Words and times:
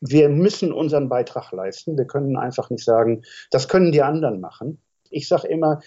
Wir 0.00 0.28
müssen 0.28 0.72
unseren 0.72 1.08
Beitrag 1.08 1.52
leisten. 1.52 1.96
Wir 1.96 2.06
können 2.06 2.36
einfach 2.36 2.70
nicht 2.70 2.84
sagen, 2.84 3.22
das 3.50 3.68
können 3.68 3.92
die 3.92 4.02
anderen 4.02 4.40
machen. 4.40 4.80
Ich 5.10 5.28
sage 5.28 5.48
immer, 5.48 5.80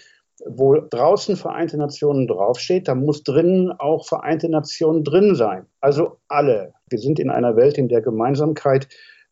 wo 0.46 0.76
draußen 0.76 1.36
Vereinte 1.36 1.76
Nationen 1.76 2.26
draufsteht, 2.26 2.88
da 2.88 2.94
muss 2.94 3.22
drinnen 3.22 3.72
auch 3.72 4.06
Vereinte 4.06 4.48
Nationen 4.48 5.04
drin 5.04 5.34
sein. 5.34 5.66
Also 5.80 6.18
alle. 6.28 6.72
Wir 6.88 6.98
sind 6.98 7.18
in 7.18 7.30
einer 7.30 7.56
Welt, 7.56 7.78
in 7.78 7.88
der 7.88 8.00
Gemeinsamkeit 8.00 8.88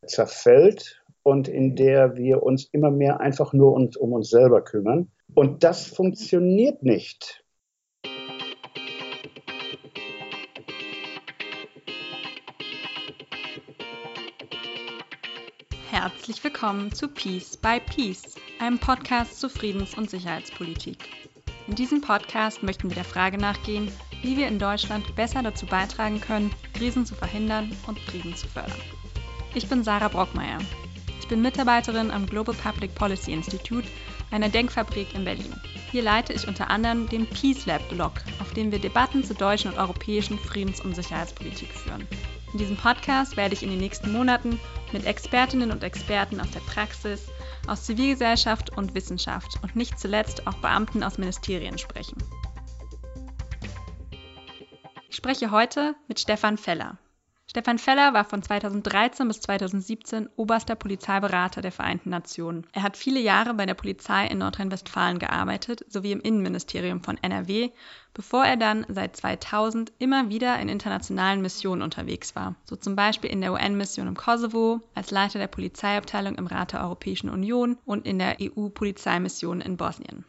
zerfällt 0.07 1.01
und 1.23 1.49
in 1.49 1.77
der 1.77 2.17
wir 2.17 2.43
uns 2.43 2.69
immer 2.73 2.91
mehr 2.91 3.21
einfach 3.21 3.53
nur 3.53 3.73
uns, 3.73 3.97
um 3.97 4.13
uns 4.13 4.31
selber 4.31 4.63
kümmern. 4.63 5.11
Und 5.35 5.65
das 5.65 5.87
funktioniert 5.87 6.83
nicht. 6.83 7.45
Herzlich 16.29 16.45
willkommen 16.45 16.93
zu 16.93 17.09
Peace 17.09 17.57
by 17.57 17.81
Peace, 17.81 18.35
einem 18.61 18.79
Podcast 18.79 19.41
zu 19.41 19.49
Friedens- 19.49 19.97
und 19.97 20.11
Sicherheitspolitik. 20.11 21.09
In 21.67 21.75
diesem 21.75 22.03
Podcast 22.03 22.63
möchten 22.63 22.91
wir 22.91 22.97
der 22.97 23.05
Frage 23.05 23.39
nachgehen, 23.39 23.91
wie 24.21 24.37
wir 24.37 24.47
in 24.47 24.59
Deutschland 24.59 25.17
besser 25.17 25.43
dazu 25.43 25.65
beitragen 25.65 26.21
können, 26.21 26.51
Krisen 26.75 27.07
zu 27.07 27.15
verhindern 27.15 27.75
und 27.87 27.99
Frieden 28.01 28.37
zu 28.37 28.47
fördern. 28.47 28.77
Ich 29.55 29.71
bin 29.71 29.83
Sarah 29.83 30.09
Brockmeier. 30.09 30.59
Ich 31.19 31.29
bin 31.29 31.41
Mitarbeiterin 31.41 32.11
am 32.11 32.27
Global 32.27 32.55
Public 32.55 32.95
Policy 32.95 33.33
Institute, 33.33 33.89
einer 34.31 34.51
Denkfabrik 34.51 35.15
in 35.15 35.25
Berlin. 35.25 35.59
Hier 35.91 36.03
leite 36.03 36.35
ich 36.35 36.47
unter 36.47 36.69
anderem 36.69 37.09
den 37.09 37.27
Peace 37.27 37.65
Lab 37.65 37.89
Blog, 37.89 38.13
auf 38.41 38.53
dem 38.53 38.71
wir 38.71 38.81
Debatten 38.81 39.25
zur 39.25 39.37
deutschen 39.37 39.71
und 39.71 39.79
europäischen 39.79 40.39
Friedens- 40.39 40.83
und 40.83 40.95
Sicherheitspolitik 40.95 41.73
führen. 41.73 42.07
In 42.53 42.59
diesem 42.59 42.77
Podcast 42.77 43.37
werde 43.37 43.55
ich 43.55 43.63
in 43.63 43.71
den 43.71 43.79
nächsten 43.79 44.11
Monaten 44.11 44.59
mit 44.93 45.05
Expertinnen 45.05 45.71
und 45.71 45.83
Experten 45.83 46.41
aus 46.41 46.51
der 46.51 46.61
Praxis, 46.61 47.29
aus 47.67 47.85
Zivilgesellschaft 47.85 48.77
und 48.77 48.95
Wissenschaft 48.95 49.59
und 49.63 49.77
nicht 49.77 49.99
zuletzt 49.99 50.47
auch 50.47 50.55
Beamten 50.55 51.03
aus 51.03 51.19
Ministerien 51.19 51.77
sprechen. 51.77 52.17
Ich 55.11 55.17
spreche 55.17 55.51
heute 55.51 55.95
mit 56.07 56.21
Stefan 56.21 56.57
Feller. 56.57 56.99
Stefan 57.51 57.79
Feller 57.79 58.13
war 58.13 58.27
von 58.27 58.43
2013 58.43 59.27
bis 59.27 59.41
2017 59.41 60.29
oberster 60.37 60.75
Polizeiberater 60.75 61.63
der 61.63 61.73
Vereinten 61.73 62.11
Nationen. 62.11 62.67
Er 62.73 62.83
hat 62.83 62.99
viele 62.99 63.21
Jahre 63.21 63.55
bei 63.55 63.65
der 63.65 63.73
Polizei 63.73 64.27
in 64.27 64.37
Nordrhein-Westfalen 64.37 65.19
gearbeitet, 65.19 65.83
sowie 65.89 66.13
im 66.13 66.21
Innenministerium 66.21 67.03
von 67.03 67.17
NRW, 67.17 67.71
bevor 68.13 68.45
er 68.45 68.59
dann 68.59 68.85
seit 68.91 69.17
2000 69.17 69.95
immer 69.99 70.29
wieder 70.29 70.59
in 70.59 70.69
internationalen 70.69 71.41
Missionen 71.41 71.81
unterwegs 71.81 72.37
war, 72.37 72.55
so 72.67 72.77
zum 72.77 72.97
Beispiel 72.97 73.31
in 73.31 73.41
der 73.41 73.55
UN-Mission 73.55 74.09
im 74.09 74.15
Kosovo, 74.15 74.83
als 74.95 75.11
Leiter 75.11 75.39
der 75.39 75.47
Polizeiabteilung 75.47 76.35
im 76.35 76.49
Rat 76.49 76.75
der 76.75 76.83
Europäischen 76.83 77.31
Union 77.31 77.79
und 77.87 78.05
in 78.05 78.19
der 78.19 78.37
EU-Polizeimission 78.43 79.63
in 79.63 79.79
Bosnien. 79.79 80.27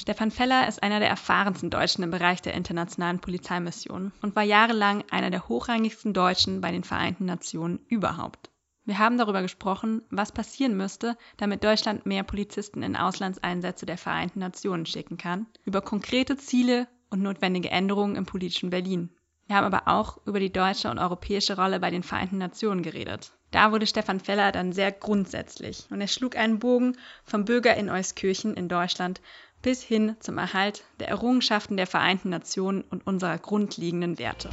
Stefan 0.00 0.30
Feller 0.30 0.66
ist 0.66 0.82
einer 0.82 0.98
der 0.98 1.10
erfahrensten 1.10 1.68
Deutschen 1.68 2.02
im 2.02 2.10
Bereich 2.10 2.40
der 2.40 2.54
internationalen 2.54 3.20
Polizeimission 3.20 4.12
und 4.22 4.34
war 4.34 4.42
jahrelang 4.42 5.04
einer 5.10 5.28
der 5.28 5.46
hochrangigsten 5.46 6.14
Deutschen 6.14 6.62
bei 6.62 6.72
den 6.72 6.84
Vereinten 6.84 7.26
Nationen 7.26 7.80
überhaupt. 7.86 8.48
Wir 8.86 8.98
haben 8.98 9.18
darüber 9.18 9.42
gesprochen, 9.42 10.02
was 10.08 10.32
passieren 10.32 10.74
müsste, 10.74 11.18
damit 11.36 11.64
Deutschland 11.64 12.06
mehr 12.06 12.22
Polizisten 12.22 12.82
in 12.82 12.96
Auslandseinsätze 12.96 13.84
der 13.84 13.98
Vereinten 13.98 14.38
Nationen 14.38 14.86
schicken 14.86 15.18
kann, 15.18 15.46
über 15.66 15.82
konkrete 15.82 16.38
Ziele 16.38 16.88
und 17.10 17.20
notwendige 17.20 17.70
Änderungen 17.70 18.16
im 18.16 18.24
politischen 18.24 18.70
Berlin. 18.70 19.10
Wir 19.48 19.56
haben 19.56 19.66
aber 19.66 19.86
auch 19.86 20.16
über 20.26 20.40
die 20.40 20.52
deutsche 20.52 20.90
und 20.90 20.98
europäische 20.98 21.56
Rolle 21.56 21.78
bei 21.78 21.90
den 21.90 22.04
Vereinten 22.04 22.38
Nationen 22.38 22.82
geredet. 22.82 23.32
Da 23.50 23.72
wurde 23.72 23.86
Stefan 23.86 24.20
Feller 24.20 24.52
dann 24.52 24.72
sehr 24.72 24.92
grundsätzlich 24.92 25.88
und 25.90 26.00
er 26.00 26.06
schlug 26.06 26.36
einen 26.36 26.60
Bogen 26.60 26.96
vom 27.24 27.44
Bürger 27.44 27.76
in 27.76 27.90
Euskirchen 27.90 28.54
in 28.54 28.68
Deutschland 28.68 29.20
bis 29.62 29.82
hin 29.82 30.16
zum 30.20 30.38
Erhalt 30.38 30.84
der 30.98 31.08
Errungenschaften 31.08 31.76
der 31.76 31.86
Vereinten 31.86 32.30
Nationen 32.30 32.82
und 32.82 33.06
unserer 33.06 33.38
grundlegenden 33.38 34.18
Werte. 34.18 34.50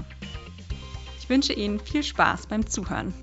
Ich 1.19 1.29
wünsche 1.29 1.53
Ihnen 1.53 1.79
viel 1.79 2.03
Spaß 2.03 2.47
beim 2.47 2.68
Zuhören. 2.68 3.13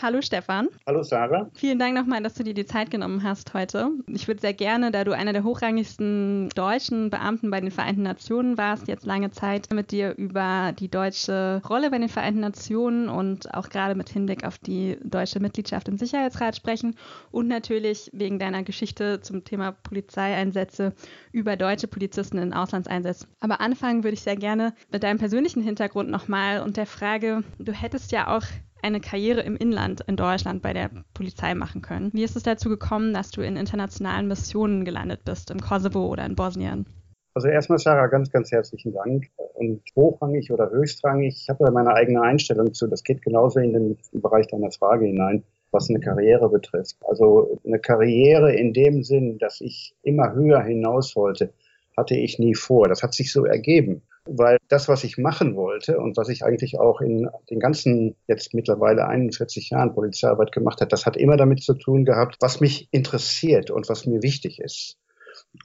Hallo 0.00 0.22
Stefan. 0.22 0.68
Hallo 0.86 1.02
Sarah. 1.02 1.50
Vielen 1.54 1.80
Dank 1.80 1.96
nochmal, 1.96 2.22
dass 2.22 2.34
du 2.34 2.44
dir 2.44 2.54
die 2.54 2.64
Zeit 2.64 2.88
genommen 2.88 3.24
hast 3.24 3.52
heute. 3.52 3.90
Ich 4.06 4.28
würde 4.28 4.40
sehr 4.40 4.54
gerne, 4.54 4.92
da 4.92 5.02
du 5.02 5.10
einer 5.10 5.32
der 5.32 5.42
hochrangigsten 5.42 6.50
deutschen 6.50 7.10
Beamten 7.10 7.50
bei 7.50 7.60
den 7.60 7.72
Vereinten 7.72 8.02
Nationen 8.02 8.56
warst, 8.56 8.86
jetzt 8.86 9.04
lange 9.04 9.32
Zeit 9.32 9.72
mit 9.72 9.90
dir 9.90 10.14
über 10.16 10.72
die 10.78 10.88
deutsche 10.88 11.60
Rolle 11.68 11.90
bei 11.90 11.98
den 11.98 12.08
Vereinten 12.08 12.38
Nationen 12.38 13.08
und 13.08 13.52
auch 13.52 13.70
gerade 13.70 13.96
mit 13.96 14.08
Hinblick 14.08 14.44
auf 14.44 14.58
die 14.58 14.98
deutsche 15.02 15.40
Mitgliedschaft 15.40 15.88
im 15.88 15.98
Sicherheitsrat 15.98 16.54
sprechen 16.54 16.94
und 17.32 17.48
natürlich 17.48 18.08
wegen 18.12 18.38
deiner 18.38 18.62
Geschichte 18.62 19.20
zum 19.20 19.42
Thema 19.42 19.72
Polizeieinsätze 19.72 20.92
über 21.32 21.56
deutsche 21.56 21.88
Polizisten 21.88 22.38
in 22.38 22.52
Auslandseinsätzen. 22.52 23.28
Aber 23.40 23.60
anfangen 23.60 24.04
würde 24.04 24.14
ich 24.14 24.22
sehr 24.22 24.36
gerne 24.36 24.74
mit 24.92 25.02
deinem 25.02 25.18
persönlichen 25.18 25.60
Hintergrund 25.60 26.08
nochmal 26.08 26.62
und 26.62 26.76
der 26.76 26.86
Frage, 26.86 27.42
du 27.58 27.72
hättest 27.72 28.12
ja 28.12 28.36
auch 28.36 28.44
eine 28.82 29.00
Karriere 29.00 29.40
im 29.40 29.56
Inland 29.56 30.02
in 30.06 30.16
Deutschland 30.16 30.62
bei 30.62 30.72
der 30.72 30.90
Polizei 31.14 31.54
machen 31.54 31.82
können. 31.82 32.10
Wie 32.12 32.24
ist 32.24 32.36
es 32.36 32.42
dazu 32.42 32.68
gekommen, 32.68 33.12
dass 33.12 33.30
du 33.30 33.42
in 33.42 33.56
internationalen 33.56 34.28
Missionen 34.28 34.84
gelandet 34.84 35.24
bist, 35.24 35.50
im 35.50 35.60
Kosovo 35.60 36.06
oder 36.06 36.24
in 36.24 36.36
Bosnien? 36.36 36.86
Also 37.34 37.48
erstmal, 37.48 37.78
Sarah, 37.78 38.08
ganz, 38.08 38.30
ganz 38.30 38.50
herzlichen 38.50 38.92
Dank. 38.92 39.28
Und 39.54 39.82
hochrangig 39.94 40.50
oder 40.50 40.70
höchstrangig, 40.70 41.36
ich 41.40 41.48
habe 41.48 41.64
da 41.64 41.70
meine 41.70 41.94
eigene 41.94 42.20
Einstellung 42.20 42.74
zu. 42.74 42.88
Das 42.88 43.04
geht 43.04 43.22
genauso 43.22 43.60
in 43.60 43.72
den 43.72 43.98
Bereich 44.12 44.48
deiner 44.48 44.72
Frage 44.72 45.06
hinein, 45.06 45.44
was 45.70 45.88
eine 45.88 46.00
Karriere 46.00 46.48
betrifft. 46.48 46.96
Also 47.06 47.60
eine 47.64 47.78
Karriere 47.78 48.54
in 48.54 48.72
dem 48.72 49.04
Sinn, 49.04 49.38
dass 49.38 49.60
ich 49.60 49.94
immer 50.02 50.32
höher 50.32 50.62
hinaus 50.62 51.14
wollte, 51.14 51.52
hatte 51.98 52.16
ich 52.16 52.38
nie 52.38 52.54
vor. 52.54 52.88
Das 52.88 53.02
hat 53.02 53.14
sich 53.14 53.32
so 53.32 53.44
ergeben 53.44 54.02
weil 54.28 54.58
das, 54.68 54.88
was 54.88 55.04
ich 55.04 55.18
machen 55.18 55.56
wollte 55.56 55.98
und 55.98 56.16
was 56.16 56.28
ich 56.28 56.44
eigentlich 56.44 56.78
auch 56.78 57.00
in 57.00 57.28
den 57.50 57.60
ganzen 57.60 58.14
jetzt 58.26 58.54
mittlerweile 58.54 59.06
41 59.06 59.70
Jahren 59.70 59.94
Polizeiarbeit 59.94 60.52
gemacht 60.52 60.80
habe, 60.80 60.88
das 60.88 61.06
hat 61.06 61.16
immer 61.16 61.36
damit 61.36 61.62
zu 61.62 61.74
tun 61.74 62.04
gehabt, 62.04 62.36
was 62.40 62.60
mich 62.60 62.88
interessiert 62.90 63.70
und 63.70 63.88
was 63.88 64.06
mir 64.06 64.22
wichtig 64.22 64.60
ist. 64.60 64.96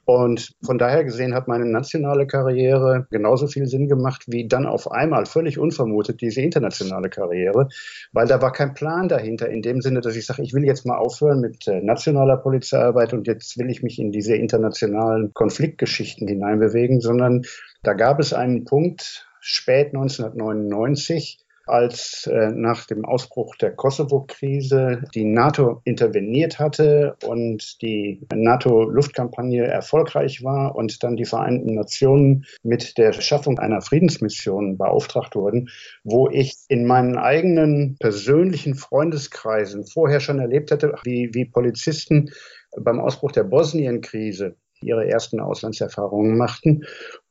Und 0.04 0.52
von 0.64 0.78
daher 0.78 1.04
gesehen 1.04 1.34
hat 1.34 1.48
meine 1.48 1.66
nationale 1.66 2.26
Karriere 2.26 3.06
genauso 3.10 3.46
viel 3.46 3.66
Sinn 3.66 3.88
gemacht 3.88 4.24
wie 4.26 4.46
dann 4.46 4.66
auf 4.66 4.90
einmal 4.90 5.26
völlig 5.26 5.58
unvermutet 5.58 6.20
diese 6.20 6.42
internationale 6.42 7.08
Karriere, 7.08 7.68
weil 8.12 8.26
da 8.26 8.42
war 8.42 8.52
kein 8.52 8.74
Plan 8.74 9.08
dahinter 9.08 9.48
in 9.48 9.62
dem 9.62 9.80
Sinne, 9.80 10.00
dass 10.00 10.16
ich 10.16 10.26
sage, 10.26 10.42
ich 10.42 10.52
will 10.52 10.64
jetzt 10.64 10.84
mal 10.86 10.98
aufhören 10.98 11.40
mit 11.40 11.66
äh, 11.68 11.80
nationaler 11.80 12.36
Polizeiarbeit 12.36 13.12
und 13.12 13.26
jetzt 13.26 13.58
will 13.58 13.70
ich 13.70 13.82
mich 13.82 13.98
in 13.98 14.12
diese 14.12 14.36
internationalen 14.36 15.32
Konfliktgeschichten 15.32 16.28
hineinbewegen, 16.28 17.00
sondern 17.00 17.42
da 17.82 17.94
gab 17.94 18.20
es 18.20 18.32
einen 18.32 18.64
Punkt 18.64 19.26
spät 19.40 19.88
1999, 19.88 21.44
als 21.66 22.26
äh, 22.26 22.50
nach 22.50 22.86
dem 22.86 23.04
Ausbruch 23.04 23.56
der 23.56 23.72
Kosovo-Krise 23.72 25.04
die 25.14 25.24
NATO 25.24 25.80
interveniert 25.84 26.58
hatte 26.58 27.16
und 27.24 27.80
die 27.82 28.26
NATO-Luftkampagne 28.34 29.64
erfolgreich 29.64 30.44
war 30.44 30.76
und 30.76 31.02
dann 31.02 31.16
die 31.16 31.24
Vereinten 31.24 31.74
Nationen 31.74 32.44
mit 32.62 32.98
der 32.98 33.12
Schaffung 33.12 33.58
einer 33.58 33.80
Friedensmission 33.80 34.76
beauftragt 34.76 35.34
wurden, 35.34 35.70
wo 36.02 36.28
ich 36.28 36.54
in 36.68 36.86
meinen 36.86 37.16
eigenen 37.16 37.96
persönlichen 37.98 38.74
Freundeskreisen 38.74 39.86
vorher 39.86 40.20
schon 40.20 40.38
erlebt 40.38 40.70
hatte, 40.70 40.94
wie, 41.04 41.30
wie 41.32 41.46
Polizisten 41.46 42.30
beim 42.76 43.00
Ausbruch 43.00 43.32
der 43.32 43.44
Bosnien-Krise 43.44 44.56
ihre 44.80 45.08
ersten 45.08 45.40
Auslandserfahrungen 45.40 46.36
machten 46.36 46.84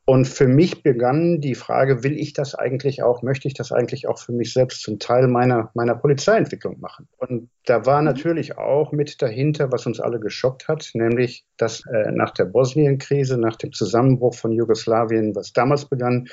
und 0.06 0.28
für 0.28 0.48
mich 0.48 0.84
begann 0.84 1.40
die 1.40 1.56
Frage, 1.56 2.04
will 2.04 2.20
ich 2.20 2.34
das 2.34 2.56
eigentlich 2.56 3.04
auch, 3.04 3.22
möchte 3.22 3.48
ich 3.48 3.54
das 3.54 3.72
eigentlich 3.72 4.08
auch 4.10 4.20
für 4.20 4.34
mich 4.34 4.52
selbst 4.52 4.82
zum 4.82 5.00
Teil 5.00 5.30
meiner, 5.30 5.72
meiner 5.76 5.96
Polizeientwicklung 5.96 6.82
machen? 6.82 7.08
Und 7.18 7.50
da 7.66 7.86
war 7.86 8.02
mhm. 8.02 8.08
natürlich 8.08 8.58
auch 8.58 8.92
mit 8.92 9.22
dahinter, 9.22 9.72
was 9.72 9.86
uns 9.86 10.02
alle 10.02 10.20
geschockt 10.20 10.68
hat, 10.68 10.90
nämlich, 10.94 11.46
dass 11.56 11.86
äh, 11.86 12.12
nach 12.12 12.32
der 12.32 12.46
Bosnien-Krise, 12.46 13.38
nach 13.38 13.56
dem 13.56 13.72
Zusammenbruch 13.72 14.36
von 14.36 14.52
Jugoslawien, 14.52 15.36
was 15.36 15.54
damals 15.54 15.86
begann 15.86 16.28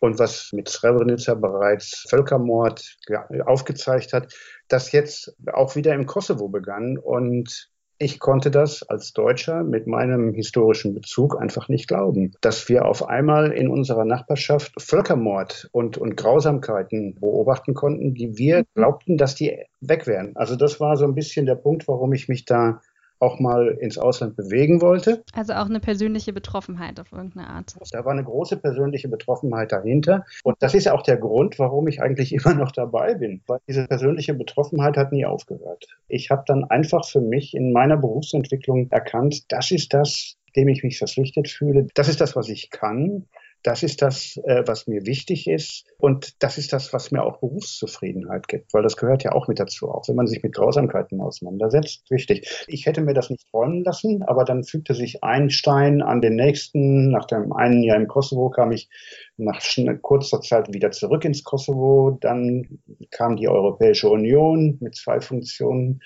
und 0.00 0.18
was 0.18 0.50
mit 0.52 0.68
Srebrenica 0.68 1.34
bereits 1.34 2.06
Völkermord 2.08 2.96
aufgezeigt 3.44 4.12
hat, 4.12 4.34
das 4.66 4.90
jetzt 4.90 5.36
auch 5.52 5.76
wieder 5.76 5.94
im 5.94 6.06
Kosovo 6.06 6.48
begann 6.48 6.98
und 6.98 7.70
ich 7.98 8.18
konnte 8.18 8.50
das 8.50 8.82
als 8.82 9.12
Deutscher 9.12 9.62
mit 9.62 9.86
meinem 9.86 10.34
historischen 10.34 10.94
Bezug 10.94 11.40
einfach 11.40 11.68
nicht 11.68 11.86
glauben, 11.86 12.32
dass 12.40 12.68
wir 12.68 12.86
auf 12.86 13.08
einmal 13.08 13.52
in 13.52 13.68
unserer 13.68 14.04
Nachbarschaft 14.04 14.72
Völkermord 14.80 15.68
und, 15.72 15.96
und 15.96 16.16
Grausamkeiten 16.16 17.14
beobachten 17.20 17.74
konnten, 17.74 18.14
die 18.14 18.36
wir 18.36 18.60
mhm. 18.60 18.64
glaubten, 18.74 19.16
dass 19.16 19.34
die 19.34 19.56
weg 19.80 20.06
wären. 20.06 20.34
Also 20.36 20.56
das 20.56 20.80
war 20.80 20.96
so 20.96 21.04
ein 21.04 21.14
bisschen 21.14 21.46
der 21.46 21.54
Punkt, 21.54 21.86
warum 21.86 22.12
ich 22.12 22.28
mich 22.28 22.44
da 22.44 22.80
auch 23.18 23.38
mal 23.40 23.68
ins 23.80 23.98
Ausland 23.98 24.36
bewegen 24.36 24.80
wollte. 24.80 25.24
Also 25.32 25.54
auch 25.54 25.66
eine 25.66 25.80
persönliche 25.80 26.32
Betroffenheit 26.32 27.00
auf 27.00 27.12
irgendeine 27.12 27.48
Art. 27.48 27.74
Da 27.92 28.04
war 28.04 28.12
eine 28.12 28.24
große 28.24 28.56
persönliche 28.56 29.08
Betroffenheit 29.08 29.72
dahinter. 29.72 30.24
Und 30.42 30.56
das 30.60 30.74
ist 30.74 30.88
auch 30.88 31.02
der 31.02 31.16
Grund, 31.16 31.58
warum 31.58 31.88
ich 31.88 32.02
eigentlich 32.02 32.32
immer 32.34 32.54
noch 32.54 32.72
dabei 32.72 33.14
bin. 33.14 33.42
Weil 33.46 33.58
diese 33.68 33.86
persönliche 33.86 34.34
Betroffenheit 34.34 34.96
hat 34.96 35.12
nie 35.12 35.26
aufgehört. 35.26 35.86
Ich 36.08 36.30
habe 36.30 36.44
dann 36.46 36.64
einfach 36.64 37.06
für 37.06 37.20
mich 37.20 37.54
in 37.54 37.72
meiner 37.72 37.96
Berufsentwicklung 37.96 38.90
erkannt, 38.90 39.52
das 39.52 39.70
ist 39.70 39.94
das, 39.94 40.36
dem 40.56 40.68
ich 40.68 40.82
mich 40.82 40.98
verpflichtet 40.98 41.48
fühle. 41.48 41.86
Das 41.94 42.08
ist 42.08 42.20
das, 42.20 42.36
was 42.36 42.48
ich 42.48 42.70
kann. 42.70 43.26
Das 43.64 43.82
ist 43.82 44.02
das, 44.02 44.38
äh, 44.44 44.62
was 44.66 44.86
mir 44.86 45.06
wichtig 45.06 45.48
ist. 45.48 45.86
Und 45.96 46.42
das 46.42 46.58
ist 46.58 46.74
das, 46.74 46.92
was 46.92 47.10
mir 47.10 47.22
auch 47.22 47.38
Berufszufriedenheit 47.38 48.46
gibt, 48.46 48.74
weil 48.74 48.82
das 48.82 48.98
gehört 48.98 49.24
ja 49.24 49.32
auch 49.32 49.48
mit 49.48 49.58
dazu, 49.58 49.88
auch 49.88 50.06
wenn 50.06 50.16
man 50.16 50.26
sich 50.26 50.42
mit 50.42 50.54
Grausamkeiten 50.54 51.22
auseinandersetzt. 51.22 52.04
Wichtig. 52.10 52.64
Ich 52.68 52.84
hätte 52.84 53.00
mir 53.00 53.14
das 53.14 53.30
nicht 53.30 53.50
träumen 53.50 53.82
lassen, 53.82 54.22
aber 54.22 54.44
dann 54.44 54.64
fügte 54.64 54.92
sich 54.92 55.24
ein 55.24 55.48
Stein 55.48 56.02
an 56.02 56.20
den 56.20 56.36
nächsten. 56.36 57.10
Nach 57.10 57.24
dem 57.24 57.54
einen 57.54 57.82
Jahr 57.82 57.96
im 57.96 58.06
Kosovo 58.06 58.50
kam 58.50 58.70
ich 58.70 58.90
nach 59.38 59.62
kurzer 60.02 60.42
Zeit 60.42 60.70
wieder 60.74 60.90
zurück 60.90 61.24
ins 61.24 61.42
Kosovo. 61.42 62.18
Dann 62.20 62.80
kam 63.10 63.36
die 63.36 63.48
Europäische 63.48 64.10
Union 64.10 64.76
mit 64.82 64.94
zwei 64.94 65.22
Funktionen 65.22 66.00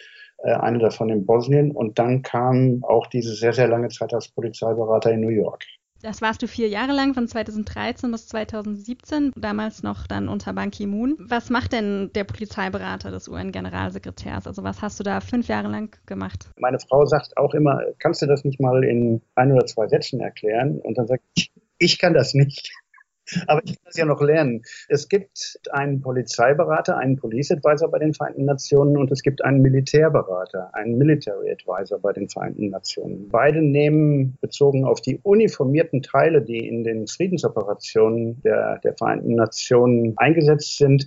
äh, 0.45 0.53
eine 0.53 0.79
davon 0.79 1.09
in 1.09 1.27
Bosnien 1.27 1.73
und 1.73 1.99
dann 1.99 2.23
kam 2.23 2.85
auch 2.85 3.09
diese 3.09 3.35
sehr, 3.35 3.53
sehr 3.53 3.67
lange 3.67 3.89
Zeit 3.89 4.15
als 4.15 4.29
Polizeiberater 4.29 5.11
in 5.11 5.23
New 5.23 5.29
York. 5.29 5.65
Das 6.03 6.23
warst 6.23 6.43
du 6.43 6.47
vier 6.47 6.69
Jahre 6.69 6.93
lang, 6.93 7.15
von 7.15 7.27
2013 7.27 8.11
bis 8.13 8.29
2017, 8.29 9.33
damals 9.37 9.83
noch 9.83 10.07
dann 10.07 10.29
unter 10.29 10.53
Ban 10.53 10.71
Ki-moon. 10.71 11.17
Was 11.19 11.51
macht 11.51 11.73
denn 11.73 12.11
der 12.15 12.25
Polizeiberater 12.25 13.11
des 13.11 13.29
UN-Generalsekretärs? 13.29 14.47
Also 14.47 14.63
was 14.63 14.81
hast 14.81 15.01
du 15.01 15.05
da 15.05 15.21
fünf 15.21 15.49
Jahre 15.49 15.69
lang 15.69 15.97
gemacht? 16.07 16.51
Meine 16.57 16.79
Frau 16.79 17.05
sagt 17.05 17.37
auch 17.37 17.53
immer, 17.53 17.83
kannst 17.99 18.23
du 18.23 18.27
das 18.27 18.45
nicht 18.45 18.61
mal 18.61 18.85
in 18.85 19.23
ein 19.35 19.53
oder 19.53 19.67
zwei 19.67 19.89
Sätzen 19.89 20.21
erklären? 20.21 20.79
Und 20.79 20.99
dann 20.99 21.09
sagt 21.09 21.25
ich, 21.35 21.53
ich 21.79 21.99
kann 21.99 22.15
das 22.15 22.33
nicht. 22.35 22.73
Aber 23.47 23.63
ich 23.65 23.77
kann 23.77 23.85
das 23.85 23.97
ja 23.97 24.05
noch 24.05 24.21
lernen. 24.21 24.63
Es 24.89 25.09
gibt 25.09 25.59
einen 25.71 26.01
Polizeiberater, 26.01 26.97
einen 26.97 27.17
Police 27.17 27.53
Advisor 27.53 27.91
bei 27.91 27.99
den 27.99 28.15
Vereinten 28.15 28.45
Nationen 28.45 28.97
und 28.97 29.11
es 29.11 29.23
gibt 29.23 29.45
einen 29.45 29.61
Militärberater, 29.63 30.75
einen 30.75 30.99
Military 30.99 31.51
Advisor 31.51 31.99
bei 31.99 32.13
den 32.13 32.29
Vereinten 32.29 32.71
Nationen. 32.71 33.29
Beide 33.29 33.63
nehmen 33.63 34.39
bezogen 34.41 34.85
auf 34.85 35.01
die 35.01 35.19
uniformierten 35.23 36.03
Teile, 36.03 36.43
die 36.43 36.67
in 36.67 36.85
den 36.85 37.07
Friedensoperationen 37.07 38.41
der, 38.43 38.79
der 38.79 38.95
Vereinten 38.95 39.35
Nationen 39.35 40.15
eingesetzt 40.17 40.79
sind, 40.79 41.07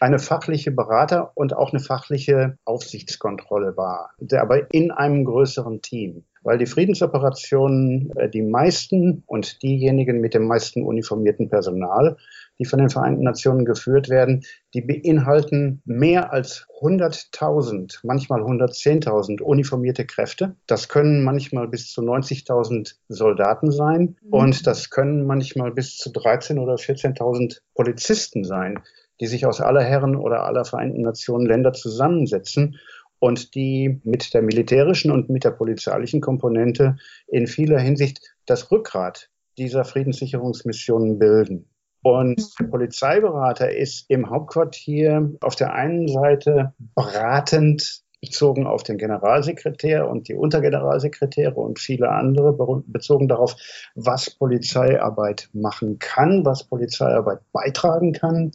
eine 0.00 0.18
fachliche 0.18 0.70
Berater 0.70 1.32
und 1.34 1.54
auch 1.54 1.72
eine 1.72 1.80
fachliche 1.80 2.58
Aufsichtskontrolle 2.64 3.76
wahr, 3.76 4.10
aber 4.32 4.72
in 4.72 4.90
einem 4.90 5.24
größeren 5.24 5.82
Team 5.82 6.24
weil 6.44 6.58
die 6.58 6.66
Friedensoperationen 6.66 8.12
äh, 8.16 8.28
die 8.28 8.42
meisten 8.42 9.24
und 9.26 9.62
diejenigen 9.62 10.20
mit 10.20 10.34
dem 10.34 10.46
meisten 10.46 10.84
uniformierten 10.84 11.48
Personal, 11.48 12.16
die 12.58 12.66
von 12.66 12.78
den 12.78 12.90
Vereinten 12.90 13.24
Nationen 13.24 13.64
geführt 13.64 14.08
werden, 14.08 14.44
die 14.74 14.82
beinhalten 14.82 15.82
mehr 15.84 16.32
als 16.32 16.66
100.000, 16.80 17.98
manchmal 18.04 18.42
110.000 18.42 19.40
uniformierte 19.40 20.04
Kräfte. 20.04 20.54
Das 20.66 20.88
können 20.88 21.24
manchmal 21.24 21.66
bis 21.66 21.90
zu 21.90 22.02
90.000 22.02 22.94
Soldaten 23.08 23.72
sein 23.72 24.16
mhm. 24.22 24.32
und 24.32 24.66
das 24.66 24.90
können 24.90 25.26
manchmal 25.26 25.72
bis 25.72 25.96
zu 25.96 26.10
13.000 26.10 26.60
oder 26.60 26.74
14.000 26.74 27.60
Polizisten 27.74 28.44
sein, 28.44 28.80
die 29.20 29.26
sich 29.26 29.46
aus 29.46 29.60
aller 29.60 29.82
Herren 29.82 30.14
oder 30.14 30.44
aller 30.44 30.64
Vereinten 30.64 31.02
Nationen 31.02 31.46
Länder 31.46 31.72
zusammensetzen 31.72 32.76
und 33.24 33.54
die 33.54 34.02
mit 34.04 34.34
der 34.34 34.42
militärischen 34.42 35.10
und 35.10 35.30
mit 35.30 35.44
der 35.44 35.52
polizeilichen 35.52 36.20
Komponente 36.20 36.96
in 37.26 37.46
vieler 37.46 37.80
Hinsicht 37.80 38.20
das 38.44 38.70
Rückgrat 38.70 39.30
dieser 39.56 39.86
Friedenssicherungsmissionen 39.86 41.18
bilden. 41.18 41.70
Und 42.02 42.60
der 42.60 42.66
Polizeiberater 42.66 43.74
ist 43.74 44.10
im 44.10 44.28
Hauptquartier 44.28 45.32
auf 45.40 45.56
der 45.56 45.72
einen 45.72 46.06
Seite 46.06 46.74
beratend 46.94 48.02
bezogen 48.20 48.66
auf 48.66 48.82
den 48.82 48.98
Generalsekretär 48.98 50.06
und 50.06 50.28
die 50.28 50.34
Untergeneralsekretäre 50.34 51.54
und 51.54 51.78
viele 51.78 52.10
andere, 52.10 52.52
bezogen 52.86 53.28
darauf, 53.28 53.56
was 53.94 54.28
Polizeiarbeit 54.28 55.48
machen 55.54 55.98
kann, 55.98 56.44
was 56.44 56.64
Polizeiarbeit 56.64 57.40
beitragen 57.52 58.12
kann 58.12 58.52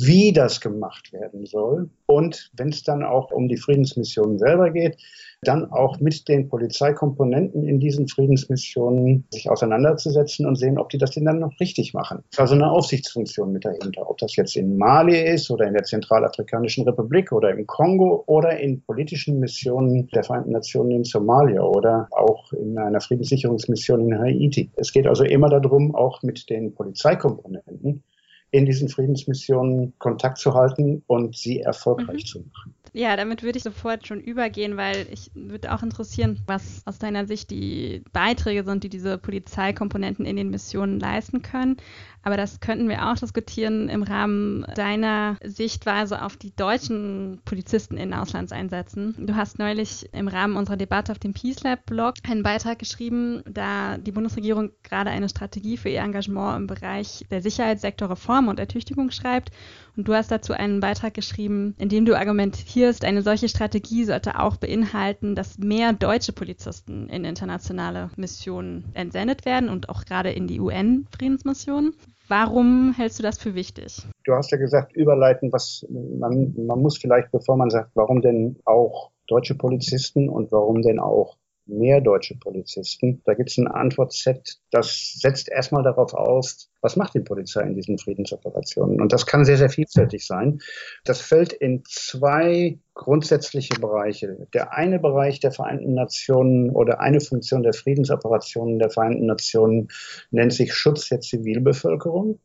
wie 0.00 0.32
das 0.32 0.60
gemacht 0.60 1.12
werden 1.12 1.46
soll 1.46 1.90
und 2.06 2.50
wenn 2.56 2.70
es 2.70 2.82
dann 2.82 3.04
auch 3.04 3.30
um 3.30 3.48
die 3.48 3.56
Friedensmission 3.56 4.38
selber 4.38 4.70
geht, 4.70 4.96
dann 5.42 5.70
auch 5.70 6.00
mit 6.00 6.28
den 6.28 6.48
Polizeikomponenten 6.48 7.64
in 7.64 7.80
diesen 7.80 8.08
Friedensmissionen 8.08 9.24
sich 9.30 9.48
auseinanderzusetzen 9.48 10.44
und 10.44 10.56
sehen, 10.56 10.78
ob 10.78 10.90
die 10.90 10.98
das 10.98 11.12
denn 11.12 11.24
dann 11.24 11.38
noch 11.38 11.58
richtig 11.60 11.94
machen. 11.94 12.22
Es 12.30 12.36
ist 12.36 12.40
also 12.40 12.54
eine 12.54 12.70
Aufsichtsfunktion 12.70 13.52
mit 13.52 13.64
dahinter, 13.64 14.10
ob 14.10 14.18
das 14.18 14.36
jetzt 14.36 14.56
in 14.56 14.76
Mali 14.76 15.18
ist 15.18 15.50
oder 15.50 15.66
in 15.66 15.72
der 15.72 15.84
Zentralafrikanischen 15.84 16.84
Republik 16.84 17.32
oder 17.32 17.50
im 17.50 17.66
Kongo 17.66 18.24
oder 18.26 18.58
in 18.58 18.82
politischen 18.82 19.38
Missionen 19.38 20.08
der 20.08 20.24
Vereinten 20.24 20.52
Nationen 20.52 20.90
in 20.90 21.04
Somalia 21.04 21.62
oder 21.62 22.08
auch 22.10 22.52
in 22.52 22.76
einer 22.76 23.00
Friedenssicherungsmission 23.00 24.00
in 24.00 24.18
Haiti. 24.18 24.70
Es 24.76 24.92
geht 24.92 25.06
also 25.06 25.24
immer 25.24 25.48
darum, 25.48 25.94
auch 25.94 26.22
mit 26.22 26.50
den 26.50 26.74
Polizeikomponenten 26.74 28.02
in 28.50 28.66
diesen 28.66 28.88
Friedensmissionen 28.88 29.92
Kontakt 29.98 30.38
zu 30.38 30.54
halten 30.54 31.02
und 31.06 31.36
sie 31.36 31.60
erfolgreich 31.60 32.24
mhm. 32.24 32.26
zu 32.26 32.38
machen. 32.40 32.74
Ja, 32.92 33.16
damit 33.16 33.44
würde 33.44 33.58
ich 33.58 33.62
sofort 33.62 34.06
schon 34.06 34.20
übergehen, 34.20 34.76
weil 34.76 35.06
ich 35.12 35.30
würde 35.34 35.72
auch 35.72 35.82
interessieren, 35.84 36.40
was 36.46 36.82
aus 36.86 36.98
deiner 36.98 37.26
Sicht 37.26 37.52
die 37.52 38.02
Beiträge 38.12 38.64
sind, 38.64 38.82
die 38.82 38.88
diese 38.88 39.16
Polizeikomponenten 39.16 40.26
in 40.26 40.34
den 40.34 40.50
Missionen 40.50 40.98
leisten 40.98 41.42
können. 41.42 41.76
Aber 42.22 42.36
das 42.36 42.60
könnten 42.60 42.88
wir 42.88 43.08
auch 43.08 43.16
diskutieren 43.16 43.88
im 43.88 44.02
Rahmen 44.02 44.66
deiner 44.74 45.36
Sichtweise 45.42 46.22
auf 46.22 46.36
die 46.36 46.54
deutschen 46.54 47.40
Polizisten 47.44 47.96
in 47.96 48.12
Auslandseinsätzen. 48.12 49.14
Du 49.26 49.36
hast 49.36 49.58
neulich 49.58 50.08
im 50.12 50.28
Rahmen 50.28 50.56
unserer 50.56 50.76
Debatte 50.76 51.12
auf 51.12 51.18
dem 51.18 51.32
Peace 51.32 51.62
Lab 51.62 51.86
Blog 51.86 52.14
einen 52.28 52.42
Beitrag 52.42 52.78
geschrieben, 52.78 53.42
da 53.48 53.96
die 53.96 54.12
Bundesregierung 54.12 54.70
gerade 54.82 55.10
eine 55.10 55.30
Strategie 55.30 55.78
für 55.78 55.88
ihr 55.88 56.00
Engagement 56.00 56.58
im 56.58 56.66
Bereich 56.66 57.24
der 57.30 57.40
Sicherheitssektorreform 57.40 58.48
und 58.48 58.60
Ertüchtigung 58.60 59.10
schreibt. 59.10 59.50
Und 59.96 60.06
du 60.08 60.14
hast 60.14 60.30
dazu 60.30 60.52
einen 60.52 60.80
Beitrag 60.80 61.14
geschrieben, 61.14 61.74
in 61.78 61.88
dem 61.88 62.04
du 62.04 62.16
argumentierst, 62.16 63.04
eine 63.04 63.22
solche 63.22 63.48
Strategie 63.48 64.04
sollte 64.04 64.38
auch 64.38 64.56
beinhalten, 64.56 65.34
dass 65.34 65.58
mehr 65.58 65.92
deutsche 65.92 66.32
Polizisten 66.32 67.08
in 67.08 67.24
internationale 67.24 68.10
Missionen 68.16 68.84
entsendet 68.94 69.44
werden 69.44 69.68
und 69.68 69.88
auch 69.88 70.04
gerade 70.04 70.30
in 70.30 70.46
die 70.46 70.60
UN-Friedensmissionen. 70.60 71.94
Warum 72.30 72.94
hältst 72.96 73.18
du 73.18 73.24
das 73.24 73.38
für 73.38 73.56
wichtig? 73.56 74.06
Du 74.22 74.34
hast 74.34 74.52
ja 74.52 74.56
gesagt, 74.56 74.92
überleiten, 74.92 75.52
was 75.52 75.84
man, 75.90 76.54
man 76.64 76.80
muss 76.80 76.96
vielleicht, 76.96 77.32
bevor 77.32 77.56
man 77.56 77.70
sagt, 77.70 77.90
warum 77.94 78.22
denn 78.22 78.56
auch 78.64 79.10
deutsche 79.26 79.56
Polizisten 79.56 80.28
und 80.28 80.52
warum 80.52 80.80
denn 80.80 81.00
auch 81.00 81.36
mehr 81.70 82.00
deutsche 82.00 82.36
Polizisten. 82.36 83.22
Da 83.24 83.34
gibt 83.34 83.50
es 83.50 83.58
ein 83.58 83.68
Antwortset, 83.68 84.58
das 84.70 85.14
setzt 85.18 85.48
erstmal 85.48 85.82
darauf 85.82 86.14
aus, 86.14 86.70
was 86.82 86.96
macht 86.96 87.14
die 87.14 87.20
Polizei 87.20 87.62
in 87.62 87.74
diesen 87.74 87.98
Friedensoperationen? 87.98 89.00
Und 89.00 89.12
das 89.12 89.26
kann 89.26 89.44
sehr, 89.44 89.56
sehr 89.56 89.68
vielfältig 89.68 90.26
sein. 90.26 90.60
Das 91.04 91.20
fällt 91.20 91.52
in 91.52 91.82
zwei 91.86 92.78
grundsätzliche 92.94 93.74
Bereiche. 93.80 94.46
Der 94.54 94.72
eine 94.72 94.98
Bereich 94.98 95.40
der 95.40 95.52
Vereinten 95.52 95.94
Nationen 95.94 96.70
oder 96.70 97.00
eine 97.00 97.20
Funktion 97.20 97.62
der 97.62 97.74
Friedensoperationen 97.74 98.78
der 98.78 98.90
Vereinten 98.90 99.26
Nationen 99.26 99.88
nennt 100.30 100.52
sich 100.52 100.74
Schutz 100.74 101.08
der 101.08 101.20
Zivilbevölkerung. 101.20 102.38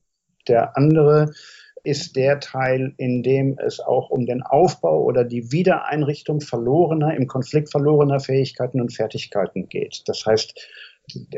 Der 0.47 0.77
andere 0.77 1.33
ist 1.85 2.15
der 2.15 2.39
Teil, 2.39 2.93
in 2.97 3.23
dem 3.23 3.57
es 3.59 3.79
auch 3.79 4.09
um 4.09 4.25
den 4.25 4.41
Aufbau 4.41 5.03
oder 5.03 5.23
die 5.23 5.51
Wiedereinrichtung 5.51 6.41
verlorener, 6.41 7.15
im 7.15 7.27
Konflikt 7.27 7.71
verlorener 7.71 8.19
Fähigkeiten 8.19 8.81
und 8.81 8.93
Fertigkeiten 8.93 9.69
geht. 9.69 10.03
Das 10.07 10.25
heißt, 10.25 10.53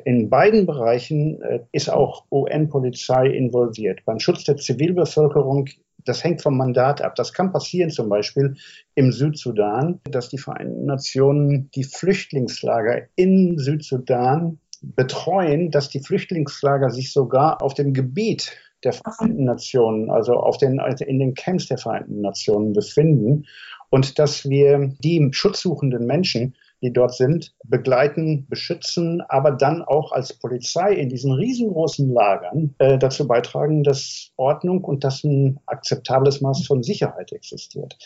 in 0.05 0.29
beiden 0.29 0.65
Bereichen 0.65 1.41
äh, 1.41 1.59
ist 1.71 1.89
auch 1.89 2.25
UN-Polizei 2.31 3.27
involviert. 3.27 4.05
Beim 4.05 4.19
Schutz 4.19 4.43
der 4.45 4.57
Zivilbevölkerung, 4.57 5.67
das 6.05 6.23
hängt 6.23 6.41
vom 6.41 6.57
Mandat 6.57 7.01
ab. 7.01 7.15
Das 7.15 7.33
kann 7.33 7.51
passieren 7.51 7.89
zum 7.89 8.07
Beispiel 8.07 8.55
im 8.95 9.11
Südsudan, 9.11 9.99
dass 10.09 10.29
die 10.29 10.37
Vereinten 10.37 10.85
Nationen 10.85 11.69
die 11.75 11.83
Flüchtlingslager 11.83 13.07
in 13.15 13.57
Südsudan 13.57 14.59
betreuen, 14.81 15.71
dass 15.71 15.89
die 15.89 15.99
Flüchtlingslager 15.99 16.91
sich 16.91 17.11
sogar 17.11 17.61
auf 17.61 17.73
dem 17.73 17.93
Gebiet 17.93 18.55
der 18.83 18.93
Vereinten 18.93 19.45
Nationen, 19.45 20.09
also 20.09 20.33
auf 20.33 20.57
den, 20.57 20.79
also 20.79 21.03
in 21.05 21.19
den 21.19 21.33
Camps 21.33 21.67
der 21.67 21.77
Vereinten 21.77 22.21
Nationen 22.21 22.73
befinden 22.73 23.45
und 23.89 24.19
dass 24.19 24.47
wir 24.49 24.93
die 24.99 25.29
schutzsuchenden 25.31 26.05
Menschen 26.05 26.55
die 26.81 26.93
dort 26.93 27.15
sind, 27.15 27.55
begleiten, 27.63 28.45
beschützen, 28.47 29.21
aber 29.27 29.51
dann 29.51 29.81
auch 29.81 30.11
als 30.11 30.33
Polizei 30.33 30.93
in 30.93 31.09
diesen 31.09 31.31
riesengroßen 31.31 32.11
Lagern 32.13 32.75
äh, 32.77 32.97
dazu 32.97 33.27
beitragen, 33.27 33.83
dass 33.83 34.31
Ordnung 34.37 34.83
und 34.83 35.03
dass 35.03 35.23
ein 35.23 35.59
akzeptables 35.65 36.41
Maß 36.41 36.67
von 36.67 36.83
Sicherheit 36.83 37.31
existiert. 37.31 37.97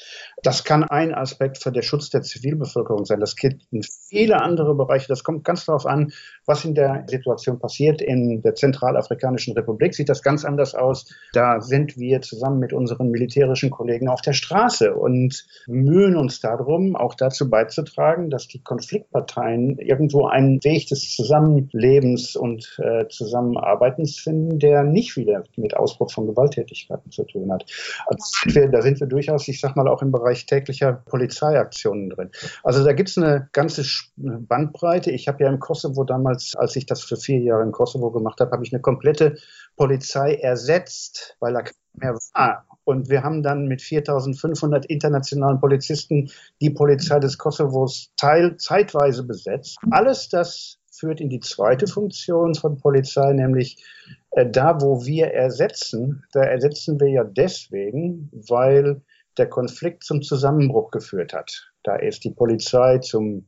Das 0.44 0.64
kann 0.64 0.84
ein 0.86 1.14
Aspekt 1.14 1.62
für 1.62 1.72
den 1.72 1.84
Schutz 1.84 2.10
der 2.10 2.22
Zivilbevölkerung 2.22 3.06
sein. 3.06 3.20
Das 3.20 3.36
geht 3.36 3.68
in 3.72 3.84
viele 3.84 4.42
andere 4.42 4.74
Bereiche. 4.74 5.08
Das 5.08 5.24
kommt 5.24 5.44
ganz 5.44 5.66
darauf 5.66 5.86
an, 5.86 6.14
was 6.46 6.66
in 6.66 6.76
der 6.76 7.06
Situation 7.08 7.60
passiert. 7.60 8.02
In 8.02 8.42
der 8.42 8.56
Zentralafrikanischen 8.56 9.54
Republik 9.54 9.94
sieht 9.94 10.10
das 10.10 10.24
ganz 10.24 10.46
anders 10.46 10.76
aus. 10.76 11.06
Da 11.34 11.62
sind 11.62 11.98
wir 11.98 12.22
zusammen 12.22 12.60
mit 12.60 12.74
unseren 12.74 13.10
militärischen 13.10 13.70
Kollegen 13.70 14.08
auf 14.08 14.22
der 14.22 14.34
Straße 14.34 14.94
und 14.94 15.46
mühen 15.68 16.16
uns 16.16 16.40
darum, 16.40 16.96
auch 16.96 17.14
dazu 17.16 17.50
beizutragen, 17.50 18.30
dass 18.30 18.48
die 18.48 18.64
Konfliktparteien 18.64 19.78
irgendwo 19.78 20.26
einen 20.28 20.64
Weg 20.64 20.88
des 20.88 21.16
Zusammenlebens 21.16 22.36
und 22.36 22.80
äh, 22.84 23.08
Zusammenarbeitens 23.08 24.20
finden, 24.20 24.60
der 24.60 24.84
nicht 24.84 25.16
wieder 25.18 25.44
mit 25.56 25.76
Ausbruch 25.76 26.12
von 26.12 26.28
Gewalttätigkeiten 26.28 27.12
zu 27.12 27.24
tun 27.24 27.52
hat. 27.52 27.66
Also 28.08 28.68
da 28.72 28.82
sind 28.82 29.00
wir 29.00 29.08
durchaus, 29.08 29.48
ich 29.48 29.60
sag 29.60 29.76
mal, 29.76 29.88
auch 29.88 30.02
im 30.02 30.12
Bereich 30.12 30.46
täglicher 30.46 30.94
Polizeiaktionen 30.94 32.10
drin. 32.10 32.32
Also 32.64 32.84
da 32.84 32.94
gibt 32.94 33.10
es 33.10 33.18
eine 33.18 33.50
ganze 33.52 33.84
Bandbreite. 34.16 35.12
Ich 35.12 35.28
habe 35.28 35.44
ja 35.44 35.50
im 35.50 35.60
Kosovo 35.60 36.04
damals, 36.04 36.31
als 36.32 36.76
ich 36.76 36.86
das 36.86 37.02
für 37.04 37.18
vier 37.18 37.40
Jahre 37.40 37.64
im 37.64 37.72
Kosovo 37.72 38.12
gemacht 38.12 38.40
habe, 38.40 38.52
habe 38.52 38.64
ich 38.64 38.74
eine 38.74 38.82
komplette 38.82 39.38
Polizei 39.76 40.36
ersetzt, 40.36 41.36
weil 41.40 41.54
da 41.54 41.64
mehr 41.94 42.16
war. 42.34 42.66
Und 42.84 43.10
wir 43.10 43.24
haben 43.24 43.44
dann 43.44 43.68
mit 43.68 43.82
4500 43.82 44.86
internationalen 44.86 45.60
Polizisten 45.60 46.32
die 46.62 46.70
Polizei 46.70 47.20
des 47.20 47.38
Kosovos 47.38 48.12
teil, 48.18 48.58
zeitweise 48.58 49.24
besetzt. 49.24 49.78
Alles 49.92 50.30
das 50.30 50.80
führt 50.92 51.22
in 51.22 51.30
die 51.30 51.40
zweite 51.40 51.88
Funktion 51.88 52.54
von 52.56 52.78
Polizei, 52.78 53.34
nämlich 53.34 53.84
äh, 54.32 54.50
da, 54.50 54.82
wo 54.82 55.06
wir 55.06 55.28
ersetzen, 55.28 56.24
da 56.32 56.42
ersetzen 56.44 57.00
wir 57.00 57.10
ja 57.10 57.24
deswegen, 57.24 58.30
weil 58.48 59.02
der 59.38 59.48
Konflikt 59.48 60.04
zum 60.04 60.22
Zusammenbruch 60.22 60.92
geführt 60.92 61.34
hat. 61.34 61.72
Da 61.84 61.96
ist 61.96 62.24
die 62.24 62.32
Polizei 62.32 63.00
zum 63.00 63.46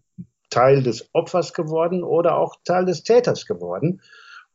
Teil 0.54 0.84
des 0.84 1.10
Opfers 1.14 1.54
geworden 1.54 2.04
oder 2.04 2.38
auch 2.38 2.58
Teil 2.64 2.86
des 2.86 3.04
Täters 3.04 3.48
geworden. 3.48 4.02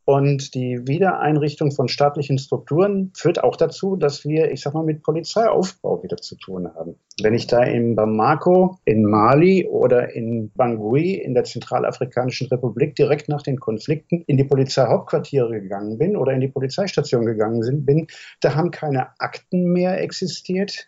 Und 0.05 0.55
die 0.55 0.87
Wiedereinrichtung 0.87 1.71
von 1.71 1.87
staatlichen 1.87 2.39
Strukturen 2.39 3.11
führt 3.15 3.43
auch 3.43 3.55
dazu, 3.55 3.95
dass 3.95 4.25
wir, 4.25 4.49
ich 4.49 4.61
sag 4.61 4.73
mal, 4.73 4.83
mit 4.83 5.03
Polizeiaufbau 5.03 6.01
wieder 6.01 6.17
zu 6.17 6.35
tun 6.35 6.67
haben. 6.73 6.95
Wenn 7.21 7.35
ich 7.35 7.45
da 7.45 7.61
in 7.61 7.95
Bamako, 7.95 8.79
in 8.85 9.03
Mali 9.03 9.67
oder 9.67 10.15
in 10.15 10.51
Bangui 10.55 11.13
in 11.13 11.35
der 11.35 11.43
Zentralafrikanischen 11.43 12.47
Republik 12.47 12.95
direkt 12.95 13.29
nach 13.29 13.43
den 13.43 13.59
Konflikten 13.59 14.23
in 14.25 14.37
die 14.37 14.45
Polizeihauptquartiere 14.45 15.61
gegangen 15.61 15.99
bin 15.99 16.17
oder 16.17 16.31
in 16.31 16.41
die 16.41 16.47
Polizeistation 16.47 17.25
gegangen 17.27 17.85
bin, 17.85 18.07
da 18.41 18.55
haben 18.55 18.71
keine 18.71 19.09
Akten 19.19 19.65
mehr 19.73 20.01
existiert 20.01 20.87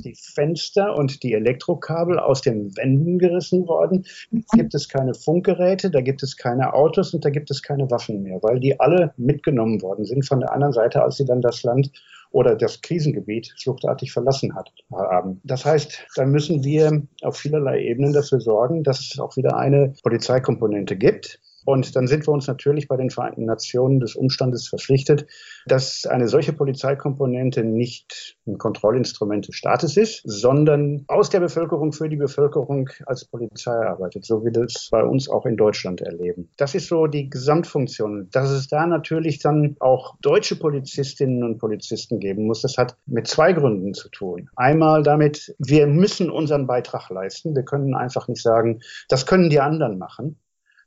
die 0.00 0.14
Fenster 0.14 0.96
und 0.96 1.22
die 1.22 1.34
Elektrokabel 1.34 2.18
aus 2.18 2.40
den 2.40 2.76
Wänden 2.76 3.18
gerissen 3.18 3.68
worden. 3.68 4.06
Da 4.30 4.56
gibt 4.56 4.74
es 4.74 4.88
keine 4.88 5.14
Funkgeräte, 5.14 5.90
da 5.90 6.00
gibt 6.00 6.22
es 6.22 6.36
keine 6.36 6.72
Autos 6.74 7.12
und 7.14 7.24
da 7.24 7.30
gibt 7.30 7.50
es 7.50 7.62
keine 7.62 7.90
Waffen 7.90 8.22
mehr, 8.22 8.42
weil 8.42 8.60
die 8.60 8.80
alle 8.80 9.12
mitgenommen 9.16 9.82
worden 9.82 10.04
sind 10.04 10.26
von 10.26 10.40
der 10.40 10.52
anderen 10.52 10.72
Seite, 10.72 11.02
als 11.02 11.16
sie 11.16 11.24
dann 11.24 11.42
das 11.42 11.62
Land 11.62 11.90
oder 12.30 12.56
das 12.56 12.80
Krisengebiet 12.80 13.54
fluchtartig 13.58 14.12
verlassen 14.12 14.54
hat, 14.54 14.72
haben. 14.90 15.40
Das 15.44 15.64
heißt, 15.64 16.06
da 16.16 16.24
müssen 16.24 16.64
wir 16.64 17.02
auf 17.22 17.36
vielerlei 17.36 17.82
Ebenen 17.82 18.12
dafür 18.12 18.40
sorgen, 18.40 18.82
dass 18.82 19.00
es 19.00 19.18
auch 19.18 19.36
wieder 19.36 19.56
eine 19.56 19.92
Polizeikomponente 20.02 20.96
gibt. 20.96 21.40
Und 21.64 21.96
dann 21.96 22.06
sind 22.06 22.26
wir 22.26 22.32
uns 22.32 22.46
natürlich 22.46 22.88
bei 22.88 22.96
den 22.96 23.10
Vereinten 23.10 23.44
Nationen 23.44 24.00
des 24.00 24.14
Umstandes 24.14 24.68
verpflichtet, 24.68 25.26
dass 25.66 26.06
eine 26.06 26.28
solche 26.28 26.52
Polizeikomponente 26.52 27.64
nicht 27.64 28.36
ein 28.46 28.58
Kontrollinstrument 28.58 29.48
des 29.48 29.56
Staates 29.56 29.96
ist, 29.96 30.22
sondern 30.24 31.04
aus 31.08 31.30
der 31.30 31.40
Bevölkerung 31.40 31.92
für 31.92 32.08
die 32.08 32.16
Bevölkerung 32.16 32.90
als 33.06 33.24
Polizei 33.24 33.72
arbeitet, 33.72 34.24
so 34.24 34.40
wie 34.40 34.52
wir 34.52 34.52
das 34.52 34.88
bei 34.90 35.02
uns 35.02 35.28
auch 35.28 35.46
in 35.46 35.56
Deutschland 35.56 36.00
erleben. 36.00 36.48
Das 36.56 36.74
ist 36.74 36.88
so 36.88 37.06
die 37.06 37.28
Gesamtfunktion. 37.30 38.28
Dass 38.30 38.50
es 38.50 38.68
da 38.68 38.86
natürlich 38.86 39.38
dann 39.38 39.76
auch 39.80 40.16
deutsche 40.20 40.56
Polizistinnen 40.56 41.42
und 41.42 41.58
Polizisten 41.58 42.18
geben 42.18 42.46
muss, 42.46 42.62
das 42.62 42.76
hat 42.76 42.96
mit 43.06 43.26
zwei 43.26 43.52
Gründen 43.52 43.94
zu 43.94 44.08
tun. 44.08 44.50
Einmal 44.56 45.02
damit, 45.02 45.54
wir 45.58 45.86
müssen 45.86 46.30
unseren 46.30 46.66
Beitrag 46.66 47.10
leisten. 47.10 47.54
Wir 47.54 47.64
können 47.64 47.94
einfach 47.94 48.28
nicht 48.28 48.42
sagen, 48.42 48.80
das 49.08 49.26
können 49.26 49.50
die 49.50 49.60
anderen 49.60 49.98
machen. 49.98 50.38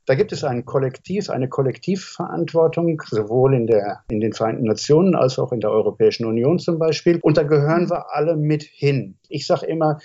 Da 0.06 0.14
gibt 0.14 0.30
es 0.30 0.44
ein 0.44 0.64
Kollektiv, 0.64 1.30
eine 1.30 1.48
Kollektivverantwortung, 1.48 3.02
sowohl 3.06 3.54
in, 3.54 3.66
der, 3.66 4.04
in 4.08 4.20
den 4.20 4.32
Vereinten 4.32 4.64
Nationen 4.64 5.16
als 5.16 5.38
auch 5.38 5.52
in 5.52 5.60
der 5.60 5.70
Europäischen 5.70 6.26
Union 6.26 6.60
zum 6.60 6.78
Beispiel. 6.78 7.18
Und 7.22 7.36
da 7.36 7.42
gehören 7.42 7.90
wir 7.90 8.14
alle 8.14 8.36
mit 8.36 8.62
hin. 8.62 9.18
Ich 9.28 9.48
sage 9.48 9.66
immer, 9.66 9.98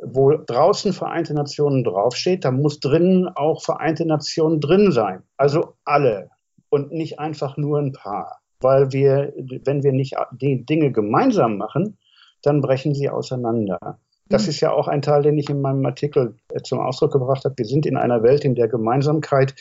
wo 0.00 0.32
draußen 0.36 0.92
Vereinte 0.92 1.34
Nationen 1.34 1.82
draufsteht, 1.82 2.44
da 2.44 2.52
muss 2.52 2.78
drinnen 2.78 3.28
auch 3.28 3.60
Vereinte 3.60 4.06
Nationen 4.06 4.60
drin 4.60 4.92
sein. 4.92 5.24
Also 5.36 5.74
alle 5.84 6.30
und 6.70 6.92
nicht 6.92 7.18
einfach 7.18 7.56
nur 7.56 7.80
ein 7.80 7.92
paar. 7.92 8.38
Weil 8.60 8.92
wir, 8.92 9.32
wenn 9.64 9.82
wir 9.82 9.92
nicht 9.92 10.14
die 10.32 10.64
Dinge 10.64 10.92
gemeinsam 10.92 11.56
machen, 11.58 11.98
dann 12.42 12.60
brechen 12.60 12.94
sie 12.94 13.10
auseinander. 13.10 13.98
Das 14.28 14.44
mhm. 14.44 14.48
ist 14.50 14.60
ja 14.60 14.72
auch 14.72 14.88
ein 14.88 15.02
Teil, 15.02 15.22
den 15.22 15.38
ich 15.38 15.48
in 15.48 15.60
meinem 15.60 15.84
Artikel 15.86 16.36
äh, 16.52 16.62
zum 16.62 16.80
Ausdruck 16.80 17.12
gebracht 17.12 17.44
habe. 17.44 17.54
Wir 17.56 17.66
sind 17.66 17.86
in 17.86 17.96
einer 17.96 18.22
Welt, 18.22 18.44
in 18.44 18.54
der 18.54 18.68
Gemeinsamkeit 18.68 19.54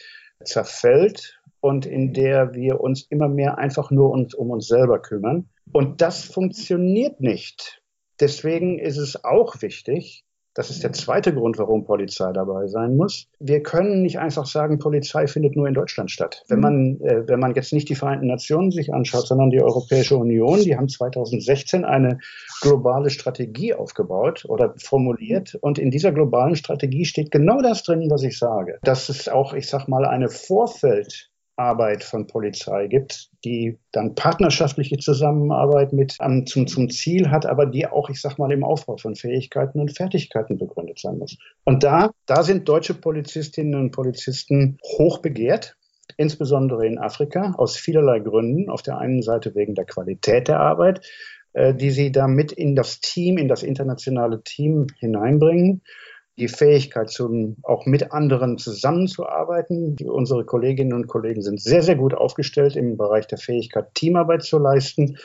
zerfällt 0.43 1.39
und 1.59 1.85
in 1.85 2.13
der 2.13 2.53
wir 2.53 2.79
uns 2.79 3.03
immer 3.09 3.27
mehr 3.27 3.57
einfach 3.57 3.91
nur 3.91 4.11
uns, 4.11 4.33
um 4.33 4.51
uns 4.51 4.67
selber 4.67 4.99
kümmern. 4.99 5.49
Und 5.71 6.01
das 6.01 6.23
funktioniert 6.23 7.19
nicht. 7.19 7.81
Deswegen 8.19 8.79
ist 8.79 8.97
es 8.97 9.23
auch 9.23 9.61
wichtig, 9.61 10.25
das 10.57 10.71
ist 10.71 10.83
der 10.83 10.91
zweite 10.91 11.35
Grund, 11.35 11.59
warum 11.59 11.85
Polizei 11.85 12.31
dabei 12.33 12.65
sein 12.65 12.97
muss. 12.97 13.27
Wir 13.39 13.61
können 13.61 14.01
nicht 14.01 14.17
einfach 14.17 14.47
sagen, 14.47 14.79
Polizei 14.79 15.27
findet 15.27 15.55
nur 15.55 15.67
in 15.67 15.75
Deutschland 15.75 16.09
statt. 16.09 16.43
Wenn 16.47 16.61
man, 16.61 16.99
äh, 17.01 17.27
wenn 17.27 17.39
man 17.39 17.53
jetzt 17.53 17.73
nicht 17.73 17.89
die 17.89 17.95
Vereinten 17.95 18.25
Nationen 18.25 18.71
sich 18.71 18.91
anschaut, 18.91 19.27
sondern 19.27 19.51
die 19.51 19.61
Europäische 19.61 20.17
Union, 20.17 20.59
die 20.59 20.75
haben 20.75 20.89
2016 20.89 21.85
eine 21.85 22.17
globale 22.61 23.11
Strategie 23.11 23.75
aufgebaut 23.75 24.45
oder 24.47 24.73
formuliert. 24.77 25.53
Und 25.61 25.77
in 25.77 25.91
dieser 25.91 26.11
globalen 26.11 26.55
Strategie 26.55 27.05
steht 27.05 27.29
genau 27.29 27.61
das 27.61 27.83
drin, 27.83 28.09
was 28.09 28.23
ich 28.23 28.39
sage. 28.39 28.79
Dass 28.81 29.09
es 29.09 29.29
auch, 29.29 29.53
ich 29.53 29.69
sag 29.69 29.87
mal, 29.87 30.05
eine 30.05 30.27
Vorfeld 30.27 31.29
Arbeit 31.57 32.03
von 32.03 32.27
Polizei 32.27 32.87
gibt, 32.87 33.29
die 33.43 33.77
dann 33.91 34.13
partnerschaftliche 34.13 34.97
Zusammenarbeit 34.97 35.91
mit 35.91 36.15
um, 36.19 36.45
zum, 36.45 36.67
zum 36.67 36.89
Ziel 36.89 37.31
hat, 37.31 37.45
aber 37.45 37.65
die 37.65 37.87
auch, 37.87 38.09
ich 38.09 38.21
sag 38.21 38.37
mal, 38.37 38.51
im 38.51 38.63
Aufbau 38.63 38.97
von 38.97 39.15
Fähigkeiten 39.15 39.79
und 39.79 39.95
Fertigkeiten 39.95 40.57
begründet 40.57 40.99
sein 40.99 41.17
muss. 41.17 41.37
Und 41.63 41.83
da, 41.83 42.11
da 42.27 42.43
sind 42.43 42.69
deutsche 42.69 42.93
Polizistinnen 42.93 43.75
und 43.75 43.91
Polizisten 43.91 44.77
hoch 44.83 45.17
begehrt, 45.19 45.75
insbesondere 46.15 46.85
in 46.85 46.99
Afrika, 46.99 47.55
aus 47.57 47.75
vielerlei 47.75 48.19
Gründen. 48.19 48.69
Auf 48.69 48.83
der 48.83 48.99
einen 48.99 49.23
Seite 49.23 49.55
wegen 49.55 49.73
der 49.73 49.85
Qualität 49.85 50.47
der 50.47 50.59
Arbeit, 50.59 51.05
äh, 51.53 51.73
die 51.73 51.89
sie 51.89 52.11
da 52.11 52.27
mit 52.27 52.51
in 52.51 52.75
das 52.75 52.99
Team, 52.99 53.39
in 53.39 53.47
das 53.47 53.63
internationale 53.63 54.43
Team 54.43 54.87
hineinbringen 54.99 55.81
die 56.37 56.47
Fähigkeit, 56.47 57.09
zum, 57.09 57.57
auch 57.63 57.85
mit 57.85 58.11
anderen 58.11 58.57
zusammenzuarbeiten. 58.57 59.97
Unsere 60.05 60.45
Kolleginnen 60.45 60.93
und 60.93 61.07
Kollegen 61.07 61.41
sind 61.41 61.61
sehr, 61.61 61.81
sehr 61.81 61.95
gut 61.95 62.13
aufgestellt 62.13 62.75
im 62.75 62.97
Bereich 62.97 63.27
der 63.27 63.37
Fähigkeit, 63.37 63.93
Teamarbeit 63.95 64.43
zu 64.43 64.59
leisten. 64.59 65.17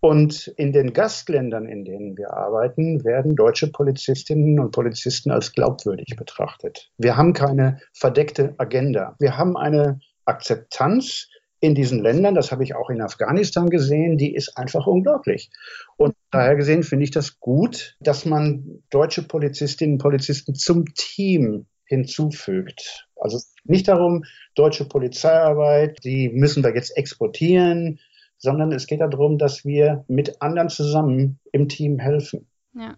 Und 0.00 0.48
in 0.58 0.72
den 0.72 0.92
Gastländern, 0.92 1.66
in 1.66 1.86
denen 1.86 2.18
wir 2.18 2.34
arbeiten, 2.34 3.04
werden 3.04 3.36
deutsche 3.36 3.72
Polizistinnen 3.72 4.60
und 4.60 4.70
Polizisten 4.70 5.30
als 5.30 5.52
glaubwürdig 5.52 6.14
betrachtet. 6.16 6.90
Wir 6.98 7.16
haben 7.16 7.32
keine 7.32 7.80
verdeckte 7.94 8.54
Agenda. 8.58 9.16
Wir 9.18 9.38
haben 9.38 9.56
eine 9.56 10.00
Akzeptanz 10.26 11.28
in 11.64 11.74
diesen 11.74 12.02
Ländern, 12.02 12.34
das 12.34 12.52
habe 12.52 12.62
ich 12.62 12.74
auch 12.74 12.90
in 12.90 13.00
Afghanistan 13.00 13.70
gesehen, 13.70 14.18
die 14.18 14.34
ist 14.34 14.58
einfach 14.58 14.86
unglaublich. 14.86 15.50
Und 15.96 16.14
daher 16.30 16.56
gesehen 16.56 16.82
finde 16.82 17.04
ich 17.04 17.10
das 17.10 17.40
gut, 17.40 17.96
dass 18.00 18.26
man 18.26 18.82
deutsche 18.90 19.22
Polizistinnen 19.22 19.94
und 19.94 20.02
Polizisten 20.02 20.54
zum 20.54 20.84
Team 20.94 21.64
hinzufügt. 21.86 23.08
Also 23.16 23.38
nicht 23.64 23.88
darum, 23.88 24.24
deutsche 24.54 24.84
Polizeiarbeit, 24.84 26.04
die 26.04 26.28
müssen 26.28 26.62
wir 26.62 26.74
jetzt 26.74 26.94
exportieren, 26.98 27.98
sondern 28.36 28.70
es 28.72 28.86
geht 28.86 29.00
darum, 29.00 29.38
dass 29.38 29.64
wir 29.64 30.04
mit 30.06 30.42
anderen 30.42 30.68
zusammen 30.68 31.40
im 31.50 31.70
Team 31.70 31.98
helfen. 31.98 32.46
Ja. 32.74 32.94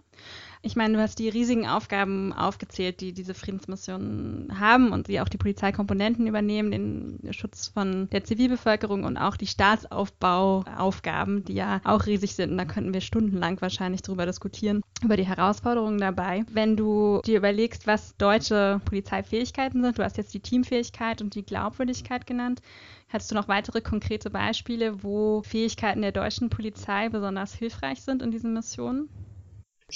Ich 0.62 0.76
meine, 0.76 0.94
du 0.94 1.00
hast 1.00 1.18
die 1.18 1.28
riesigen 1.28 1.66
Aufgaben 1.66 2.32
aufgezählt, 2.32 3.00
die 3.00 3.12
diese 3.12 3.34
Friedensmissionen 3.34 4.58
haben 4.58 4.92
und 4.92 5.08
die 5.08 5.20
auch 5.20 5.28
die 5.28 5.38
Polizeikomponenten 5.38 6.26
übernehmen, 6.26 6.70
den 6.70 7.32
Schutz 7.32 7.68
von 7.68 8.08
der 8.10 8.25
Zivilbevölkerung 8.25 9.04
und 9.04 9.16
auch 9.16 9.36
die 9.36 9.46
Staatsaufbauaufgaben, 9.46 11.44
die 11.44 11.54
ja 11.54 11.80
auch 11.84 12.06
riesig 12.06 12.34
sind. 12.34 12.52
Und 12.52 12.58
da 12.58 12.64
könnten 12.64 12.94
wir 12.94 13.00
stundenlang 13.00 13.60
wahrscheinlich 13.60 14.02
drüber 14.02 14.26
diskutieren, 14.26 14.82
über 15.02 15.16
die 15.16 15.26
Herausforderungen 15.26 15.98
dabei. 15.98 16.44
Wenn 16.50 16.76
du 16.76 17.20
dir 17.25 17.38
überlegst, 17.38 17.86
was 17.86 18.16
deutsche 18.16 18.80
Polizeifähigkeiten 18.84 19.82
sind, 19.82 19.98
du 19.98 20.04
hast 20.04 20.16
jetzt 20.16 20.34
die 20.34 20.40
Teamfähigkeit 20.40 21.22
und 21.22 21.34
die 21.34 21.44
Glaubwürdigkeit 21.44 22.26
genannt, 22.26 22.60
Hast 23.08 23.30
du 23.30 23.36
noch 23.36 23.46
weitere 23.46 23.80
konkrete 23.80 24.30
Beispiele, 24.30 25.04
wo 25.04 25.42
Fähigkeiten 25.42 26.02
der 26.02 26.10
deutschen 26.10 26.50
Polizei 26.50 27.08
besonders 27.08 27.54
hilfreich 27.54 28.02
sind 28.02 28.20
in 28.20 28.32
diesen 28.32 28.52
Missionen? 28.52 29.08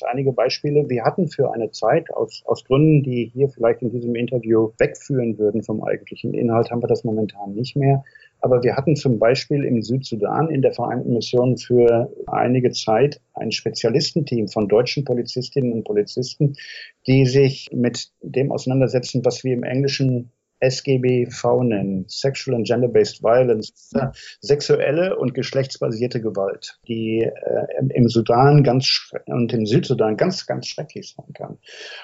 Einige 0.09 0.33
Beispiele. 0.33 0.89
Wir 0.89 1.05
hatten 1.05 1.29
für 1.29 1.53
eine 1.53 1.73
Zeit, 1.73 2.13
aus, 2.13 2.45
aus 2.47 2.65
Gründen, 2.65 3.03
die 3.03 3.29
hier 3.35 3.49
vielleicht 3.49 3.83
in 3.83 3.91
diesem 3.91 4.15
Interview 4.15 4.71
wegführen 4.79 5.37
würden 5.37 5.65
vom 5.65 5.83
eigentlichen 5.83 6.33
Inhalt, 6.33 6.71
haben 6.71 6.81
wir 6.81 6.87
das 6.87 7.03
momentan 7.03 7.55
nicht 7.55 7.75
mehr. 7.75 8.05
Aber 8.41 8.63
wir 8.63 8.77
hatten 8.77 8.95
zum 8.95 9.19
Beispiel 9.19 9.65
im 9.65 9.83
Südsudan 9.83 10.49
in 10.49 10.63
der 10.63 10.73
Vereinten 10.73 11.13
Mission 11.13 11.57
für 11.57 12.09
einige 12.29 12.71
Zeit 12.71 13.21
ein 13.35 13.51
Spezialistenteam 13.51 14.47
von 14.47 14.69
deutschen 14.69 15.05
Polizistinnen 15.05 15.73
und 15.73 15.85
Polizisten, 15.85 16.55
die 17.09 17.27
sich 17.27 17.69
mit 17.73 18.13
dem 18.23 18.53
auseinandersetzen, 18.53 19.25
was 19.25 19.43
wir 19.43 19.55
im 19.55 19.65
Englischen 19.65 20.31
SGBV 20.61 21.63
nennen, 21.63 22.05
Sexual 22.09 22.57
and 22.57 22.67
Gender-Based 22.67 23.23
Violence, 23.23 23.93
sexuelle 24.41 25.17
und 25.17 25.35
geschlechtsbasierte 25.35 26.21
Gewalt, 26.21 26.79
die 26.87 27.23
äh, 27.23 27.89
im 27.95 28.09
Sudan 28.09 28.63
ganz 28.63 29.11
und 29.27 29.53
im 29.53 29.67
Südsudan 29.67 30.17
ganz, 30.17 30.47
ganz 30.47 30.67
schrecklich 30.67 31.15
sein 31.17 31.33
kann. 31.33 31.59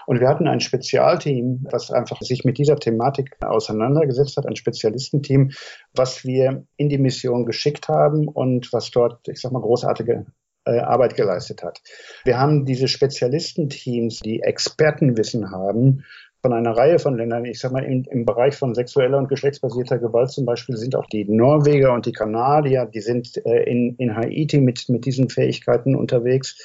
Und 0.07 0.21
wir 0.21 0.29
hatten 0.29 0.49
ein 0.49 0.61
Spezialteam, 0.61 1.67
was 1.71 1.91
einfach 1.91 2.21
sich 2.23 2.45
mit 2.45 2.59
dieser 2.59 2.77
Thematik 2.77 3.37
auseinandergesetzt 3.43 4.37
hat, 4.37 4.47
ein 4.47 4.57
Spezialistenteam, 4.57 5.53
was 5.95 6.25
wir 6.25 6.67
in 6.77 6.89
die 6.89 6.99
Mission 6.99 7.47
geschickt 7.47 7.89
haben 7.89 8.29
und 8.29 8.73
was 8.73 8.91
dort, 8.91 9.29
ich 9.29 9.41
sag 9.41 9.53
mal, 9.53 9.61
großartige 9.61 10.27
äh, 10.67 10.81
Arbeit 10.81 11.17
geleistet 11.17 11.63
hat. 11.63 11.81
Wir 12.25 12.39
haben 12.39 12.65
diese 12.65 12.89
Spezialistenteams, 12.89 14.19
die 14.21 14.41
Expertenwissen 14.43 15.51
haben 15.51 16.05
von 16.47 16.53
einer 16.53 16.77
Reihe 16.77 17.01
von 17.01 17.17
Ländern. 17.17 17.45
Ich 17.45 17.59
sage 17.59 17.75
mal, 17.75 17.83
im, 17.83 18.05
im, 18.09 18.25
Bereich 18.25 18.55
von 18.55 18.73
sexueller 18.73 19.19
und 19.19 19.29
geschlechtsbasierter 19.29 19.99
Gewalt 19.99 20.31
zum 20.31 20.45
Beispiel 20.45 20.77
sind 20.77 20.95
auch 20.95 21.07
die 21.07 21.25
Norweger 21.25 21.93
und 21.93 22.07
die 22.07 22.13
Kanadier, 22.13 22.87
die 22.87 23.01
sind 23.01 23.45
äh, 23.45 23.65
in, 23.65 23.97
in 23.97 24.15
Haiti 24.15 24.61
mit, 24.61 24.89
mit 24.89 25.07
diesen 25.07 25.29
Fähigkeiten 25.29 25.97
unterwegs. 25.97 26.57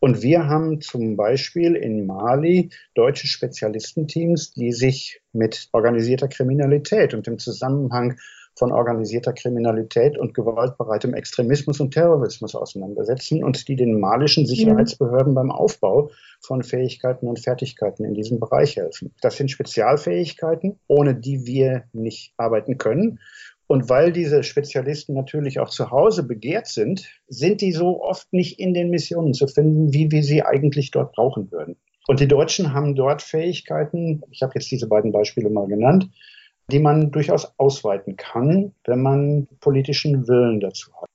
Und 0.00 0.20
wir 0.20 0.48
haben 0.48 0.82
zum 0.82 1.16
Beispiel 1.16 1.76
in 1.76 2.04
Mali 2.04 2.68
deutsche 2.94 3.26
Spezialistenteams, 3.26 4.52
die 4.52 4.70
sich 4.72 5.22
mit 5.32 5.70
organisierter 5.72 6.28
Kriminalität 6.28 7.14
und 7.14 7.26
dem 7.26 7.38
Zusammenhang 7.38 8.18
von 8.54 8.72
organisierter 8.72 9.32
Kriminalität 9.32 10.18
und 10.18 10.34
gewaltbereitem 10.34 11.14
Extremismus 11.14 11.80
und 11.80 11.92
Terrorismus 11.92 12.54
auseinandersetzen 12.54 13.42
und 13.42 13.66
die 13.68 13.76
den 13.76 13.98
malischen 13.98 14.46
Sicherheitsbehörden 14.46 15.34
beim 15.34 15.50
Aufbau 15.50 16.10
von 16.40 16.62
Fähigkeiten 16.62 17.28
und 17.28 17.40
Fertigkeiten 17.40 18.04
in 18.04 18.14
diesem 18.14 18.40
Bereich 18.40 18.76
helfen. 18.76 19.14
Das 19.22 19.36
sind 19.36 19.50
Spezialfähigkeiten, 19.50 20.78
ohne 20.86 21.14
die 21.14 21.46
wir 21.46 21.84
nicht 21.92 22.34
arbeiten 22.36 22.78
können. 22.78 23.18
Und 23.66 23.88
weil 23.88 24.12
diese 24.12 24.42
Spezialisten 24.42 25.14
natürlich 25.14 25.58
auch 25.58 25.70
zu 25.70 25.90
Hause 25.90 26.24
begehrt 26.24 26.66
sind, 26.66 27.08
sind 27.28 27.62
die 27.62 27.72
so 27.72 28.02
oft 28.02 28.30
nicht 28.32 28.58
in 28.58 28.74
den 28.74 28.90
Missionen 28.90 29.32
zu 29.32 29.46
finden, 29.46 29.94
wie 29.94 30.10
wir 30.10 30.22
sie 30.22 30.42
eigentlich 30.42 30.90
dort 30.90 31.12
brauchen 31.12 31.50
würden. 31.50 31.76
Und 32.06 32.20
die 32.20 32.28
Deutschen 32.28 32.74
haben 32.74 32.96
dort 32.96 33.22
Fähigkeiten, 33.22 34.22
ich 34.30 34.42
habe 34.42 34.52
jetzt 34.56 34.70
diese 34.70 34.88
beiden 34.88 35.12
Beispiele 35.12 35.48
mal 35.48 35.68
genannt, 35.68 36.10
die 36.70 36.78
man 36.78 37.10
durchaus 37.10 37.58
ausweiten 37.58 38.16
kann, 38.16 38.74
wenn 38.84 39.02
man 39.02 39.48
politischen 39.60 40.28
Willen 40.28 40.60
dazu 40.60 40.92
hat. 41.00 41.08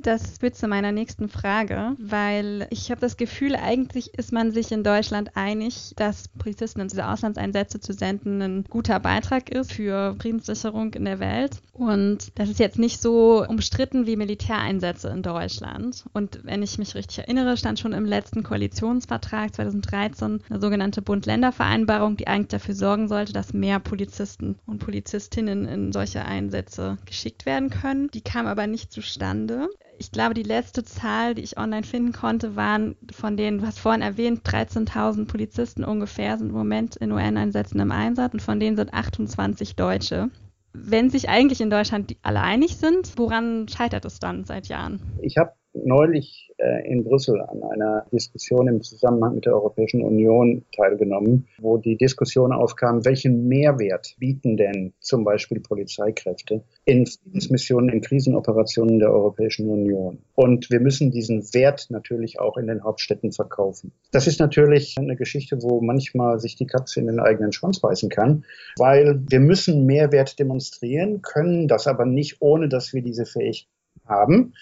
Das 0.00 0.38
führt 0.38 0.54
zu 0.54 0.68
meiner 0.68 0.92
nächsten 0.92 1.28
Frage, 1.28 1.96
weil 1.98 2.68
ich 2.70 2.90
habe 2.90 3.00
das 3.00 3.16
Gefühl, 3.16 3.56
eigentlich 3.56 4.14
ist 4.14 4.32
man 4.32 4.52
sich 4.52 4.70
in 4.70 4.84
Deutschland 4.84 5.36
einig, 5.36 5.92
dass 5.96 6.28
Polizisten 6.28 6.80
in 6.80 6.88
diese 6.88 7.08
Auslandseinsätze 7.08 7.80
zu 7.80 7.92
senden 7.92 8.40
ein 8.40 8.64
guter 8.64 9.00
Beitrag 9.00 9.50
ist 9.50 9.72
für 9.72 10.14
Friedenssicherung 10.20 10.94
in 10.94 11.04
der 11.04 11.18
Welt. 11.18 11.56
Und 11.72 12.30
das 12.36 12.48
ist 12.48 12.60
jetzt 12.60 12.78
nicht 12.78 13.00
so 13.00 13.44
umstritten 13.46 14.06
wie 14.06 14.16
Militäreinsätze 14.16 15.08
in 15.08 15.22
Deutschland. 15.22 16.04
Und 16.12 16.44
wenn 16.44 16.62
ich 16.62 16.78
mich 16.78 16.94
richtig 16.94 17.18
erinnere, 17.18 17.56
stand 17.56 17.80
schon 17.80 17.92
im 17.92 18.04
letzten 18.04 18.44
Koalitionsvertrag 18.44 19.54
2013 19.54 20.42
eine 20.48 20.60
sogenannte 20.60 21.02
Bund-Länder-Vereinbarung, 21.02 22.16
die 22.16 22.28
eigentlich 22.28 22.48
dafür 22.48 22.74
sorgen 22.74 23.08
sollte, 23.08 23.32
dass 23.32 23.52
mehr 23.52 23.80
Polizisten 23.80 24.58
und 24.66 24.78
Polizistinnen 24.78 25.66
in 25.66 25.92
solche 25.92 26.24
Einsätze 26.24 26.98
geschickt 27.04 27.46
werden 27.46 27.70
können. 27.70 28.10
Die 28.12 28.22
kam 28.22 28.46
aber 28.46 28.68
nicht 28.68 28.92
zustande 28.92 29.68
ich 29.98 30.12
glaube, 30.12 30.34
die 30.34 30.42
letzte 30.42 30.84
Zahl, 30.84 31.34
die 31.34 31.42
ich 31.42 31.58
online 31.58 31.82
finden 31.82 32.12
konnte, 32.12 32.56
waren 32.56 32.96
von 33.12 33.36
du 33.36 33.62
hast 33.62 33.80
vorhin 33.80 34.02
erwähnt, 34.02 34.48
13.000 34.48 35.26
Polizisten 35.26 35.84
ungefähr 35.84 36.38
sind 36.38 36.48
im 36.48 36.54
Moment 36.54 36.96
in 36.96 37.12
UN-Einsätzen 37.12 37.80
im 37.80 37.90
Einsatz 37.90 38.32
und 38.32 38.40
von 38.40 38.60
denen 38.60 38.76
sind 38.76 38.94
28 38.94 39.76
Deutsche. 39.76 40.30
Wenn 40.72 41.10
sich 41.10 41.28
eigentlich 41.28 41.60
in 41.60 41.70
Deutschland 41.70 42.16
alle 42.22 42.40
einig 42.40 42.76
sind, 42.76 43.12
woran 43.16 43.66
scheitert 43.68 44.04
es 44.04 44.20
dann 44.20 44.44
seit 44.44 44.68
Jahren? 44.68 45.00
Ich 45.22 45.36
habe 45.36 45.52
neulich 45.74 46.52
äh, 46.58 46.86
in 46.90 47.04
Brüssel 47.04 47.40
an 47.40 47.62
einer 47.62 48.06
Diskussion 48.12 48.68
im 48.68 48.82
Zusammenhang 48.82 49.34
mit 49.34 49.46
der 49.46 49.54
Europäischen 49.54 50.02
Union 50.02 50.64
teilgenommen, 50.74 51.46
wo 51.58 51.76
die 51.76 51.96
Diskussion 51.96 52.52
aufkam, 52.52 53.04
welchen 53.04 53.48
Mehrwert 53.48 54.14
bieten 54.18 54.56
denn 54.56 54.92
zum 55.00 55.24
Beispiel 55.24 55.60
Polizeikräfte 55.60 56.62
in 56.84 57.06
Friedensmissionen, 57.06 57.90
in 57.90 58.00
Krisenoperationen 58.00 58.98
der 58.98 59.12
Europäischen 59.12 59.68
Union. 59.68 60.18
Und 60.34 60.70
wir 60.70 60.80
müssen 60.80 61.10
diesen 61.10 61.42
Wert 61.54 61.86
natürlich 61.90 62.40
auch 62.40 62.56
in 62.56 62.66
den 62.66 62.82
Hauptstädten 62.82 63.32
verkaufen. 63.32 63.92
Das 64.10 64.26
ist 64.26 64.40
natürlich 64.40 64.96
eine 64.98 65.16
Geschichte, 65.16 65.62
wo 65.62 65.80
manchmal 65.80 66.38
sich 66.40 66.56
die 66.56 66.66
Katze 66.66 67.00
in 67.00 67.06
den 67.06 67.20
eigenen 67.20 67.52
Schwanz 67.52 67.80
beißen 67.80 68.08
kann, 68.08 68.44
weil 68.76 69.22
wir 69.28 69.40
müssen 69.40 69.86
Mehrwert 69.86 70.38
demonstrieren, 70.38 71.22
können 71.22 71.68
das 71.68 71.86
aber 71.86 72.04
nicht, 72.04 72.38
ohne 72.40 72.68
dass 72.68 72.92
wir 72.92 73.02
diese 73.02 73.26
Fähigkeit 73.26 73.68
haben. 74.06 74.54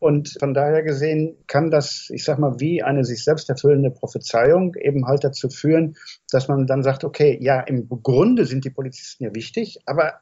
Und 0.00 0.36
von 0.38 0.54
daher 0.54 0.82
gesehen 0.82 1.36
kann 1.46 1.70
das, 1.70 2.08
ich 2.10 2.24
sag 2.24 2.38
mal, 2.38 2.60
wie 2.60 2.82
eine 2.82 3.04
sich 3.04 3.24
selbst 3.24 3.48
erfüllende 3.50 3.90
Prophezeiung 3.90 4.74
eben 4.76 5.06
halt 5.06 5.24
dazu 5.24 5.48
führen, 5.48 5.96
dass 6.30 6.48
man 6.48 6.66
dann 6.66 6.82
sagt, 6.82 7.04
okay, 7.04 7.36
ja, 7.40 7.60
im 7.60 7.88
Grunde 7.88 8.44
sind 8.44 8.64
die 8.64 8.70
Polizisten 8.70 9.24
ja 9.24 9.34
wichtig, 9.34 9.80
aber 9.86 10.20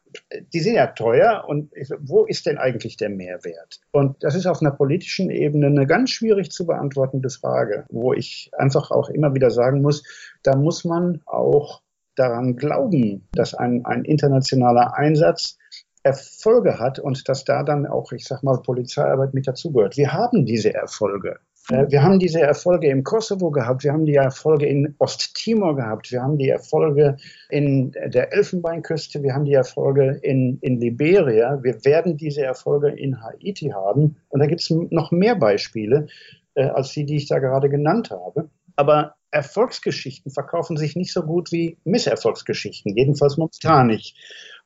die 0.52 0.60
sind 0.60 0.74
ja 0.74 0.86
teuer 0.88 1.44
und 1.46 1.72
wo 2.00 2.24
ist 2.24 2.46
denn 2.46 2.58
eigentlich 2.58 2.96
der 2.96 3.10
Mehrwert? 3.10 3.80
Und 3.92 4.22
das 4.22 4.34
ist 4.34 4.46
auf 4.46 4.60
einer 4.60 4.70
politischen 4.70 5.30
Ebene 5.30 5.66
eine 5.66 5.86
ganz 5.86 6.10
schwierig 6.10 6.50
zu 6.50 6.66
beantwortende 6.66 7.30
Frage, 7.30 7.84
wo 7.90 8.12
ich 8.12 8.50
einfach 8.56 8.90
auch 8.90 9.08
immer 9.10 9.34
wieder 9.34 9.50
sagen 9.50 9.82
muss, 9.82 10.02
da 10.42 10.56
muss 10.56 10.84
man 10.84 11.20
auch 11.26 11.82
daran 12.14 12.56
glauben, 12.56 13.28
dass 13.32 13.54
ein, 13.54 13.84
ein 13.84 14.04
internationaler 14.04 14.96
Einsatz 14.96 15.58
Erfolge 16.06 16.78
hat 16.78 17.00
und 17.00 17.28
dass 17.28 17.44
da 17.44 17.64
dann 17.64 17.84
auch, 17.84 18.12
ich 18.12 18.24
sag 18.24 18.42
mal, 18.44 18.62
Polizeiarbeit 18.62 19.34
mit 19.34 19.48
dazugehört. 19.48 19.96
Wir 19.96 20.12
haben 20.12 20.46
diese 20.46 20.72
Erfolge. 20.72 21.40
Wir 21.68 22.00
haben 22.00 22.20
diese 22.20 22.40
Erfolge 22.40 22.88
im 22.88 23.02
Kosovo 23.02 23.50
gehabt, 23.50 23.82
wir 23.82 23.92
haben 23.92 24.06
die 24.06 24.14
Erfolge 24.14 24.66
in 24.66 24.94
Osttimor 24.98 25.74
gehabt, 25.74 26.12
wir 26.12 26.22
haben 26.22 26.38
die 26.38 26.48
Erfolge 26.48 27.16
in 27.50 27.90
der 27.90 28.32
Elfenbeinküste, 28.32 29.20
wir 29.24 29.34
haben 29.34 29.46
die 29.46 29.54
Erfolge 29.54 30.20
in, 30.22 30.58
in 30.60 30.78
Liberia, 30.80 31.58
wir 31.64 31.84
werden 31.84 32.16
diese 32.16 32.42
Erfolge 32.42 32.90
in 32.90 33.20
Haiti 33.20 33.70
haben. 33.70 34.14
Und 34.28 34.38
da 34.38 34.46
gibt 34.46 34.60
es 34.60 34.70
noch 34.70 35.10
mehr 35.10 35.34
Beispiele 35.34 36.06
äh, 36.54 36.66
als 36.66 36.92
die, 36.92 37.04
die 37.04 37.16
ich 37.16 37.26
da 37.26 37.40
gerade 37.40 37.68
genannt 37.68 38.12
habe. 38.12 38.48
Aber 38.76 39.16
Erfolgsgeschichten 39.32 40.30
verkaufen 40.30 40.76
sich 40.76 40.94
nicht 40.94 41.12
so 41.12 41.22
gut 41.22 41.50
wie 41.50 41.78
Misserfolgsgeschichten, 41.82 42.96
jedenfalls 42.96 43.38
momentan 43.38 43.88
nicht. 43.88 44.16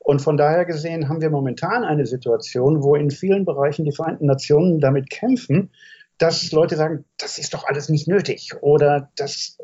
Und 0.03 0.21
von 0.21 0.35
daher 0.35 0.65
gesehen 0.65 1.09
haben 1.09 1.21
wir 1.21 1.29
momentan 1.29 1.83
eine 1.83 2.05
Situation, 2.05 2.83
wo 2.83 2.95
in 2.95 3.11
vielen 3.11 3.45
Bereichen 3.45 3.85
die 3.85 3.91
Vereinten 3.91 4.25
Nationen 4.25 4.79
damit 4.79 5.09
kämpfen, 5.09 5.69
dass 6.17 6.51
Leute 6.51 6.75
sagen, 6.75 7.05
das 7.17 7.37
ist 7.39 7.53
doch 7.53 7.65
alles 7.65 7.89
nicht 7.89 8.07
nötig 8.07 8.51
oder 8.61 9.09
das, 9.15 9.57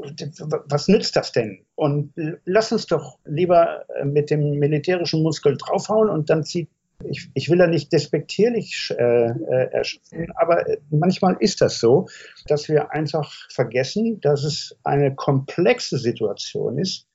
was 0.66 0.88
nützt 0.88 1.16
das 1.16 1.32
denn? 1.32 1.66
Und 1.76 2.14
lass 2.46 2.72
uns 2.72 2.88
doch 2.88 3.20
lieber 3.26 3.86
mit 4.04 4.32
dem 4.32 4.58
militärischen 4.58 5.22
Muskel 5.22 5.58
draufhauen 5.58 6.10
und 6.10 6.30
dann 6.30 6.44
zieht 6.44 6.70
ich, 7.06 7.30
ich 7.34 7.50
will 7.50 7.60
da 7.60 7.68
nicht 7.68 7.94
despektierlich 7.94 8.92
äh, 8.98 9.28
äh, 9.28 9.72
erschaffen, 9.72 10.32
aber 10.36 10.66
manchmal 10.90 11.38
ist 11.40 11.62
das 11.62 11.80
so, 11.80 12.08
dass 12.48 12.70
wir 12.70 12.92
einfach 12.92 13.32
vergessen, 13.52 14.20
dass 14.22 14.44
es 14.44 14.76
eine 14.84 15.14
komplexe 15.14 15.98
Situation 15.98 16.80
ist, 16.80 17.07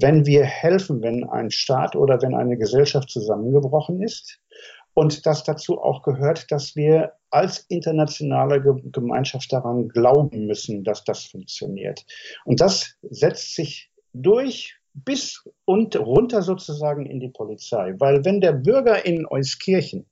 wenn 0.00 0.26
wir 0.26 0.44
helfen, 0.44 1.02
wenn 1.02 1.24
ein 1.24 1.50
Staat 1.50 1.94
oder 1.94 2.20
wenn 2.20 2.34
eine 2.34 2.56
Gesellschaft 2.56 3.10
zusammengebrochen 3.10 4.02
ist 4.02 4.40
und 4.92 5.24
dass 5.24 5.44
dazu 5.44 5.80
auch 5.80 6.02
gehört, 6.02 6.50
dass 6.50 6.74
wir 6.74 7.12
als 7.30 7.60
internationale 7.68 8.60
Gemeinschaft 8.60 9.52
daran 9.52 9.88
glauben 9.88 10.46
müssen, 10.46 10.82
dass 10.82 11.04
das 11.04 11.24
funktioniert. 11.24 12.04
Und 12.44 12.60
das 12.60 12.96
setzt 13.02 13.54
sich 13.54 13.90
durch 14.12 14.76
bis 14.94 15.44
und 15.64 15.96
runter 15.96 16.42
sozusagen 16.42 17.06
in 17.06 17.20
die 17.20 17.30
Polizei. 17.30 17.94
Weil 17.98 18.24
wenn 18.24 18.40
der 18.40 18.52
Bürger 18.52 19.04
in 19.04 19.26
Euskirchen 19.26 20.06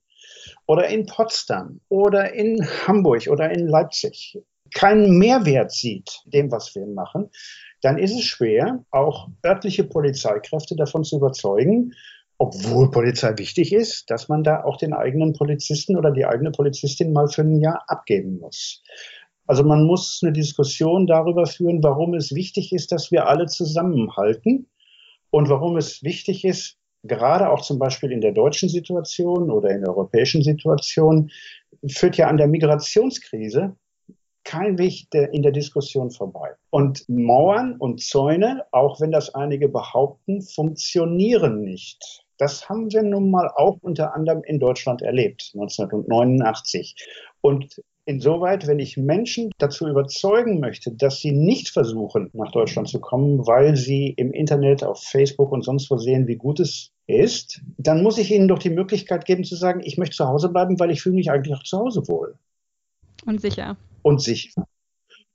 oder 0.66 0.88
in 0.88 1.07
Potsdam 1.07 1.81
oder 1.88 2.33
in 2.35 2.64
Hamburg 2.87 3.27
oder 3.29 3.51
in 3.51 3.66
Leipzig 3.66 4.38
keinen 4.75 5.19
Mehrwert 5.19 5.73
sieht, 5.73 6.21
dem, 6.27 6.51
was 6.51 6.75
wir 6.75 6.87
machen, 6.87 7.31
dann 7.81 7.99
ist 7.99 8.15
es 8.15 8.25
schwer, 8.25 8.85
auch 8.91 9.29
örtliche 9.45 9.85
Polizeikräfte 9.85 10.77
davon 10.77 11.05
zu 11.05 11.17
überzeugen, 11.17 11.93
obwohl 12.39 12.91
Polizei 12.91 13.37
wichtig 13.39 13.73
ist, 13.73 14.11
dass 14.11 14.29
man 14.29 14.43
da 14.43 14.65
auch 14.65 14.77
den 14.77 14.93
eigenen 14.93 15.33
Polizisten 15.33 15.97
oder 15.97 16.11
die 16.11 16.27
eigene 16.27 16.51
Polizistin 16.51 17.13
mal 17.13 17.29
für 17.29 17.43
ein 17.43 17.61
Jahr 17.61 17.85
abgeben 17.87 18.39
muss. 18.39 18.83
Also 19.47 19.65
man 19.65 19.85
muss 19.85 20.21
eine 20.23 20.33
Diskussion 20.33 21.07
darüber 21.07 21.47
führen, 21.47 21.83
warum 21.83 22.15
es 22.15 22.35
wichtig 22.35 22.73
ist, 22.73 22.93
dass 22.93 23.11
wir 23.11 23.29
alle 23.29 23.47
zusammenhalten 23.47 24.67
und 25.31 25.49
warum 25.49 25.77
es 25.77 26.03
wichtig 26.03 26.45
ist, 26.45 26.79
gerade 27.03 27.51
auch 27.51 27.63
zum 27.63 27.79
Beispiel 27.79 28.13
in 28.13 28.21
der 28.21 28.33
deutschen 28.33 28.69
Situation 28.69 29.51
oder 29.51 29.71
in 29.71 29.81
der 29.81 29.91
europäischen 29.91 30.43
Situation, 30.43 31.31
führt 31.89 32.17
ja 32.17 32.29
an 32.29 32.37
der 32.37 32.47
Migrationskrise 32.47 33.77
kein 34.45 34.79
Weg 34.79 35.07
in 35.13 35.43
der 35.43 35.53
Diskussion 35.53 36.11
vorbei. 36.11 36.51
Und 36.71 37.09
Mauern 37.09 37.77
und 37.79 38.03
Zäune, 38.03 38.65
auch 38.73 39.01
wenn 39.01 39.13
das 39.13 39.35
einige 39.35 39.69
behaupten, 39.69 40.43
funktionieren 40.43 41.63
nicht. 41.63 42.25
Das 42.39 42.69
haben 42.69 42.93
wir 42.93 43.03
nun 43.03 43.31
mal 43.31 43.49
auch 43.55 43.79
unter 43.83 44.15
anderem 44.15 44.43
in 44.45 44.59
Deutschland 44.59 45.03
erlebt, 45.03 45.53
1989. 45.55 46.97
Und 47.41 47.81
insoweit, 48.05 48.67
wenn 48.67 48.79
ich 48.79 48.97
Menschen 48.97 49.53
dazu 49.59 49.87
überzeugen 49.87 50.59
möchte, 50.59 50.93
dass 50.93 51.21
sie 51.21 51.33
nicht 51.33 51.69
versuchen, 51.69 52.31
nach 52.33 52.51
Deutschland 52.51 52.89
zu 52.89 53.01
kommen, 53.01 53.47
weil 53.47 53.77
sie 53.77 54.09
im 54.17 54.33
Internet, 54.33 54.83
auf 54.83 55.03
Facebook 55.03 55.53
und 55.53 55.63
sonst 55.63 55.91
wo 55.91 55.99
sehen, 55.99 56.27
wie 56.27 56.37
gut 56.37 56.59
es 56.59 56.91
ist, 57.07 57.61
dann 57.79 58.03
muss 58.03 58.19
ich 58.19 58.33
ihnen 58.33 58.49
doch 58.49 58.59
die 58.59 58.71
Möglichkeit 58.71 59.25
geben 59.25 59.45
zu 59.45 59.55
sagen, 59.55 59.81
ich 59.85 59.99
möchte 59.99 60.17
zu 60.17 60.27
Hause 60.27 60.49
bleiben, 60.49 60.81
weil 60.81 60.91
ich 60.91 61.03
fühle 61.03 61.17
mich 61.17 61.31
eigentlich 61.31 61.57
auch 61.57 61.63
zu 61.63 61.79
Hause 61.79 62.09
wohl. 62.09 62.35
Und 63.25 63.41
sicher. 63.41 63.77
Und 64.03 64.21
sicher. 64.21 64.67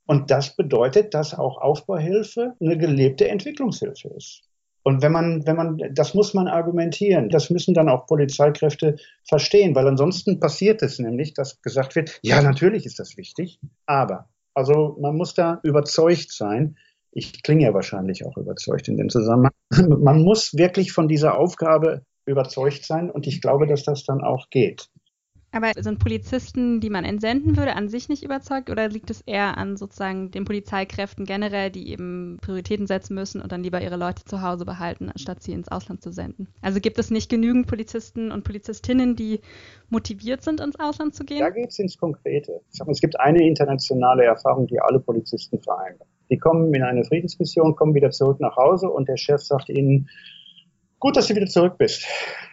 Und 0.06 0.32
das 0.32 0.56
bedeutet, 0.56 1.13
dass 1.13 1.34
auch 1.34 1.58
Aufbauhilfe 1.58 2.53
eine 2.62 2.77
gelebte 2.77 3.27
Entwicklungshilfe 3.27 4.10
ist. 4.10 4.43
Und 4.88 5.01
wenn 5.01 5.12
man, 5.12 5.45
wenn 5.45 5.58
man, 5.58 5.82
das 5.93 6.13
muss 6.13 6.34
man 6.34 6.47
argumentieren. 6.47 7.27
Das 7.27 7.49
müssen 7.49 7.73
dann 7.73 7.89
auch 7.89 8.08
Polizeikräfte 8.08 8.95
verstehen, 9.27 9.75
weil 9.75 9.86
ansonsten 9.86 10.39
passiert 10.39 10.82
es 10.82 10.97
nämlich, 10.97 11.34
dass 11.34 11.62
gesagt 11.62 11.97
wird, 11.97 12.17
ja, 12.23 12.41
natürlich 12.41 12.86
ist 12.86 12.97
das 12.97 13.17
wichtig, 13.17 13.60
aber, 13.86 14.30
also 14.53 14.95
man 15.01 15.17
muss 15.17 15.34
da 15.34 15.60
überzeugt 15.63 16.32
sein. 16.32 16.77
Ich 17.12 17.43
klinge 17.43 17.63
ja 17.63 17.73
wahrscheinlich 17.73 18.25
auch 18.25 18.38
überzeugt 18.38 18.88
in 18.88 18.95
dem 18.95 19.10
Zusammenhang. 19.10 19.51
Man 19.71 20.23
muss 20.23 20.53
wirklich 20.53 20.93
von 20.93 21.10
dieser 21.10 21.38
Aufgabe 21.38 22.03
überzeugt 22.25 22.86
sein 22.86 23.12
und 23.12 23.27
ich 23.27 23.41
glaube, 23.41 23.67
dass 23.67 23.84
das 23.84 24.06
dann 24.06 24.21
auch 24.21 24.49
geht. 24.49 24.88
Aber 25.58 25.72
sind 25.82 25.98
Polizisten, 25.98 26.82
die 26.82 26.91
man 26.91 27.04
entsenden 27.04 27.58
würde, 27.58 27.76
an 27.76 27.89
sich 27.89 28.10
nicht 28.10 28.24
überzeugt 28.24 28.70
oder 28.70 28.89
liegt 28.89 29.10
es 29.10 29.22
eher 29.22 29.58
an 29.58 29.76
sozusagen 29.76 30.30
den 30.30 30.46
Polizeikräften 30.46 31.26
generell, 31.26 31.72
die 31.72 31.89
eben 31.89 32.38
Prioritäten 32.41 32.86
setzen 32.86 33.15
müssen 33.15 33.41
und 33.41 33.52
dann 33.52 33.63
lieber 33.63 33.82
ihre 33.82 33.96
Leute 33.96 34.24
zu 34.24 34.43
Hause 34.43 34.65
behalten, 34.65 35.10
anstatt 35.10 35.41
sie 35.41 35.54
ins 35.54 35.67
Ausland 35.67 36.04
zu 36.04 36.12
senden? 36.12 36.48
Also 36.62 36.80
gibt 36.80 37.00
es 37.00 37.10
nicht 37.10 37.28
genügend 37.28 37.65
Polizisten 37.65 38.32
und 38.32 38.43
Polizistinnen, 38.43 39.15
die 39.15 39.39
motiviert 39.89 40.43
sind, 40.43 40.62
ins 40.62 40.80
Ausland 40.80 41.15
zu 41.15 41.26
gehen? 41.26 41.39
Da 41.39 41.50
geht 41.50 41.70
es 41.70 41.80
ins 41.80 41.98
Konkrete. 41.98 42.62
Mal, 42.80 42.91
es 42.91 43.02
gibt 43.02 43.20
eine 43.20 43.43
internationale 43.43 44.26
Erfahrung, 44.26 44.67
die 44.67 44.80
alle 44.80 45.00
Polizisten 45.00 45.60
vereint. 45.60 46.00
Die 46.30 46.38
kommen 46.38 46.72
in 46.72 46.84
eine 46.84 47.04
Friedensmission, 47.04 47.76
kommen 47.76 47.96
wieder 47.96 48.12
zurück 48.12 48.39
nach 48.39 48.56
Hause 48.58 48.89
und 48.89 49.10
der 49.10 49.17
Chef 49.17 49.41
sagt 49.41 49.70
ihnen, 49.70 50.08
gut, 51.00 51.17
dass 51.17 51.28
du 51.28 51.36
wieder 51.36 51.48
zurück 51.48 51.80
bist. 51.80 52.06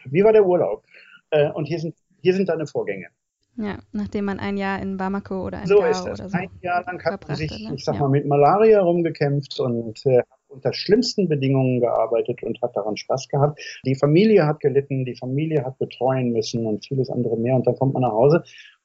Wie 0.06 0.24
war 0.24 0.32
der 0.32 0.46
Urlaub? 0.46 0.84
Äh, 1.30 1.50
und 1.50 1.66
hier 1.66 1.80
sind 1.80 1.96
hier 2.24 2.34
sind 2.34 2.48
deine 2.48 2.66
Vorgänge. 2.66 3.08
Ja, 3.56 3.78
nachdem 3.92 4.24
man 4.24 4.40
ein 4.40 4.56
Jahr 4.56 4.80
in 4.80 4.96
Bamako 4.96 5.46
oder 5.46 5.60
in 5.60 5.66
so 5.68 5.76
Gao 5.78 5.90
ist 5.90 6.04
das. 6.04 6.18
So 6.18 6.36
ein 6.36 6.50
Jahr 6.62 6.82
lang 6.84 7.04
hat 7.04 7.28
man 7.28 7.36
sich, 7.36 7.50
ne? 7.50 7.74
ich 7.76 7.84
sag 7.84 7.96
ja. 7.96 8.00
mal, 8.00 8.08
mit 8.08 8.26
Malaria 8.26 8.80
rumgekämpft 8.80 9.60
und 9.60 10.04
äh, 10.06 10.22
unter 10.48 10.72
schlimmsten 10.72 11.28
Bedingungen 11.28 11.80
gearbeitet 11.80 12.42
und 12.42 12.60
hat 12.62 12.74
daran 12.74 12.96
Spaß 12.96 13.28
gehabt. 13.28 13.60
Die 13.84 13.94
Familie 13.94 14.46
hat 14.46 14.60
gelitten, 14.60 15.04
die 15.04 15.14
Familie 15.14 15.64
hat 15.64 15.78
betreuen 15.78 16.32
müssen 16.32 16.66
und 16.66 16.84
vieles 16.86 17.10
andere 17.10 17.36
mehr. 17.36 17.54
Und 17.54 17.66
dann 17.66 17.76
kommt 17.76 17.92
man 17.92 18.02
nach 18.02 18.12
Hause 18.12 18.42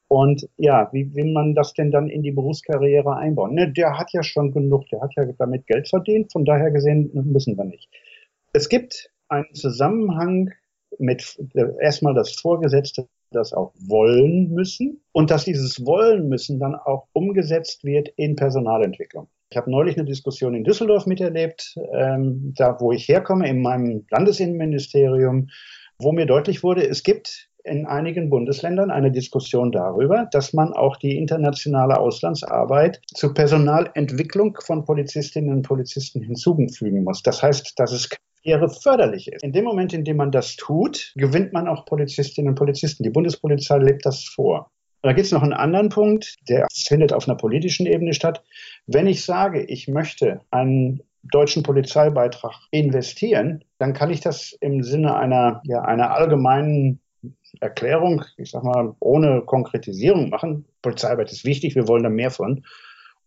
und 0.10 0.50
ja, 0.58 0.90
wie 0.92 1.16
will 1.16 1.32
man 1.32 1.56
das 1.56 1.74
denn 1.74 1.92
dann 1.92 2.10
in 2.10 2.24
die 2.24 2.32
Berufskarriere 2.32 3.16
einbauen? 3.16 3.54
Ne, 3.54 3.72
der 3.72 3.98
hat 3.98 4.12
ja 4.12 4.24
schon 4.24 4.52
genug, 4.52 4.88
der 4.90 5.02
hat 5.02 5.14
ja 5.16 5.26
damit 5.38 5.68
Geld 5.68 5.88
verdient, 5.88 6.32
von 6.32 6.46
daher 6.46 6.72
gesehen 6.72 7.12
müssen 7.14 7.56
wir 7.58 7.64
nicht. 7.64 7.90
Es 8.52 8.70
gibt 8.70 9.12
einen 9.30 9.54
Zusammenhang 9.54 10.52
mit 10.98 11.40
äh, 11.54 11.66
erstmal 11.80 12.16
das 12.16 12.34
Vorgesetzte 12.36 13.08
das 13.32 13.54
auch 13.54 13.74
wollen 13.80 14.52
müssen 14.52 15.02
und 15.12 15.32
dass 15.32 15.46
dieses 15.46 15.86
Wollen 15.86 16.30
müssen 16.30 16.60
dann 16.60 16.76
auch 16.76 17.08
umgesetzt 17.14 17.84
wird 17.84 18.10
in 18.16 18.36
Personalentwicklung. 18.36 19.28
Ich 19.52 19.58
habe 19.58 19.72
neulich 19.72 19.98
eine 19.98 20.06
Diskussion 20.06 20.54
in 20.54 20.64
Düsseldorf 20.64 21.06
miterlebt, 21.06 21.76
ähm, 21.94 22.54
da 22.56 22.80
wo 22.80 22.92
ich 22.92 23.08
herkomme, 23.08 23.50
in 23.50 23.62
meinem 23.62 24.06
Landesinnenministerium, 24.10 25.50
wo 25.98 26.12
mir 26.12 26.26
deutlich 26.26 26.64
wurde, 26.64 26.88
es 26.88 27.04
gibt 27.04 27.50
in 27.64 27.86
einigen 27.86 28.30
Bundesländern 28.30 28.90
eine 28.90 29.12
Diskussion 29.12 29.72
darüber, 29.72 30.28
dass 30.32 30.54
man 30.54 30.74
auch 30.74 30.98
die 30.98 31.18
internationale 31.18 32.00
Auslandsarbeit 32.00 33.02
zur 33.08 33.34
Personalentwicklung 33.34 34.58
von 34.64 34.86
Polizistinnen 34.86 35.52
und 35.52 35.62
Polizisten 35.64 36.22
hinzufügen 36.22 37.04
muss. 37.04 37.22
Das 37.22 37.44
heißt, 37.44 37.74
dass 37.78 37.92
es 37.92 38.10
Ehre 38.44 38.70
förderlich 38.70 39.32
ist. 39.32 39.44
In 39.44 39.52
dem 39.52 39.66
Moment, 39.66 39.94
in 39.94 40.06
dem 40.06 40.18
man 40.18 40.32
das 40.32 40.56
tut, 40.56 41.14
gewinnt 41.16 41.54
man 41.54 41.68
auch 41.68 41.86
Polizistinnen 41.86 42.50
und 42.50 42.56
Polizisten. 42.56 43.04
Die 43.04 43.10
Bundespolizei 43.10 43.78
lebt 43.78 44.06
das 44.06 44.24
vor. 44.24 44.72
Und 45.02 45.08
da 45.08 45.14
gibt 45.14 45.26
es 45.26 45.32
noch 45.32 45.44
einen 45.44 45.54
anderen 45.54 45.90
Punkt, 45.90 46.36
der 46.50 46.68
findet 46.74 47.14
auf 47.14 47.28
einer 47.28 47.38
politischen 47.38 47.86
Ebene 47.86 48.14
statt. 48.14 48.44
Wenn 48.86 49.08
ich 49.08 49.24
sage, 49.24 49.64
ich 49.64 49.88
möchte 49.88 50.42
einen 50.52 51.02
deutschen 51.24 51.64
Polizeibeitrag 51.64 52.54
investieren, 52.72 53.64
dann 53.78 53.94
kann 53.94 54.10
ich 54.10 54.20
das 54.22 54.54
im 54.60 54.84
Sinne 54.84 55.16
einer, 55.16 55.62
ja, 55.64 55.82
einer 55.82 56.12
allgemeinen 56.12 57.00
Erklärung, 57.60 58.24
ich 58.38 58.52
sag 58.52 58.64
mal, 58.64 58.96
ohne 59.00 59.42
Konkretisierung 59.42 60.30
machen. 60.30 60.66
Polizeiarbeit 60.82 61.32
ist 61.32 61.46
wichtig, 61.46 61.76
wir 61.76 61.88
wollen 61.88 62.04
da 62.04 62.10
mehr 62.10 62.32
von. 62.32 62.64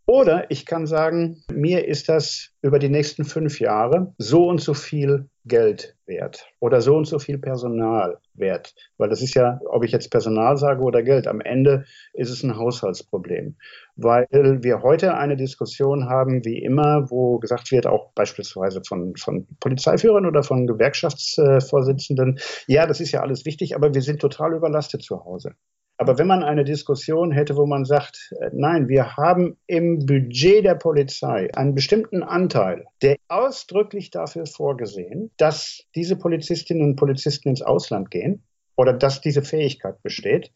Oder 0.07 0.51
ich 0.51 0.67
kann 0.67 0.87
sagen, 0.87 1.43
mir 1.53 1.87
ist 1.87 2.09
das 2.09 2.51
über 2.61 2.81
die 2.81 2.89
nächsten 2.89 3.25
fünf 3.25 3.61
Jahre 3.61 4.13
so 4.19 4.49
und 4.49 4.61
so 4.61 4.75
viel 4.75 5.29
Geld 5.45 5.97
wert 6.07 6.47
oder 6.61 6.81
so 6.81 6.97
und 6.97 7.07
so 7.07 7.19
viel 7.21 7.39
Personal 7.39 8.19
wert. 8.35 8.75
Weil 8.99 9.09
das 9.09 9.23
ist 9.23 9.35
ja, 9.35 9.61
ob 9.65 9.85
ich 9.85 9.93
jetzt 9.93 10.11
Personal 10.11 10.57
sage 10.57 10.83
oder 10.83 11.03
Geld, 11.03 11.29
am 11.29 11.41
Ende 11.41 11.85
ist 12.15 12.31
es 12.31 12.43
ein 12.43 12.57
Haushaltsproblem. 12.57 13.57
Weil 13.97 14.27
wir 14.31 14.83
heute 14.83 15.15
eine 15.15 15.37
Diskussion 15.37 16.09
haben, 16.09 16.45
wie 16.45 16.63
immer, 16.63 17.11
wo 17.11 17.39
gesagt 17.39 17.71
wird, 17.71 17.87
auch 17.87 18.13
beispielsweise 18.13 18.83
von, 18.87 19.15
von 19.17 19.47
Polizeiführern 19.61 20.27
oder 20.27 20.43
von 20.43 20.67
Gewerkschaftsvorsitzenden, 20.67 22.39
ja, 22.67 22.87
das 22.87 23.01
ist 23.01 23.13
ja 23.13 23.21
alles 23.21 23.45
wichtig, 23.45 23.77
aber 23.77 23.95
wir 23.95 24.03
sind 24.03 24.21
total 24.21 24.55
überlastet 24.55 25.03
zu 25.03 25.25
Hause. 25.25 25.55
Aber 26.03 26.19
wenn 26.19 26.27
man 26.27 26.43
eine 26.43 26.65
Diskussion 26.65 27.31
hätte, 27.31 27.57
wo 27.57 27.65
man 27.65 27.85
sagt, 27.85 28.35
äh, 28.41 28.51
nein, 28.53 28.89
wir 28.89 29.17
haben 29.17 29.57
im 29.69 30.05
Budget 30.05 30.65
der 30.65 30.75
Polizei 30.75 31.49
einen 31.55 31.77
bestimmten 31.77 32.25
Anteil, 32.25 32.87
der 33.03 33.19
ausdrücklich 33.29 34.11
dafür 34.11 34.47
vorgesehen, 34.47 35.31
dass 35.37 35.85
diese 35.95 36.17
Polizistinnen 36.17 36.83
und 36.83 36.97
Polizisten 36.97 37.51
ins 37.51 37.63
Ausland 37.63 38.11
gehen 38.11 38.43
oder 38.75 38.93
dass 38.93 39.21
diese 39.21 39.43
Fähigkeit 39.43 40.03
besteht, 40.03 40.51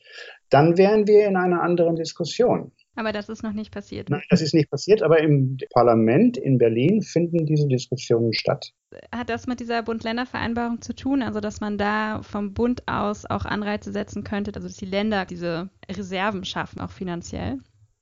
dann 0.51 0.79
wären 0.79 1.07
wir 1.07 1.29
in 1.29 1.37
einer 1.37 1.63
anderen 1.63 1.95
Diskussion. 1.95 2.73
Aber 2.97 3.13
das 3.13 3.29
ist 3.29 3.43
noch 3.43 3.53
nicht 3.53 3.73
passiert. 3.73 4.09
Nein, 4.09 4.23
das 4.31 4.41
ist 4.41 4.55
nicht 4.55 4.71
passiert, 4.71 5.03
aber 5.03 5.21
im 5.21 5.59
Parlament 5.73 6.39
in 6.39 6.57
Berlin 6.57 7.03
finden 7.03 7.45
diese 7.45 7.69
Diskussionen 7.69 8.33
statt. 8.33 8.73
Hat 9.15 9.29
das 9.29 9.47
mit 9.47 9.61
dieser 9.61 9.83
Bund-Länder-Vereinbarung 9.83 10.81
zu 10.81 10.95
tun, 10.95 11.23
also 11.23 11.41
dass 11.41 11.61
man 11.61 11.77
da 11.77 12.23
vom 12.23 12.55
Bund 12.55 12.83
aus 12.87 13.27
auch 13.27 13.45
Anreize 13.45 13.93
setzen 13.93 14.25
könnte, 14.25 14.53
also 14.55 14.67
dass 14.67 14.79
die 14.79 14.87
Länder 14.87 15.27
diese 15.27 15.69
Reserven 15.91 16.45
schaffen, 16.45 16.81
auch 16.81 16.91
finanziell? 16.91 17.59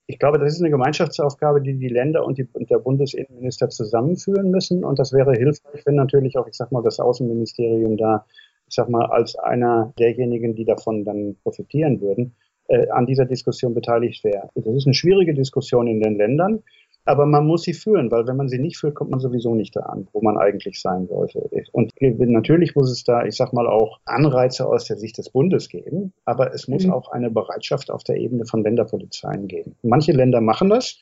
Ich 0.06 0.18
glaube, 0.18 0.38
das 0.38 0.54
ist 0.54 0.60
eine 0.60 0.70
Gemeinschaftsaufgabe, 0.70 1.62
die 1.62 1.78
die 1.78 1.88
Länder 1.88 2.24
und, 2.24 2.38
die, 2.38 2.46
und 2.52 2.70
der 2.70 2.78
Bundesinnenminister 2.78 3.70
zusammenführen 3.70 4.50
müssen. 4.50 4.84
Und 4.84 4.98
das 4.98 5.12
wäre 5.12 5.32
hilfreich, 5.32 5.84
wenn 5.86 5.94
natürlich 5.94 6.36
auch, 6.36 6.46
ich 6.46 6.54
sag 6.54 6.70
mal, 6.72 6.82
das 6.82 7.00
Außenministerium 7.00 7.96
da, 7.96 8.26
ich 8.68 8.74
sag 8.74 8.88
mal, 8.90 9.06
als 9.06 9.34
einer 9.36 9.92
derjenigen, 9.98 10.54
die 10.54 10.66
davon 10.66 11.04
dann 11.04 11.36
profitieren 11.42 12.00
würden, 12.00 12.36
äh, 12.68 12.88
an 12.88 13.06
dieser 13.06 13.26
Diskussion 13.26 13.74
beteiligt 13.74 14.24
wäre. 14.24 14.50
Das 14.54 14.74
ist 14.74 14.86
eine 14.86 14.94
schwierige 14.94 15.34
Diskussion 15.34 15.86
in 15.86 16.00
den 16.00 16.16
Ländern. 16.16 16.62
Aber 17.06 17.26
man 17.26 17.46
muss 17.46 17.64
sie 17.64 17.74
führen, 17.74 18.10
weil 18.10 18.26
wenn 18.26 18.36
man 18.36 18.48
sie 18.48 18.58
nicht 18.58 18.78
führt, 18.78 18.94
kommt 18.94 19.10
man 19.10 19.20
sowieso 19.20 19.54
nicht 19.54 19.76
da 19.76 19.80
an, 19.80 20.08
wo 20.12 20.22
man 20.22 20.38
eigentlich 20.38 20.80
sein 20.80 21.06
sollte. 21.06 21.38
Und 21.72 21.92
natürlich 22.00 22.74
muss 22.74 22.90
es 22.90 23.04
da, 23.04 23.24
ich 23.26 23.36
sag 23.36 23.52
mal, 23.52 23.66
auch 23.66 24.00
Anreize 24.06 24.66
aus 24.66 24.86
der 24.86 24.96
Sicht 24.96 25.18
des 25.18 25.28
Bundes 25.28 25.68
geben, 25.68 26.14
aber 26.24 26.54
es 26.54 26.66
muss 26.66 26.86
mhm. 26.86 26.94
auch 26.94 27.10
eine 27.10 27.30
Bereitschaft 27.30 27.90
auf 27.90 28.04
der 28.04 28.16
Ebene 28.16 28.46
von 28.46 28.62
Länderpolizeien 28.62 29.48
geben. 29.48 29.76
Manche 29.82 30.12
Länder 30.12 30.40
machen 30.40 30.70
das 30.70 30.98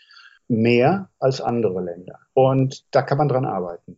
mehr 0.48 1.08
als 1.20 1.40
andere 1.40 1.80
Länder. 1.80 2.18
Und 2.34 2.84
da 2.90 3.02
kann 3.02 3.18
man 3.18 3.28
dran 3.28 3.44
arbeiten. 3.44 3.96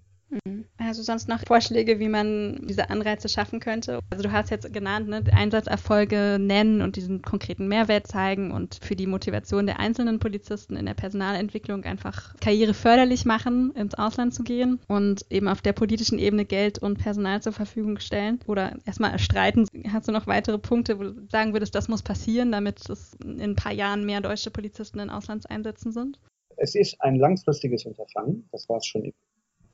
Also 0.78 1.02
sonst 1.02 1.28
noch 1.28 1.40
Vorschläge, 1.46 1.98
wie 1.98 2.08
man 2.08 2.66
diese 2.66 2.90
Anreize 2.90 3.28
schaffen 3.28 3.60
könnte? 3.60 4.00
Also 4.10 4.22
du 4.22 4.32
hast 4.32 4.50
jetzt 4.50 4.72
genannt, 4.72 5.08
ne, 5.08 5.22
Einsatzerfolge 5.32 6.38
nennen 6.40 6.82
und 6.82 6.96
diesen 6.96 7.22
konkreten 7.22 7.68
Mehrwert 7.68 8.06
zeigen 8.06 8.50
und 8.50 8.78
für 8.82 8.96
die 8.96 9.06
Motivation 9.06 9.66
der 9.66 9.80
einzelnen 9.80 10.18
Polizisten 10.18 10.76
in 10.76 10.86
der 10.86 10.94
Personalentwicklung 10.94 11.84
einfach 11.84 12.34
Karriere 12.40 12.74
förderlich 12.74 13.24
machen, 13.24 13.72
ins 13.74 13.94
Ausland 13.94 14.34
zu 14.34 14.42
gehen 14.42 14.80
und 14.88 15.24
eben 15.30 15.48
auf 15.48 15.62
der 15.62 15.72
politischen 15.72 16.18
Ebene 16.18 16.44
Geld 16.44 16.78
und 16.78 16.98
Personal 16.98 17.40
zur 17.40 17.52
Verfügung 17.52 17.98
stellen 17.98 18.40
oder 18.46 18.76
erstmal 18.84 19.12
erstreiten. 19.12 19.66
Hast 19.92 20.08
du 20.08 20.12
noch 20.12 20.26
weitere 20.26 20.58
Punkte, 20.58 20.98
wo 20.98 21.04
du 21.04 21.26
sagen 21.30 21.52
würdest, 21.52 21.74
das 21.74 21.88
muss 21.88 22.02
passieren, 22.02 22.52
damit 22.52 22.88
es 22.88 23.14
in 23.24 23.40
ein 23.40 23.56
paar 23.56 23.72
Jahren 23.72 24.04
mehr 24.04 24.20
deutsche 24.20 24.50
Polizisten 24.50 24.98
in 24.98 25.10
Auslandseinsätzen 25.10 25.92
sind? 25.92 26.18
Es 26.56 26.74
ist 26.74 27.00
ein 27.00 27.16
langfristiges 27.16 27.84
Unterfangen, 27.84 28.48
das 28.52 28.68
war 28.68 28.76
es 28.76 28.86
schon 28.86 29.12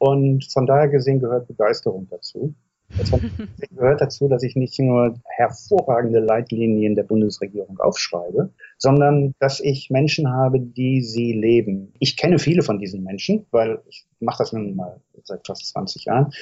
und 0.00 0.50
von 0.50 0.66
daher 0.66 0.88
gesehen 0.88 1.20
gehört 1.20 1.46
Begeisterung 1.46 2.08
dazu. 2.10 2.54
Es 2.98 3.10
gehört 3.70 4.00
dazu, 4.00 4.28
dass 4.28 4.42
ich 4.42 4.56
nicht 4.56 4.78
nur 4.78 5.14
hervorragende 5.26 6.20
Leitlinien 6.20 6.94
der 6.94 7.02
Bundesregierung 7.02 7.78
aufschreibe, 7.78 8.50
sondern 8.78 9.34
dass 9.40 9.60
ich 9.60 9.90
Menschen 9.90 10.32
habe, 10.32 10.58
die 10.58 11.02
sie 11.02 11.34
leben. 11.34 11.92
Ich 11.98 12.16
kenne 12.16 12.38
viele 12.38 12.62
von 12.62 12.78
diesen 12.78 13.04
Menschen, 13.04 13.44
weil 13.50 13.82
ich 13.90 14.06
mache 14.20 14.38
das 14.38 14.54
nun 14.54 14.74
mal 14.74 15.00
seit 15.24 15.46
fast 15.46 15.68
20 15.68 16.06
Jahren. 16.06 16.32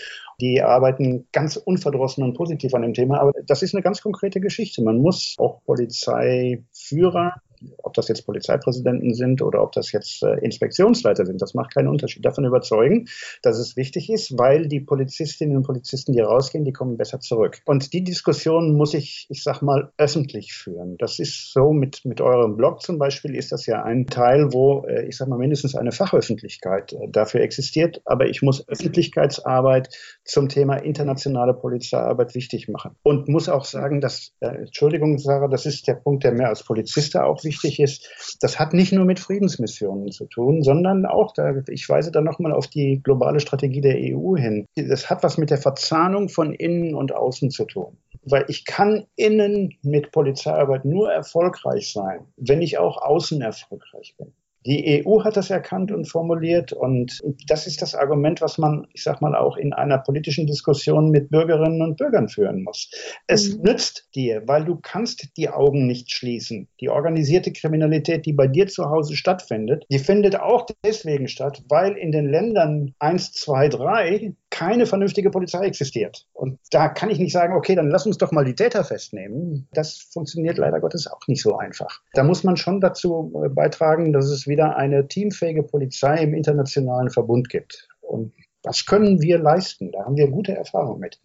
Die 0.41 0.63
arbeiten 0.63 1.27
ganz 1.33 1.57
unverdrossen 1.57 2.23
und 2.23 2.35
positiv 2.35 2.73
an 2.75 2.83
dem 2.83 2.95
Thema, 2.95 3.19
aber 3.19 3.33
das 3.45 3.65
ist 3.65 3.75
eine 3.75 3.83
ganz 3.83 4.01
konkrete 4.01 4.41
Geschichte. 4.41 4.83
Man 4.85 4.99
muss 4.99 5.35
auch 5.39 5.65
Polizeiführer 5.65 7.35
ob 7.83 7.95
das 7.95 8.09
jetzt 8.09 8.27
Polizeipräsidenten 8.27 9.15
sind 9.15 9.43
oder 9.43 9.63
ob 9.63 9.73
das 9.73 9.93
jetzt 9.93 10.23
äh, 10.23 10.39
Inspektionsleiter 10.45 11.27
sind, 11.27 11.41
das 11.43 11.55
macht 11.55 11.75
keinen 11.75 11.89
Unterschied. 11.89 12.25
Davon 12.25 12.45
überzeugen, 12.45 13.09
dass 13.43 13.59
es 13.59 13.77
wichtig 13.77 14.11
ist, 14.11 14.39
weil 14.39 14.69
die 14.69 14.81
Polizistinnen 14.81 15.57
und 15.57 15.63
Polizisten, 15.65 16.13
die 16.13 16.21
rausgehen, 16.21 16.65
die 16.65 16.73
kommen 16.73 16.97
besser 16.97 17.21
zurück. 17.21 17.61
Und 17.65 17.93
die 17.93 18.05
Diskussion 18.05 18.77
muss 18.77 18.95
ich, 18.95 19.27
ich 19.29 19.43
sag 19.43 19.63
mal, 19.63 19.93
öffentlich 19.97 20.53
führen. 20.53 20.97
Das 20.99 21.19
ist 21.19 21.53
so 21.53 21.73
mit, 21.73 22.05
mit 22.05 22.21
eurem 22.21 22.57
Blog 22.57 22.83
zum 22.83 22.99
Beispiel 22.99 23.35
ist 23.35 23.53
das 23.53 23.67
ja 23.67 23.83
ein 23.83 24.07
Teil, 24.07 24.53
wo, 24.53 24.85
äh, 24.87 25.07
ich 25.07 25.17
sag 25.17 25.29
mal, 25.29 25.39
mindestens 25.39 25.75
eine 25.75 25.93
Fachöffentlichkeit 25.93 26.93
äh, 26.93 27.09
dafür 27.09 27.41
existiert. 27.41 28.01
Aber 28.05 28.27
ich 28.27 28.43
muss 28.43 28.67
Öffentlichkeitsarbeit 28.69 29.89
zum 30.25 30.49
Thema 30.49 30.77
internationale 30.77 31.55
Polizeiarbeit 31.55 32.35
wichtig 32.35 32.69
machen. 32.69 32.93
Und 33.03 33.29
muss 33.29 33.49
auch 33.49 33.65
sagen, 33.65 34.01
dass, 34.01 34.33
äh, 34.41 34.49
Entschuldigung, 34.49 35.19
Sarah, 35.19 35.49
das 35.49 35.67
ist 35.67 35.87
der 35.89 35.95
Punkt, 35.95 36.25
der 36.25 36.33
mir 36.33 36.49
als 36.49 36.63
Polizist 36.63 37.17
auch 37.17 37.45
wichtig 37.45 37.48
ist, 37.81 38.39
das 38.41 38.59
hat 38.59 38.73
nicht 38.73 38.93
nur 38.93 39.05
mit 39.05 39.21
Friedensmissionen 39.21 40.11
zu 40.11 40.27
tun, 40.27 40.63
sondern 40.63 41.07
auch, 41.07 41.33
da, 41.33 41.55
ich 41.69 41.89
weise 41.89 42.11
da 42.11 42.21
nochmal 42.21 42.53
auf 42.53 42.67
die 42.67 43.01
globale 43.03 43.41
Strategie 43.41 43.81
der 43.81 43.97
EU 43.97 44.37
hin. 44.37 44.67
Das 44.77 45.11
hat 45.11 45.23
was 45.23 45.39
mit 45.39 45.51
der 45.51 45.59
Verzahnung 45.59 46.29
von 46.29 46.53
Innen 46.53 46.95
und 46.95 47.15
Außen 47.15 47.51
zu 47.51 47.65
tun. 47.65 47.97
Weil 48.25 48.45
ich 48.49 48.65
kann 48.65 49.07
innen 49.17 49.79
mit 49.83 50.13
Polizeiarbeit 50.13 50.85
nur 50.85 51.13
erfolgreich 51.13 51.93
sein, 51.93 52.27
wenn 52.37 52.63
ich 52.63 52.79
auch 52.79 53.01
außen 53.01 53.41
erfolgreich 53.41 54.15
bin. 54.19 54.33
Die 54.67 55.05
EU 55.07 55.25
hat 55.25 55.37
das 55.37 55.51
erkannt 55.51 55.93
und 55.93 56.07
formuliert 56.07 56.73
und 56.73 57.21
das 57.47 57.67
ist 57.67 57.81
das 57.81 57.95
Argument, 57.95 58.41
was 58.41 58.59
man, 58.59 58.87
ich 58.93 59.03
sag 59.03 59.21
mal, 59.21 59.35
auch 59.35 59.57
in 59.57 59.73
einer 59.73 59.99
politischen 59.99 60.47
Diskussion 60.47 61.11
mit 61.11 61.31
Bürgerinnen 61.31 61.83
und 61.83 61.97
Bürgern 61.97 62.29
führen 62.29 62.63
muss. 62.63 62.91
Es 63.27 63.57
mhm. 63.57 63.63
nützt 63.63 64.09
dir, 64.15 64.43
weil 64.47 64.65
du 64.65 64.77
kannst 64.77 65.37
die 65.37 65.49
Augen 65.49 65.87
nicht 65.87 66.11
schließen. 66.13 66.69
Die 66.81 66.89
organisierte 66.89 67.53
Kriminalität, 67.53 68.27
die 68.27 68.33
bei 68.33 68.47
dir 68.47 68.67
zu 68.67 68.85
Hause 68.85 69.17
stattfindet, 69.17 69.85
die 69.91 69.99
findet 69.99 70.39
auch 70.41 70.67
deswegen 70.85 71.29
statt, 71.29 71.63
weil 71.69 71.97
in 71.97 72.13
den 72.13 72.29
Ländern 72.29 72.95
1, 72.99 73.33
2, 73.33 73.69
3 73.69 74.35
keine 74.51 74.87
vernünftige 74.87 75.31
Polizei 75.31 75.67
existiert. 75.67 76.27
Und 76.33 76.59
da 76.71 76.89
kann 76.89 77.11
ich 77.11 77.19
nicht 77.19 77.33
sagen, 77.33 77.55
okay, 77.55 77.75
dann 77.75 77.91
lass 77.91 78.07
uns 78.07 78.19
doch 78.19 78.33
mal 78.33 78.45
die 78.45 78.55
Täter 78.55 78.83
festnehmen. 78.83 79.69
Das 79.73 80.09
funktioniert 80.13 80.59
leider 80.59 80.81
Gottes 80.81 81.07
auch 81.07 81.21
nicht 81.29 81.43
so 81.43 81.57
einfach. 81.57 82.01
Da 82.15 82.25
muss 82.25 82.45
man 82.45 82.57
schon 82.57 82.81
dazu 82.81 83.33
beitragen, 83.55 84.13
dass 84.13 84.27
es 84.27 84.48
wieder 84.49 84.77
eine 84.77 85.07
teamfähige 85.07 85.63
Polizei 85.63 86.23
im 86.23 86.35
internationalen 86.35 87.11
Verbund 87.11 87.49
gibt. 87.49 87.89
Und 88.01 88.33
das 88.63 88.87
können 88.87 89.21
wir 89.21 89.39
leisten. 89.39 89.93
Da 89.93 90.05
haben 90.05 90.17
wir 90.17 90.29
gute 90.29 90.57
Erfahrungen 90.57 91.01
mit. 91.01 91.21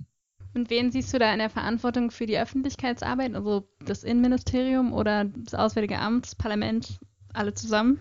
Und 0.54 0.70
wen 0.70 0.92
siehst 0.92 1.14
du 1.14 1.20
da 1.20 1.34
in 1.34 1.40
der 1.40 1.50
Verantwortung 1.50 2.12
für 2.12 2.28
die 2.28 2.38
Öffentlichkeitsarbeit, 2.38 3.34
also 3.34 3.68
das 3.84 4.04
Innenministerium 4.04 4.94
oder 4.94 5.26
das 5.26 5.56
Auswärtige 5.56 5.98
Amt, 5.98 6.26
das 6.26 6.36
Parlament, 6.36 7.00
alle 7.34 7.54
zusammen? 7.56 8.00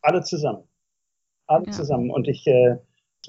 Alle 0.00 0.22
zusammen. 0.22 0.64
Alle 1.46 1.66
ja. 1.66 1.72
zusammen. 1.72 2.10
Und 2.10 2.28
ich 2.28 2.46
äh, 2.46 2.76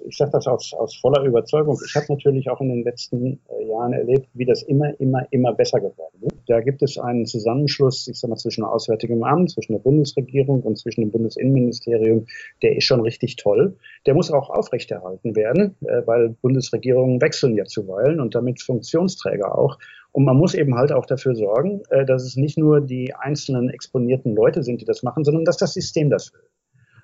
ich 0.06 0.18
sage 0.18 0.32
das 0.32 0.48
aus, 0.48 0.74
aus 0.74 0.96
voller 0.96 1.24
Überzeugung. 1.24 1.78
Ich 1.86 1.96
habe 1.96 2.06
natürlich 2.10 2.50
auch 2.50 2.60
in 2.62 2.70
den 2.70 2.84
letzten 2.84 3.40
äh, 3.50 3.68
Jahren 3.68 3.94
erlebt, 3.94 4.28
wie 4.34 4.46
das 4.46 4.64
immer, 4.64 5.00
immer, 5.00 5.26
immer 5.32 5.54
besser 5.54 5.80
geworden 5.80 6.18
ist. 6.22 6.36
Da 6.48 6.62
gibt 6.62 6.82
es 6.82 6.98
einen 6.98 7.26
Zusammenschluss, 7.26 8.08
ich 8.08 8.20
sage 8.20 8.32
mal, 8.32 8.38
zwischen 8.38 8.64
Auswärtigem 8.64 9.24
Amt, 9.24 9.52
zwischen 9.52 9.74
der 9.74 9.80
Bundesregierung 9.80 10.62
und 10.62 10.78
zwischen 10.78 11.02
dem 11.02 11.12
Bundesinnenministerium, 11.12 12.26
der 12.62 12.76
ist 12.76 12.86
schon 12.86 13.02
richtig 13.02 13.36
toll. 13.36 13.78
Der 14.06 14.14
muss 14.14 14.32
auch 14.32 14.50
aufrechterhalten 14.50 15.36
werden, 15.36 15.76
äh, 15.86 16.02
weil 16.06 16.30
Bundesregierungen 16.42 17.22
wechseln 17.22 17.56
ja 17.56 17.66
zuweilen 17.66 18.20
und 18.20 18.36
damit 18.36 18.62
Funktionsträger 18.62 19.58
auch. 19.58 19.78
Und 20.12 20.26
man 20.26 20.38
muss 20.38 20.54
eben 20.54 20.76
halt 20.76 20.92
auch 20.92 21.06
dafür 21.06 21.36
sorgen, 21.36 21.82
äh, 21.90 22.06
dass 22.06 22.24
es 22.24 22.36
nicht 22.36 22.58
nur 22.58 22.82
die 22.82 23.14
einzelnen 23.16 23.70
exponierten 23.70 24.36
Leute 24.36 24.64
sind, 24.64 24.82
die 24.82 24.86
das 24.86 25.04
machen, 25.04 25.24
sondern 25.24 25.46
dass 25.46 25.58
das 25.58 25.74
System 25.74 26.10
das 26.10 26.34
will. 26.34 26.42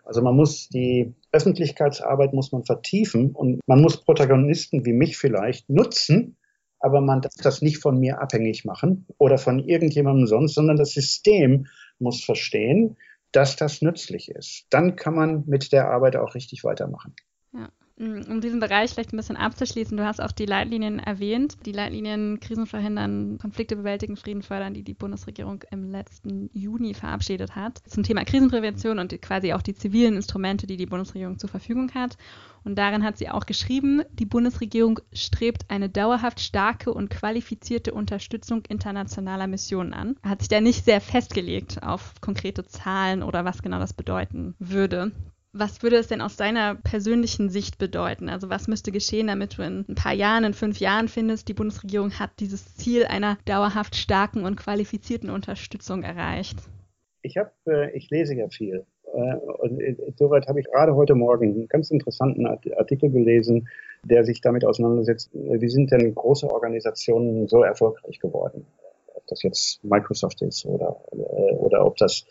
Also 0.09 0.23
man 0.23 0.35
muss 0.35 0.69
die 0.69 1.13
Öffentlichkeitsarbeit 1.31 2.33
muss 2.33 2.51
man 2.51 2.63
vertiefen 2.63 3.29
und 3.29 3.59
man 3.67 3.79
muss 3.79 4.03
Protagonisten 4.03 4.83
wie 4.83 4.91
mich 4.91 5.17
vielleicht 5.17 5.69
nutzen, 5.69 6.35
aber 6.79 6.99
man 6.99 7.21
darf 7.21 7.33
das 7.43 7.61
nicht 7.61 7.77
von 7.77 7.99
mir 7.99 8.19
abhängig 8.19 8.65
machen 8.65 9.05
oder 9.19 9.37
von 9.37 9.59
irgendjemandem 9.59 10.25
sonst, 10.25 10.55
sondern 10.55 10.77
das 10.77 10.93
System 10.93 11.67
muss 11.99 12.23
verstehen, 12.23 12.97
dass 13.31 13.55
das 13.55 13.83
nützlich 13.83 14.31
ist. 14.31 14.65
Dann 14.71 14.95
kann 14.95 15.13
man 15.13 15.43
mit 15.45 15.71
der 15.71 15.91
Arbeit 15.91 16.15
auch 16.15 16.33
richtig 16.33 16.63
weitermachen. 16.63 17.13
Ja. 17.53 17.69
Um 17.99 18.39
diesen 18.39 18.61
Bereich 18.61 18.91
vielleicht 18.91 19.11
ein 19.11 19.17
bisschen 19.17 19.35
abzuschließen, 19.35 19.97
du 19.97 20.05
hast 20.05 20.21
auch 20.21 20.31
die 20.31 20.45
Leitlinien 20.45 20.99
erwähnt. 20.99 21.57
Die 21.65 21.73
Leitlinien 21.73 22.39
Krisen 22.39 22.65
verhindern, 22.65 23.37
Konflikte 23.39 23.75
bewältigen, 23.75 24.15
Frieden 24.15 24.41
fördern, 24.41 24.73
die 24.73 24.83
die 24.83 24.93
Bundesregierung 24.93 25.65
im 25.69 25.91
letzten 25.91 26.49
Juni 26.53 26.93
verabschiedet 26.93 27.57
hat. 27.57 27.79
Zum 27.87 28.03
Thema 28.03 28.23
Krisenprävention 28.23 28.99
und 28.99 29.21
quasi 29.21 29.51
auch 29.51 29.61
die 29.61 29.73
zivilen 29.73 30.15
Instrumente, 30.15 30.65
die 30.65 30.77
die 30.77 30.85
Bundesregierung 30.85 31.39
zur 31.39 31.49
Verfügung 31.49 31.93
hat. 31.93 32.17
Und 32.63 32.77
darin 32.77 33.03
hat 33.03 33.17
sie 33.17 33.29
auch 33.29 33.45
geschrieben, 33.45 34.01
die 34.13 34.25
Bundesregierung 34.25 35.01
strebt 35.11 35.65
eine 35.67 35.89
dauerhaft 35.89 36.39
starke 36.39 36.93
und 36.93 37.09
qualifizierte 37.09 37.93
Unterstützung 37.93 38.63
internationaler 38.69 39.47
Missionen 39.47 39.93
an. 39.93 40.15
Hat 40.23 40.39
sich 40.39 40.47
da 40.47 40.61
nicht 40.61 40.85
sehr 40.85 41.01
festgelegt 41.01 41.83
auf 41.83 42.13
konkrete 42.21 42.63
Zahlen 42.63 43.23
oder 43.23 43.43
was 43.43 43.61
genau 43.61 43.79
das 43.79 43.91
bedeuten 43.91 44.55
würde. 44.57 45.11
Was 45.51 45.81
würde 45.81 45.95
es 45.95 46.07
denn 46.07 46.21
aus 46.21 46.35
deiner 46.35 46.75
persönlichen 46.75 47.49
Sicht 47.49 47.79
bedeuten? 47.79 48.29
Also 48.29 48.49
was 48.49 48.67
müsste 48.67 48.91
geschehen, 48.91 49.27
damit 49.27 49.57
du 49.57 49.63
in 49.63 49.83
ein 49.89 49.95
paar 49.95 50.13
Jahren, 50.13 50.43
in 50.43 50.53
fünf 50.53 50.79
Jahren 50.79 51.07
findest, 51.07 51.47
die 51.47 51.55
Bundesregierung 51.55 52.11
hat 52.19 52.29
dieses 52.39 52.75
Ziel 52.75 53.05
einer 53.05 53.37
dauerhaft 53.45 53.95
starken 53.95 54.45
und 54.45 54.57
qualifizierten 54.57 55.31
Unterstützung 55.31 56.03
erreicht? 56.03 56.59
Ich 57.23 57.37
habe, 57.37 57.51
äh, 57.65 57.97
ich 57.97 58.11
lese 58.11 58.35
ja 58.35 58.47
viel. 58.47 58.85
Äh, 59.11 59.35
und 59.35 59.79
insoweit 59.79 60.47
habe 60.47 60.59
ich 60.59 60.67
gerade 60.67 60.95
heute 60.95 61.15
Morgen 61.15 61.45
einen 61.45 61.67
ganz 61.67 61.89
interessanten 61.89 62.45
Artikel 62.45 63.09
gelesen, 63.09 63.67
der 64.03 64.23
sich 64.23 64.41
damit 64.41 64.63
auseinandersetzt, 64.63 65.31
wie 65.33 65.69
sind 65.69 65.91
denn 65.91 66.13
große 66.13 66.49
Organisationen 66.49 67.47
so 67.47 67.63
erfolgreich 67.63 68.19
geworden? 68.19 68.67
Ob 69.15 69.25
das 69.27 69.41
jetzt 69.41 69.83
Microsoft 69.83 70.43
ist 70.43 70.65
oder, 70.65 71.01
äh, 71.11 71.55
oder 71.55 71.85
ob 71.85 71.97
das 71.97 72.25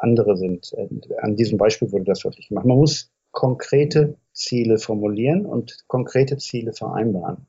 andere 0.00 0.36
sind. 0.36 0.72
Äh, 0.74 0.88
an 1.20 1.36
diesem 1.36 1.58
Beispiel 1.58 1.92
wurde 1.92 2.04
das 2.04 2.20
deutlich 2.20 2.48
gemacht. 2.48 2.66
Man 2.66 2.78
muss 2.78 3.10
konkrete 3.30 4.16
Ziele 4.32 4.78
formulieren 4.78 5.46
und 5.46 5.84
konkrete 5.88 6.36
Ziele 6.36 6.72
vereinbaren. 6.72 7.46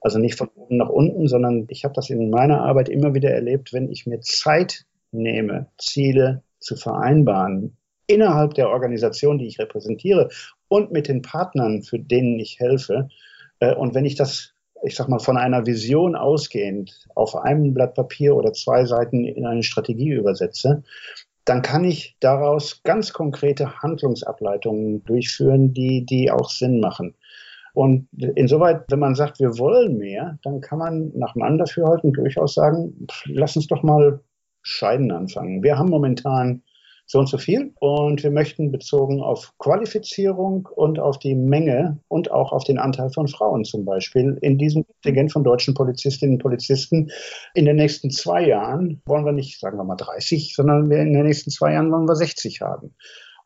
Also 0.00 0.18
nicht 0.18 0.36
von 0.36 0.48
oben 0.54 0.76
nach 0.76 0.90
unten, 0.90 1.28
sondern 1.28 1.66
ich 1.68 1.84
habe 1.84 1.94
das 1.94 2.10
in 2.10 2.30
meiner 2.30 2.60
Arbeit 2.60 2.88
immer 2.88 3.14
wieder 3.14 3.30
erlebt, 3.30 3.72
wenn 3.72 3.90
ich 3.90 4.06
mir 4.06 4.20
Zeit 4.20 4.84
nehme, 5.12 5.66
Ziele 5.78 6.42
zu 6.58 6.76
vereinbaren 6.76 7.76
innerhalb 8.06 8.54
der 8.54 8.68
Organisation, 8.68 9.38
die 9.38 9.46
ich 9.46 9.58
repräsentiere 9.58 10.28
und 10.68 10.92
mit 10.92 11.08
den 11.08 11.22
Partnern, 11.22 11.82
für 11.82 11.98
denen 11.98 12.38
ich 12.38 12.60
helfe. 12.60 13.08
Äh, 13.60 13.74
und 13.74 13.94
wenn 13.94 14.04
ich 14.04 14.14
das, 14.14 14.52
ich 14.82 14.94
sag 14.94 15.08
mal, 15.08 15.20
von 15.20 15.36
einer 15.36 15.66
Vision 15.66 16.16
ausgehend 16.16 17.06
auf 17.14 17.34
einem 17.36 17.72
Blatt 17.72 17.94
Papier 17.94 18.36
oder 18.36 18.52
zwei 18.52 18.84
Seiten 18.84 19.24
in 19.24 19.46
eine 19.46 19.62
Strategie 19.62 20.10
übersetze, 20.10 20.82
dann 21.44 21.62
kann 21.62 21.84
ich 21.84 22.16
daraus 22.20 22.82
ganz 22.82 23.12
konkrete 23.12 23.82
Handlungsableitungen 23.82 25.04
durchführen, 25.04 25.72
die, 25.74 26.04
die 26.04 26.30
auch 26.30 26.50
Sinn 26.50 26.80
machen. 26.80 27.14
Und 27.74 28.06
insoweit, 28.36 28.84
wenn 28.88 29.00
man 29.00 29.16
sagt, 29.16 29.40
wir 29.40 29.58
wollen 29.58 29.98
mehr, 29.98 30.38
dann 30.42 30.60
kann 30.60 30.78
man 30.78 31.10
nach 31.14 31.34
meinem 31.34 31.58
Dafürhalten 31.58 32.12
durchaus 32.12 32.54
sagen, 32.54 33.06
lass 33.26 33.56
uns 33.56 33.66
doch 33.66 33.82
mal 33.82 34.20
Scheiden 34.62 35.10
anfangen. 35.10 35.62
Wir 35.62 35.76
haben 35.76 35.90
momentan 35.90 36.62
so 37.06 37.18
und 37.18 37.28
so 37.28 37.38
viel. 37.38 37.72
Und 37.80 38.22
wir 38.22 38.30
möchten 38.30 38.72
bezogen 38.72 39.20
auf 39.20 39.52
Qualifizierung 39.58 40.68
und 40.74 40.98
auf 40.98 41.18
die 41.18 41.34
Menge 41.34 41.98
und 42.08 42.30
auch 42.30 42.52
auf 42.52 42.64
den 42.64 42.78
Anteil 42.78 43.10
von 43.10 43.28
Frauen 43.28 43.64
zum 43.64 43.84
Beispiel 43.84 44.38
in 44.40 44.58
diesem 44.58 44.86
Kontingent 44.86 45.32
von 45.32 45.44
deutschen 45.44 45.74
Polizistinnen 45.74 46.36
und 46.36 46.42
Polizisten 46.42 47.10
in 47.54 47.66
den 47.66 47.76
nächsten 47.76 48.10
zwei 48.10 48.46
Jahren 48.46 49.02
wollen 49.06 49.24
wir 49.24 49.32
nicht, 49.32 49.60
sagen 49.60 49.78
wir 49.78 49.84
mal 49.84 49.96
30, 49.96 50.54
sondern 50.54 50.90
in 50.90 51.12
den 51.12 51.26
nächsten 51.26 51.50
zwei 51.50 51.72
Jahren 51.72 51.92
wollen 51.92 52.08
wir 52.08 52.16
60 52.16 52.60
haben. 52.60 52.94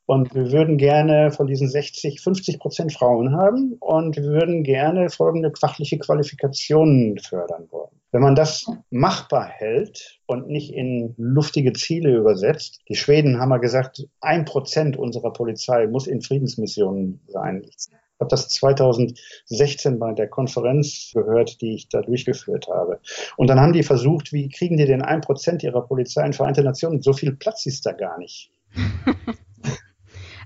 Und 0.09 0.35
wir 0.35 0.51
würden 0.53 0.79
gerne 0.79 1.31
von 1.33 1.47
diesen 1.47 1.69
60, 1.69 2.23
50 2.23 2.59
Prozent 2.59 2.95
Frauen 2.95 3.37
haben 3.37 3.75
und 3.79 4.17
wir 4.17 4.23
würden 4.23 4.63
gerne 4.63 5.11
folgende 5.11 5.53
fachliche 5.55 5.99
Qualifikationen 5.99 7.19
fördern 7.19 7.69
wollen. 7.71 7.91
Wenn 8.11 8.23
man 8.23 8.35
das 8.35 8.65
machbar 8.89 9.47
hält 9.47 10.19
und 10.25 10.49
nicht 10.49 10.73
in 10.73 11.13
luftige 11.19 11.75
Ziele 11.75 12.17
übersetzt, 12.17 12.81
die 12.89 12.95
Schweden 12.95 13.39
haben 13.39 13.51
ja 13.51 13.59
gesagt, 13.59 14.09
ein 14.23 14.47
Prozent 14.47 14.97
unserer 14.97 15.31
Polizei 15.31 15.87
muss 15.87 16.07
in 16.07 16.23
Friedensmissionen 16.23 17.21
sein. 17.29 17.63
Ich 17.69 17.89
habe 18.19 18.31
das 18.31 18.49
2016 18.49 19.99
bei 19.99 20.15
der 20.15 20.29
Konferenz 20.29 21.11
gehört, 21.13 21.61
die 21.61 21.75
ich 21.75 21.91
da 21.91 22.01
durchgeführt 22.01 22.67
habe. 22.69 22.99
Und 23.37 23.51
dann 23.51 23.61
haben 23.61 23.75
die 23.75 23.83
versucht, 23.83 24.33
wie 24.33 24.49
kriegen 24.49 24.79
die 24.79 24.87
denn 24.87 25.03
ein 25.03 25.21
Prozent 25.21 25.63
ihrer 25.63 25.83
Polizei 25.83 26.25
in 26.25 26.33
Vereinte 26.33 26.65
Nationen? 26.65 27.03
So 27.03 27.13
viel 27.13 27.37
Platz 27.37 27.67
ist 27.67 27.85
da 27.85 27.93
gar 27.93 28.19
nicht. 28.19 28.51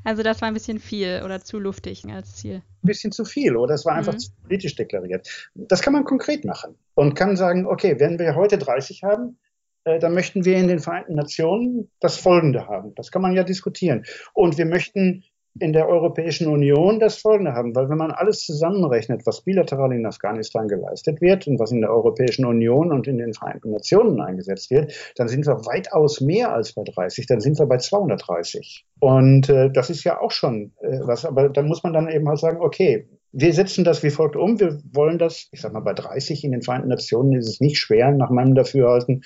Also 0.05 0.23
das 0.23 0.41
war 0.41 0.49
ein 0.49 0.55
bisschen 0.55 0.79
viel 0.79 1.23
oder 1.25 1.41
zu 1.41 1.59
luftig 1.59 2.05
als 2.07 2.37
Ziel. 2.37 2.57
Ein 2.57 2.87
bisschen 2.87 3.13
zu 3.13 3.25
viel 3.25 3.57
oder 3.57 3.75
es 3.75 3.85
war 3.85 3.95
einfach 3.95 4.15
mhm. 4.15 4.19
zu 4.19 4.31
politisch 4.43 4.75
deklariert. 4.75 5.51
Das 5.55 5.83
kann 5.83 5.93
man 5.93 6.05
konkret 6.05 6.45
machen 6.45 6.77
und 6.95 7.15
kann 7.15 7.37
sagen, 7.37 7.67
okay, 7.67 7.99
wenn 7.99 8.19
wir 8.19 8.35
heute 8.35 8.59
30 8.59 9.03
haben, 9.05 9.39
äh, 9.85 9.99
dann 9.99 10.15
möchten 10.15 10.45
wir 10.45 10.57
in 10.57 10.69
den 10.69 10.81
Vereinten 10.81 11.15
Nationen 11.15 11.91
das 12.01 12.17
Folgende 12.17 12.67
haben. 12.67 12.95
Das 12.95 13.11
kann 13.11 13.23
man 13.23 13.35
ja 13.35 13.45
diskutieren. 13.45 14.05
Und 14.33 14.59
wir 14.59 14.67
möchten 14.67 15.25
in 15.61 15.73
der 15.73 15.89
Europäischen 15.89 16.49
Union 16.49 16.99
das 16.99 17.17
Folgende 17.17 17.53
haben, 17.53 17.75
weil 17.75 17.89
wenn 17.91 17.99
man 17.99 18.11
alles 18.11 18.41
zusammenrechnet, 18.41 19.27
was 19.27 19.43
bilateral 19.43 19.93
in 19.93 20.07
Afghanistan 20.07 20.67
geleistet 20.67 21.21
wird 21.21 21.47
und 21.47 21.59
was 21.59 21.73
in 21.73 21.83
der 21.83 21.91
Europäischen 21.91 22.47
Union 22.47 22.91
und 22.91 23.07
in 23.07 23.19
den 23.19 23.35
Vereinten 23.35 23.71
Nationen 23.71 24.21
eingesetzt 24.21 24.71
wird, 24.71 24.93
dann 25.17 25.29
sind 25.29 25.47
wir 25.47 25.67
weitaus 25.67 26.21
mehr 26.21 26.53
als 26.55 26.73
bei 26.73 26.83
30, 26.85 27.27
dann 27.27 27.41
sind 27.41 27.59
wir 27.59 27.67
bei 27.67 27.77
230. 27.77 28.87
Und 29.01 29.51
äh, 29.51 29.71
das 29.71 29.91
ist 29.91 30.05
ja 30.05 30.21
auch 30.21 30.31
schon 30.31 30.73
äh, 30.81 31.01
was, 31.03 31.27
aber 31.27 31.51
dann 31.51 31.67
muss 31.67 31.83
man 31.83 31.93
dann 31.93 32.09
eben 32.09 32.29
halt 32.29 32.39
sagen, 32.39 32.61
okay, 32.61 33.09
wir 33.33 33.53
setzen 33.53 33.85
das 33.85 34.03
wie 34.03 34.11
folgt 34.11 34.37
um, 34.37 34.59
wir 34.59 34.81
wollen 34.93 35.19
das, 35.19 35.49
ich 35.53 35.61
sag 35.61 35.73
mal, 35.73 35.81
bei 35.81 35.95
30 35.95 36.45
in 36.45 36.53
den 36.53 36.63
Vereinten 36.63 36.89
Nationen 36.89 37.33
ist 37.35 37.49
es 37.49 37.61
nicht 37.61 37.79
schwer, 37.79 38.11
nach 38.13 38.31
meinem 38.31 38.55
Dafürhalten, 38.55 39.23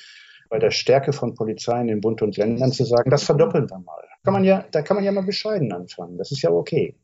bei 0.49 0.59
der 0.59 0.71
Stärke 0.71 1.13
von 1.13 1.35
Polizei 1.35 1.81
in 1.81 1.89
den 1.89 2.01
Bund 2.01 2.23
und 2.23 2.37
Ländern 2.37 2.73
zu 2.73 2.85
sagen, 2.85 3.11
das 3.11 3.25
verdoppeln 3.25 3.69
wir 3.69 3.79
mal. 3.79 4.03
Kann 4.27 4.35
man 4.35 4.43
ja, 4.43 4.65
da 4.73 4.83
kann 4.83 4.97
man 4.97 5.05
ja 5.05 5.13
mal 5.13 5.23
bescheiden 5.23 5.73
anfangen. 5.73 6.19
Das 6.19 6.33
ist 6.33 6.43
ja 6.43 6.51
okay. 6.51 6.97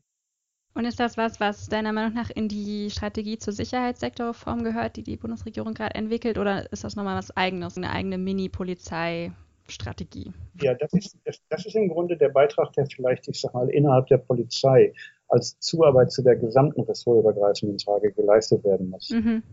Und 0.73 0.83
ist 0.83 0.99
das 0.99 1.15
was, 1.15 1.39
was 1.39 1.69
deiner 1.69 1.93
Meinung 1.93 2.13
nach 2.13 2.29
in 2.29 2.49
die 2.49 2.89
Strategie 2.89 3.37
zur 3.37 3.53
Sicherheitssektorreform 3.53 4.65
gehört, 4.65 4.97
die 4.97 5.03
die 5.03 5.15
Bundesregierung 5.15 5.73
gerade 5.73 5.95
entwickelt, 5.95 6.37
oder 6.37 6.69
ist 6.73 6.83
das 6.83 6.97
nochmal 6.97 7.17
was 7.17 7.31
Eigenes, 7.37 7.77
eine 7.77 7.91
eigene 7.91 8.17
Mini-Polizei-Strategie? 8.17 10.33
Ja, 10.61 10.73
das 10.73 10.91
ist, 10.91 11.17
das 11.23 11.65
ist 11.65 11.77
im 11.77 11.87
Grunde 11.87 12.17
der 12.17 12.27
Beitrag, 12.27 12.73
der 12.73 12.87
vielleicht, 12.87 13.25
ich 13.29 13.39
sag 13.39 13.53
mal, 13.53 13.69
innerhalb 13.69 14.07
der 14.07 14.17
Polizei 14.17 14.91
als 15.29 15.57
Zuarbeit 15.59 16.11
zu 16.11 16.23
der 16.23 16.35
gesamten 16.35 16.81
ressortübergreifenden 16.81 17.79
Frage 17.79 18.11
geleistet 18.11 18.65
werden 18.65 18.89
muss. 18.89 19.11
Mhm. 19.11 19.43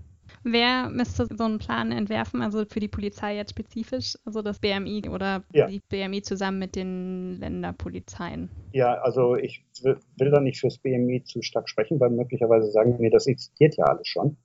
Wer 0.43 0.89
müsste 0.89 1.27
so 1.27 1.45
einen 1.45 1.59
Plan 1.59 1.93
entwerfen, 1.93 2.41
also 2.41 2.65
für 2.65 2.81
die 2.81 2.89
Polizei 2.89 3.37
jetzt 3.37 3.51
spezifisch, 3.51 4.17
also 4.25 4.41
das 4.41 4.59
BMI 4.59 5.09
oder 5.11 5.45
ja. 5.53 5.67
die 5.67 5.81
BMI 5.89 6.23
zusammen 6.23 6.59
mit 6.59 6.77
den 6.77 7.39
Länderpolizeien? 7.39 8.49
Ja, 8.73 8.95
also 9.03 9.37
ich 9.37 9.65
will 9.83 10.31
da 10.31 10.41
nicht 10.41 10.61
fürs 10.61 10.79
BMI 10.79 11.25
zu 11.25 11.43
stark 11.43 11.69
sprechen, 11.69 12.01
weil 12.01 12.11
möglicherweise 12.11 12.71
sagen 12.71 12.97
mir, 12.99 13.11
das 13.11 13.27
existiert 13.27 13.77
ja 13.77 13.85
alles 13.85 14.09
schon. 14.09 14.37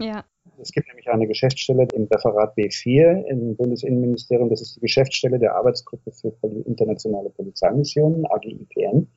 Ja. 0.00 0.24
Es 0.60 0.72
gibt 0.72 0.88
nämlich 0.88 1.08
eine 1.08 1.26
Geschäftsstelle 1.26 1.86
im 1.94 2.04
Referat 2.04 2.56
B4 2.56 3.24
im 3.26 3.56
Bundesinnenministerium, 3.56 4.50
das 4.50 4.60
ist 4.60 4.76
die 4.76 4.80
Geschäftsstelle 4.80 5.38
der 5.38 5.54
Arbeitsgruppe 5.54 6.10
für 6.10 6.34
internationale 6.66 7.30
Polizeimissionen, 7.30 8.26
AGIPN. 8.26 9.08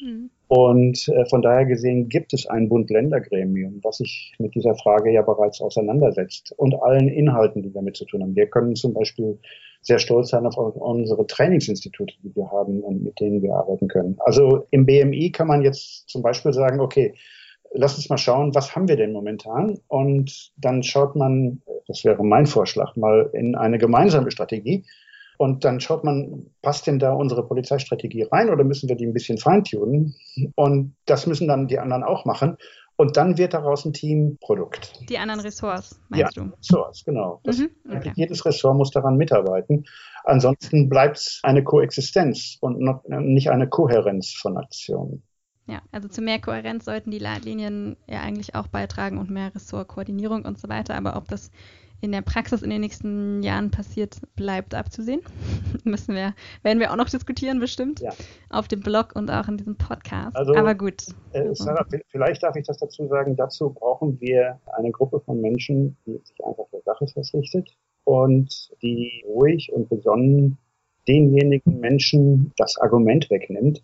Mhm. 0.00 0.30
Und 0.48 1.08
äh, 1.08 1.24
von 1.26 1.42
daher 1.42 1.64
gesehen 1.64 2.08
gibt 2.08 2.34
es 2.34 2.46
ein 2.46 2.68
Bund-Länder-Gremium, 2.68 3.80
was 3.82 3.98
sich 3.98 4.34
mit 4.38 4.54
dieser 4.54 4.74
Frage 4.74 5.10
ja 5.10 5.22
bereits 5.22 5.60
auseinandersetzt 5.60 6.52
und 6.56 6.74
allen 6.82 7.08
Inhalten, 7.08 7.62
die 7.62 7.72
damit 7.72 7.96
zu 7.96 8.04
tun 8.04 8.22
haben. 8.22 8.36
Wir 8.36 8.46
können 8.46 8.76
zum 8.76 8.92
Beispiel 8.92 9.38
sehr 9.80 9.98
stolz 9.98 10.30
sein 10.30 10.46
auf 10.46 10.56
unsere 10.56 11.26
Trainingsinstitute, 11.26 12.14
die 12.22 12.34
wir 12.36 12.50
haben 12.50 12.80
und 12.80 13.02
mit 13.02 13.20
denen 13.20 13.42
wir 13.42 13.54
arbeiten 13.54 13.88
können. 13.88 14.16
Also 14.18 14.66
im 14.70 14.86
BMI 14.86 15.30
kann 15.30 15.46
man 15.46 15.62
jetzt 15.62 16.08
zum 16.08 16.22
Beispiel 16.22 16.52
sagen, 16.52 16.80
okay, 16.80 17.14
lass 17.72 17.96
uns 17.96 18.08
mal 18.08 18.18
schauen, 18.18 18.54
was 18.54 18.74
haben 18.74 18.88
wir 18.88 18.96
denn 18.96 19.12
momentan? 19.12 19.78
Und 19.88 20.52
dann 20.56 20.82
schaut 20.82 21.16
man, 21.16 21.62
das 21.86 22.04
wäre 22.04 22.24
mein 22.24 22.46
Vorschlag, 22.46 22.96
mal 22.96 23.30
in 23.32 23.54
eine 23.54 23.78
gemeinsame 23.78 24.30
Strategie 24.30 24.84
und 25.38 25.64
dann 25.64 25.80
schaut 25.80 26.04
man, 26.04 26.46
passt 26.62 26.86
denn 26.86 26.98
da 26.98 27.12
unsere 27.12 27.46
Polizeistrategie 27.46 28.22
rein 28.22 28.50
oder 28.50 28.64
müssen 28.64 28.88
wir 28.88 28.96
die 28.96 29.06
ein 29.06 29.12
bisschen 29.12 29.38
feintunen? 29.38 30.14
Und 30.54 30.94
das 31.06 31.26
müssen 31.26 31.48
dann 31.48 31.66
die 31.66 31.78
anderen 31.78 32.04
auch 32.04 32.24
machen. 32.24 32.56
Und 32.96 33.16
dann 33.16 33.38
wird 33.38 33.54
daraus 33.54 33.84
ein 33.84 33.92
Teamprodukt. 33.92 35.00
Die 35.08 35.18
anderen 35.18 35.40
Ressorts, 35.40 36.00
meinst 36.08 36.36
ja, 36.36 36.44
du? 36.44 36.52
Ressorts, 36.56 37.04
genau. 37.04 37.40
Mhm, 37.44 37.70
okay. 37.90 38.12
Jedes 38.14 38.44
Ressort 38.46 38.76
muss 38.76 38.92
daran 38.92 39.16
mitarbeiten. 39.16 39.84
Ansonsten 40.22 40.88
bleibt 40.88 41.16
es 41.16 41.40
eine 41.42 41.64
Koexistenz 41.64 42.56
und 42.60 42.78
nicht 43.08 43.50
eine 43.50 43.68
Kohärenz 43.68 44.32
von 44.32 44.56
Aktionen. 44.56 45.24
Ja, 45.66 45.80
also 45.90 46.08
zu 46.08 46.20
mehr 46.20 46.40
Kohärenz 46.40 46.84
sollten 46.84 47.10
die 47.10 47.18
Leitlinien 47.18 47.96
ja 48.06 48.20
eigentlich 48.20 48.54
auch 48.54 48.68
beitragen 48.68 49.18
und 49.18 49.30
mehr 49.30 49.52
Ressortkoordinierung 49.54 50.44
und 50.44 50.58
so 50.58 50.68
weiter. 50.68 50.94
Aber 50.94 51.16
ob 51.16 51.26
das 51.26 51.50
in 52.04 52.12
der 52.12 52.22
Praxis 52.22 52.62
in 52.62 52.70
den 52.70 52.82
nächsten 52.82 53.42
Jahren 53.42 53.70
passiert, 53.70 54.20
bleibt 54.36 54.74
abzusehen. 54.74 55.22
Müssen 55.84 56.14
wir, 56.14 56.34
werden 56.62 56.78
wir 56.78 56.92
auch 56.92 56.96
noch 56.96 57.08
diskutieren, 57.08 57.60
bestimmt. 57.60 58.00
Ja. 58.00 58.12
Auf 58.50 58.68
dem 58.68 58.80
Blog 58.80 59.12
und 59.14 59.30
auch 59.30 59.48
in 59.48 59.56
diesem 59.56 59.76
Podcast. 59.76 60.36
Also, 60.36 60.54
Aber 60.54 60.74
gut. 60.74 61.02
Äh, 61.32 61.54
Sarah, 61.54 61.86
vielleicht 62.08 62.42
darf 62.42 62.56
ich 62.56 62.66
das 62.66 62.78
dazu 62.78 63.06
sagen. 63.08 63.36
Dazu 63.36 63.70
brauchen 63.70 64.20
wir 64.20 64.60
eine 64.76 64.90
Gruppe 64.90 65.20
von 65.20 65.40
Menschen, 65.40 65.96
die 66.06 66.20
sich 66.24 66.44
einfach 66.44 66.66
der 66.72 66.82
Sache 66.82 67.06
verpflichtet 67.06 67.74
und 68.04 68.70
die 68.82 69.24
ruhig 69.26 69.72
und 69.72 69.88
besonnen 69.88 70.58
denjenigen 71.08 71.80
Menschen 71.80 72.52
das 72.56 72.78
Argument 72.78 73.30
wegnimmt, 73.30 73.82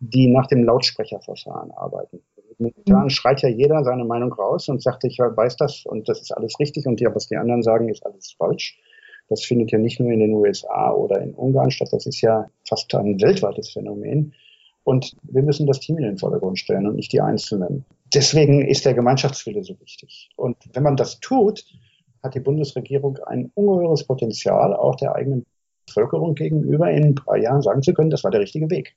die 0.00 0.28
nach 0.28 0.46
dem 0.48 0.64
Lautsprecherverfahren 0.64 1.70
arbeiten. 1.72 2.20
Momentan 2.60 3.04
mhm. 3.04 3.10
schreit 3.10 3.42
ja 3.42 3.48
jeder 3.48 3.82
seine 3.84 4.04
Meinung 4.04 4.32
raus 4.32 4.68
und 4.68 4.82
sagt, 4.82 5.04
ich 5.04 5.18
weiß 5.18 5.56
das 5.56 5.84
und 5.86 6.08
das 6.08 6.20
ist 6.20 6.30
alles 6.32 6.60
richtig 6.60 6.86
und 6.86 7.00
ja, 7.00 7.14
was 7.14 7.26
die 7.26 7.36
anderen 7.36 7.62
sagen, 7.62 7.88
ist 7.88 8.04
alles 8.04 8.34
falsch. 8.36 8.78
Das 9.28 9.44
findet 9.44 9.70
ja 9.70 9.78
nicht 9.78 9.98
nur 9.98 10.10
in 10.10 10.20
den 10.20 10.34
USA 10.34 10.92
oder 10.92 11.20
in 11.22 11.34
Ungarn 11.34 11.70
statt, 11.70 11.88
das 11.92 12.04
ist 12.06 12.20
ja 12.20 12.48
fast 12.68 12.94
ein 12.94 13.20
weltweites 13.20 13.70
Phänomen. 13.70 14.34
Und 14.84 15.16
wir 15.22 15.42
müssen 15.42 15.66
das 15.66 15.80
Team 15.80 15.98
in 15.98 16.04
den 16.04 16.18
Vordergrund 16.18 16.58
stellen 16.58 16.86
und 16.86 16.96
nicht 16.96 17.12
die 17.12 17.20
Einzelnen. 17.20 17.84
Deswegen 18.12 18.66
ist 18.66 18.84
der 18.84 18.94
Gemeinschaftswille 18.94 19.62
so 19.62 19.78
wichtig. 19.80 20.30
Und 20.36 20.56
wenn 20.72 20.82
man 20.82 20.96
das 20.96 21.20
tut, 21.20 21.64
hat 22.22 22.34
die 22.34 22.40
Bundesregierung 22.40 23.18
ein 23.26 23.50
ungeheures 23.54 24.04
Potenzial, 24.04 24.74
auch 24.74 24.96
der 24.96 25.14
eigenen 25.14 25.46
Bevölkerung 25.86 26.34
gegenüber 26.34 26.90
in 26.90 27.04
ein 27.04 27.14
paar 27.14 27.36
Jahren 27.36 27.62
sagen 27.62 27.82
zu 27.82 27.94
können, 27.94 28.10
das 28.10 28.24
war 28.24 28.30
der 28.30 28.40
richtige 28.40 28.68
Weg. 28.70 28.96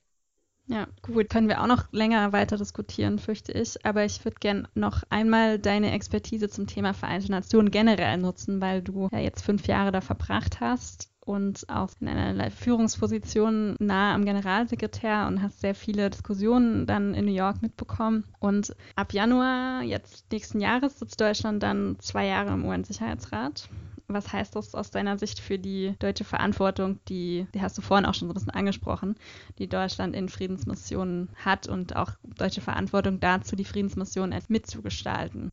Ja, 0.66 0.86
gut, 1.02 1.28
können 1.28 1.48
wir 1.48 1.60
auch 1.60 1.66
noch 1.66 1.92
länger 1.92 2.32
weiter 2.32 2.56
diskutieren, 2.56 3.18
fürchte 3.18 3.52
ich. 3.52 3.84
Aber 3.84 4.04
ich 4.04 4.24
würde 4.24 4.38
gerne 4.40 4.68
noch 4.74 5.02
einmal 5.10 5.58
deine 5.58 5.92
Expertise 5.92 6.48
zum 6.48 6.66
Thema 6.66 6.94
Vereinte 6.94 7.30
Nationen 7.30 7.70
generell 7.70 8.16
nutzen, 8.16 8.62
weil 8.62 8.80
du 8.80 9.08
ja 9.12 9.18
jetzt 9.18 9.42
fünf 9.42 9.66
Jahre 9.66 9.92
da 9.92 10.00
verbracht 10.00 10.60
hast 10.60 11.10
und 11.20 11.68
auch 11.68 11.90
in 12.00 12.08
einer 12.08 12.50
Führungsposition 12.50 13.76
nahe 13.78 14.14
am 14.14 14.24
Generalsekretär 14.24 15.26
und 15.26 15.42
hast 15.42 15.60
sehr 15.60 15.74
viele 15.74 16.08
Diskussionen 16.08 16.86
dann 16.86 17.12
in 17.14 17.26
New 17.26 17.34
York 17.34 17.60
mitbekommen. 17.60 18.24
Und 18.40 18.74
ab 18.96 19.12
Januar 19.12 19.82
jetzt 19.82 20.30
nächsten 20.32 20.60
Jahres 20.60 20.98
sitzt 20.98 21.20
Deutschland 21.20 21.62
dann 21.62 21.96
zwei 21.98 22.26
Jahre 22.26 22.52
im 22.52 22.64
UN-Sicherheitsrat 22.64 23.68
was 24.08 24.32
heißt 24.32 24.54
das 24.56 24.74
aus 24.74 24.90
deiner 24.90 25.18
Sicht 25.18 25.40
für 25.40 25.58
die 25.58 25.94
deutsche 25.98 26.24
Verantwortung, 26.24 26.98
die, 27.08 27.46
die 27.54 27.60
hast 27.60 27.76
du 27.78 27.82
vorhin 27.82 28.06
auch 28.06 28.14
schon 28.14 28.28
so 28.28 28.32
ein 28.32 28.34
bisschen 28.34 28.50
angesprochen, 28.50 29.16
die 29.58 29.68
Deutschland 29.68 30.14
in 30.14 30.28
Friedensmissionen 30.28 31.30
hat 31.36 31.68
und 31.68 31.96
auch 31.96 32.12
deutsche 32.36 32.60
Verantwortung 32.60 33.20
dazu, 33.20 33.56
die 33.56 33.64
Friedensmissionen 33.64 34.38
mitzugestalten? 34.48 35.50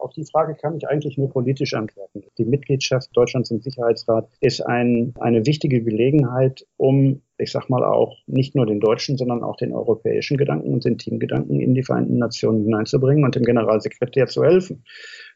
Auf 0.00 0.12
die 0.14 0.24
Frage 0.24 0.54
kann 0.54 0.76
ich 0.76 0.88
eigentlich 0.88 1.18
nur 1.18 1.30
politisch 1.30 1.74
antworten. 1.74 2.24
Die 2.38 2.44
Mitgliedschaft 2.44 3.10
Deutschlands 3.12 3.50
im 3.50 3.60
Sicherheitsrat 3.60 4.28
ist 4.40 4.60
ein, 4.62 5.14
eine 5.20 5.46
wichtige 5.46 5.82
Gelegenheit, 5.82 6.66
um 6.76 7.22
ich 7.40 7.52
sag 7.52 7.68
mal 7.68 7.82
auch 7.84 8.16
nicht 8.26 8.54
nur 8.54 8.66
den 8.66 8.80
deutschen, 8.80 9.16
sondern 9.16 9.42
auch 9.42 9.56
den 9.56 9.72
europäischen 9.72 10.36
Gedanken 10.36 10.72
und 10.72 10.84
den 10.84 10.98
Teamgedanken 10.98 11.60
in 11.60 11.74
die 11.74 11.82
Vereinten 11.82 12.18
Nationen 12.18 12.64
hineinzubringen 12.64 13.24
und 13.24 13.34
dem 13.34 13.44
Generalsekretär 13.44 14.26
zu 14.26 14.44
helfen. 14.44 14.84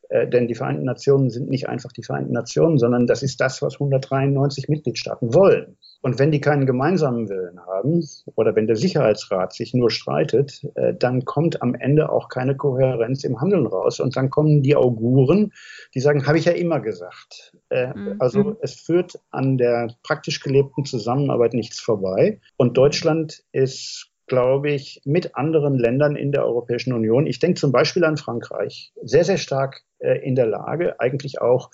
Äh, 0.08 0.28
denn 0.28 0.48
die 0.48 0.54
Vereinten 0.54 0.84
Nationen 0.84 1.30
sind 1.30 1.48
nicht 1.48 1.68
einfach 1.68 1.92
die 1.92 2.02
Vereinten 2.02 2.32
Nationen, 2.32 2.78
sondern 2.78 3.06
das 3.06 3.22
ist 3.22 3.40
das, 3.40 3.62
was 3.62 3.74
193 3.74 4.68
Mitgliedstaaten 4.68 5.34
wollen. 5.34 5.76
Und 6.02 6.18
wenn 6.18 6.30
die 6.30 6.40
keinen 6.40 6.66
gemeinsamen 6.66 7.28
Willen 7.28 7.58
haben 7.66 8.06
oder 8.34 8.54
wenn 8.54 8.66
der 8.66 8.76
Sicherheitsrat 8.76 9.54
sich 9.54 9.72
nur 9.72 9.90
streitet, 9.90 10.66
äh, 10.74 10.94
dann 10.94 11.24
kommt 11.24 11.62
am 11.62 11.74
Ende 11.74 12.10
auch 12.10 12.28
keine 12.28 12.56
Kohärenz 12.56 13.24
im 13.24 13.40
Handeln 13.40 13.66
raus. 13.66 14.00
Und 14.00 14.16
dann 14.16 14.30
kommen 14.30 14.62
die 14.62 14.76
Auguren, 14.76 15.52
die 15.94 16.00
sagen, 16.00 16.26
habe 16.26 16.38
ich 16.38 16.44
ja 16.44 16.52
immer 16.52 16.80
gesagt. 16.80 17.56
Äh, 17.70 17.94
mhm. 17.94 18.16
Also 18.18 18.56
es 18.60 18.74
führt 18.74 19.18
an 19.30 19.56
der 19.56 19.88
praktisch 20.02 20.40
gelebten 20.40 20.84
Zusammenarbeit 20.84 21.54
nichts 21.54 21.80
vorbei. 21.80 22.40
Und 22.56 22.76
Deutschland 22.76 23.42
ist 23.52 24.13
glaube 24.26 24.70
ich, 24.70 25.00
mit 25.04 25.36
anderen 25.36 25.78
Ländern 25.78 26.16
in 26.16 26.32
der 26.32 26.44
Europäischen 26.44 26.92
Union. 26.92 27.26
Ich 27.26 27.38
denke 27.38 27.60
zum 27.60 27.72
Beispiel 27.72 28.04
an 28.04 28.16
Frankreich, 28.16 28.92
sehr, 29.02 29.24
sehr 29.24 29.38
stark 29.38 29.82
äh, 29.98 30.18
in 30.26 30.34
der 30.34 30.46
Lage, 30.46 30.98
eigentlich 31.00 31.40
auch 31.40 31.70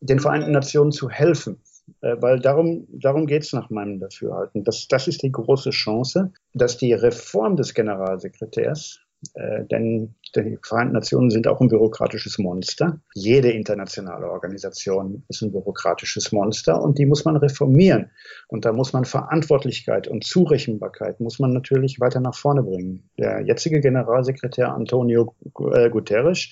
den 0.00 0.20
Vereinten 0.20 0.52
Nationen 0.52 0.92
zu 0.92 1.10
helfen. 1.10 1.60
Äh, 2.00 2.16
weil 2.20 2.40
darum, 2.40 2.86
darum 2.90 3.26
geht 3.26 3.42
es 3.42 3.52
nach 3.52 3.70
meinem 3.70 4.00
Dafürhalten. 4.00 4.64
Das, 4.64 4.88
das 4.88 5.08
ist 5.08 5.22
die 5.22 5.32
große 5.32 5.70
Chance, 5.70 6.32
dass 6.54 6.78
die 6.78 6.92
Reform 6.92 7.56
des 7.56 7.74
Generalsekretärs 7.74 9.00
äh, 9.34 9.64
denn 9.64 10.14
die 10.36 10.58
Vereinten 10.62 10.94
Nationen 10.94 11.30
sind 11.30 11.46
auch 11.46 11.60
ein 11.60 11.68
bürokratisches 11.68 12.38
Monster. 12.38 13.00
Jede 13.14 13.50
internationale 13.50 14.28
Organisation 14.28 15.22
ist 15.28 15.42
ein 15.42 15.52
bürokratisches 15.52 16.32
Monster 16.32 16.82
und 16.82 16.98
die 16.98 17.06
muss 17.06 17.24
man 17.24 17.36
reformieren. 17.36 18.10
Und 18.48 18.64
da 18.64 18.72
muss 18.72 18.92
man 18.92 19.04
Verantwortlichkeit 19.04 20.08
und 20.08 20.24
Zurechenbarkeit 20.24 21.20
muss 21.20 21.38
man 21.38 21.52
natürlich 21.52 22.00
weiter 22.00 22.20
nach 22.20 22.34
vorne 22.34 22.62
bringen. 22.62 23.08
Der 23.18 23.42
jetzige 23.42 23.80
Generalsekretär 23.80 24.74
Antonio 24.74 25.34
äh, 25.72 25.88
Guterres 25.90 26.50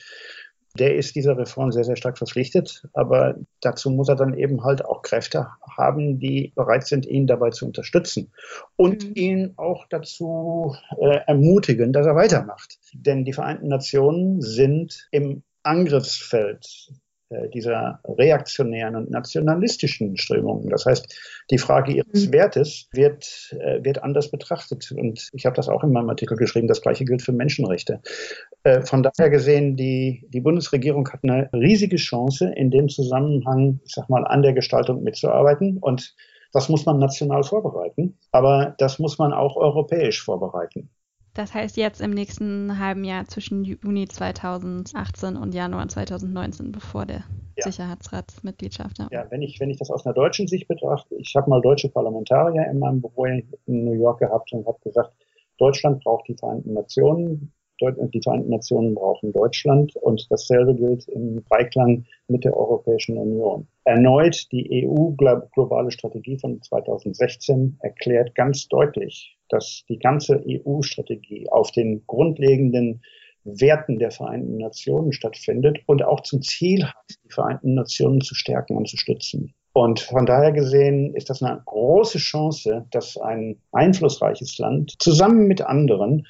der 0.78 0.96
ist 0.96 1.14
dieser 1.14 1.36
Reform 1.36 1.72
sehr, 1.72 1.84
sehr 1.84 1.96
stark 1.96 2.18
verpflichtet. 2.18 2.84
Aber 2.92 3.36
dazu 3.60 3.90
muss 3.90 4.08
er 4.08 4.16
dann 4.16 4.34
eben 4.34 4.64
halt 4.64 4.84
auch 4.84 5.02
Kräfte 5.02 5.48
haben, 5.76 6.18
die 6.18 6.52
bereit 6.54 6.86
sind, 6.86 7.06
ihn 7.06 7.26
dabei 7.26 7.50
zu 7.50 7.66
unterstützen 7.66 8.32
und 8.76 9.04
mhm. 9.04 9.12
ihn 9.14 9.54
auch 9.56 9.86
dazu 9.88 10.76
äh, 11.00 11.20
ermutigen, 11.26 11.92
dass 11.92 12.06
er 12.06 12.16
weitermacht. 12.16 12.78
Denn 12.92 13.24
die 13.24 13.32
Vereinten 13.32 13.68
Nationen 13.68 14.40
sind 14.40 15.08
im 15.10 15.42
Angriffsfeld 15.62 16.90
äh, 17.32 17.48
dieser 17.48 18.00
reaktionären 18.04 18.96
und 18.96 19.10
nationalistischen 19.10 20.16
Strömungen. 20.16 20.68
Das 20.68 20.86
heißt, 20.86 21.14
die 21.50 21.58
Frage 21.58 21.92
ihres 21.92 22.26
mhm. 22.26 22.32
Wertes 22.32 22.88
wird, 22.92 23.56
äh, 23.58 23.82
wird 23.82 24.02
anders 24.02 24.30
betrachtet. 24.30 24.92
Und 24.92 25.28
ich 25.32 25.46
habe 25.46 25.56
das 25.56 25.68
auch 25.68 25.82
in 25.82 25.92
meinem 25.92 26.10
Artikel 26.10 26.36
geschrieben, 26.36 26.68
das 26.68 26.82
gleiche 26.82 27.04
gilt 27.04 27.22
für 27.22 27.32
Menschenrechte. 27.32 28.00
Äh, 28.64 28.82
von 28.82 29.02
daher 29.02 29.30
gesehen, 29.30 29.76
die, 29.76 30.26
die 30.28 30.40
Bundesregierung 30.40 31.08
hat 31.08 31.20
eine 31.24 31.50
riesige 31.52 31.96
Chance, 31.96 32.52
in 32.54 32.70
dem 32.70 32.88
Zusammenhang, 32.88 33.80
ich 33.84 33.94
sag 33.94 34.08
mal, 34.08 34.24
an 34.24 34.42
der 34.42 34.52
Gestaltung 34.52 35.02
mitzuarbeiten. 35.02 35.78
Und 35.78 36.14
das 36.52 36.68
muss 36.68 36.86
man 36.86 36.98
national 36.98 37.42
vorbereiten, 37.42 38.18
aber 38.30 38.74
das 38.78 38.98
muss 38.98 39.18
man 39.18 39.32
auch 39.32 39.56
europäisch 39.56 40.22
vorbereiten. 40.22 40.90
Das 41.34 41.54
heißt 41.54 41.78
jetzt 41.78 42.02
im 42.02 42.10
nächsten 42.10 42.78
halben 42.78 43.04
Jahr 43.04 43.26
zwischen 43.26 43.64
Juni 43.64 44.06
2018 44.06 45.36
und 45.36 45.54
Januar 45.54 45.88
2019, 45.88 46.72
bevor 46.72 47.06
der 47.06 47.24
ja. 47.56 47.64
Sicherheitsratsmitgliedschaft. 47.64 48.98
Ja. 48.98 49.08
ja, 49.10 49.30
wenn, 49.30 49.40
ich, 49.40 49.58
wenn 49.58 49.70
ich 49.70 49.78
das 49.78 49.90
aus 49.90 50.04
einer 50.04 50.14
deutschen 50.14 50.46
Sicht 50.46 50.68
betrachte, 50.68 51.14
ich 51.16 51.34
habe 51.34 51.48
mal 51.48 51.62
deutsche 51.62 51.88
Parlamentarier 51.88 52.66
in 52.70 52.78
meinem 52.78 53.00
Büro 53.00 53.24
in 53.24 53.44
New 53.66 53.94
York 53.94 54.20
gehabt 54.20 54.52
und 54.52 54.66
habe 54.66 54.78
gesagt, 54.84 55.14
Deutschland 55.56 56.04
braucht 56.04 56.28
die 56.28 56.34
Vereinten 56.34 56.74
Nationen, 56.74 57.50
die 57.90 58.20
Vereinten 58.22 58.50
Nationen 58.50 58.94
brauchen 58.94 59.32
Deutschland 59.32 59.94
und 59.96 60.26
dasselbe 60.30 60.74
gilt 60.74 61.08
im 61.08 61.42
Beiklang 61.48 62.04
mit 62.28 62.44
der 62.44 62.56
Europäischen 62.56 63.18
Union. 63.18 63.66
Erneut 63.84 64.50
die 64.52 64.86
EU-globale 64.86 65.90
Strategie 65.90 66.38
von 66.38 66.62
2016 66.62 67.78
erklärt 67.80 68.34
ganz 68.34 68.68
deutlich, 68.68 69.36
dass 69.48 69.84
die 69.88 69.98
ganze 69.98 70.42
EU-Strategie 70.46 71.48
auf 71.50 71.72
den 71.72 72.06
grundlegenden 72.06 73.02
Werten 73.44 73.98
der 73.98 74.12
Vereinten 74.12 74.58
Nationen 74.58 75.12
stattfindet 75.12 75.80
und 75.86 76.04
auch 76.04 76.20
zum 76.20 76.42
Ziel 76.42 76.84
hat, 76.84 77.18
die 77.24 77.32
Vereinten 77.32 77.74
Nationen 77.74 78.20
zu 78.20 78.34
stärken 78.34 78.76
und 78.76 78.88
zu 78.88 78.96
stützen. 78.96 79.54
Und 79.74 80.00
von 80.00 80.26
daher 80.26 80.52
gesehen 80.52 81.14
ist 81.14 81.30
das 81.30 81.42
eine 81.42 81.60
große 81.64 82.18
Chance, 82.18 82.86
dass 82.90 83.16
ein 83.16 83.58
einflussreiches 83.72 84.58
Land 84.58 84.94
zusammen 84.98 85.46
mit 85.46 85.62
anderen 85.62 86.26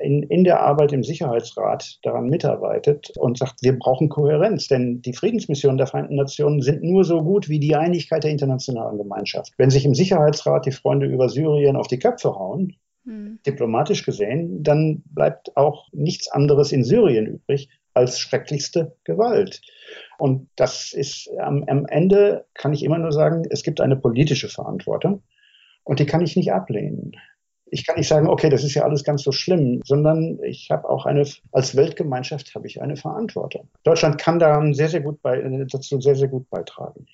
in, 0.00 0.22
in 0.24 0.44
der 0.44 0.60
Arbeit 0.60 0.92
im 0.92 1.02
Sicherheitsrat 1.02 1.98
daran 2.02 2.28
mitarbeitet 2.28 3.12
und 3.16 3.38
sagt, 3.38 3.62
wir 3.62 3.78
brauchen 3.78 4.08
Kohärenz, 4.08 4.68
denn 4.68 5.00
die 5.02 5.12
Friedensmissionen 5.12 5.78
der 5.78 5.86
Vereinten 5.86 6.16
Nationen 6.16 6.60
sind 6.60 6.82
nur 6.82 7.04
so 7.04 7.22
gut 7.22 7.48
wie 7.48 7.60
die 7.60 7.76
Einigkeit 7.76 8.24
der 8.24 8.30
internationalen 8.30 8.98
Gemeinschaft. 8.98 9.52
Wenn 9.56 9.70
sich 9.70 9.84
im 9.84 9.94
Sicherheitsrat 9.94 10.66
die 10.66 10.72
Freunde 10.72 11.06
über 11.06 11.28
Syrien 11.28 11.76
auf 11.76 11.88
die 11.88 11.98
Köpfe 11.98 12.34
hauen, 12.34 12.76
hm. 13.04 13.38
diplomatisch 13.46 14.04
gesehen, 14.04 14.62
dann 14.62 15.02
bleibt 15.06 15.56
auch 15.56 15.88
nichts 15.92 16.28
anderes 16.28 16.72
in 16.72 16.84
Syrien 16.84 17.26
übrig 17.26 17.68
als 17.94 18.20
schrecklichste 18.20 18.96
Gewalt. 19.04 19.62
Und 20.18 20.48
das 20.56 20.92
ist 20.92 21.30
am, 21.38 21.64
am 21.66 21.86
Ende, 21.86 22.44
kann 22.52 22.74
ich 22.74 22.84
immer 22.84 22.98
nur 22.98 23.12
sagen, 23.12 23.44
es 23.48 23.62
gibt 23.62 23.80
eine 23.80 23.96
politische 23.96 24.48
Verantwortung 24.48 25.22
und 25.84 26.00
die 26.00 26.06
kann 26.06 26.20
ich 26.20 26.36
nicht 26.36 26.52
ablehnen 26.52 27.12
ich 27.70 27.86
kann 27.86 27.96
nicht 27.96 28.08
sagen, 28.08 28.28
okay, 28.28 28.48
das 28.48 28.64
ist 28.64 28.74
ja 28.74 28.84
alles 28.84 29.04
ganz 29.04 29.22
so 29.22 29.32
schlimm, 29.32 29.80
sondern 29.84 30.38
ich 30.42 30.70
habe 30.70 30.88
auch 30.88 31.06
eine, 31.06 31.26
als 31.52 31.76
Weltgemeinschaft 31.76 32.54
habe 32.54 32.66
ich 32.66 32.80
eine 32.80 32.96
Verantwortung. 32.96 33.68
Deutschland 33.82 34.18
kann 34.18 34.38
daran 34.38 34.74
sehr, 34.74 34.88
sehr 34.88 35.00
gut 35.00 35.20
bei, 35.22 35.40
dazu 35.70 36.00
sehr, 36.00 36.14
sehr 36.14 36.28
gut 36.28 36.48
beitragen. 36.48 37.06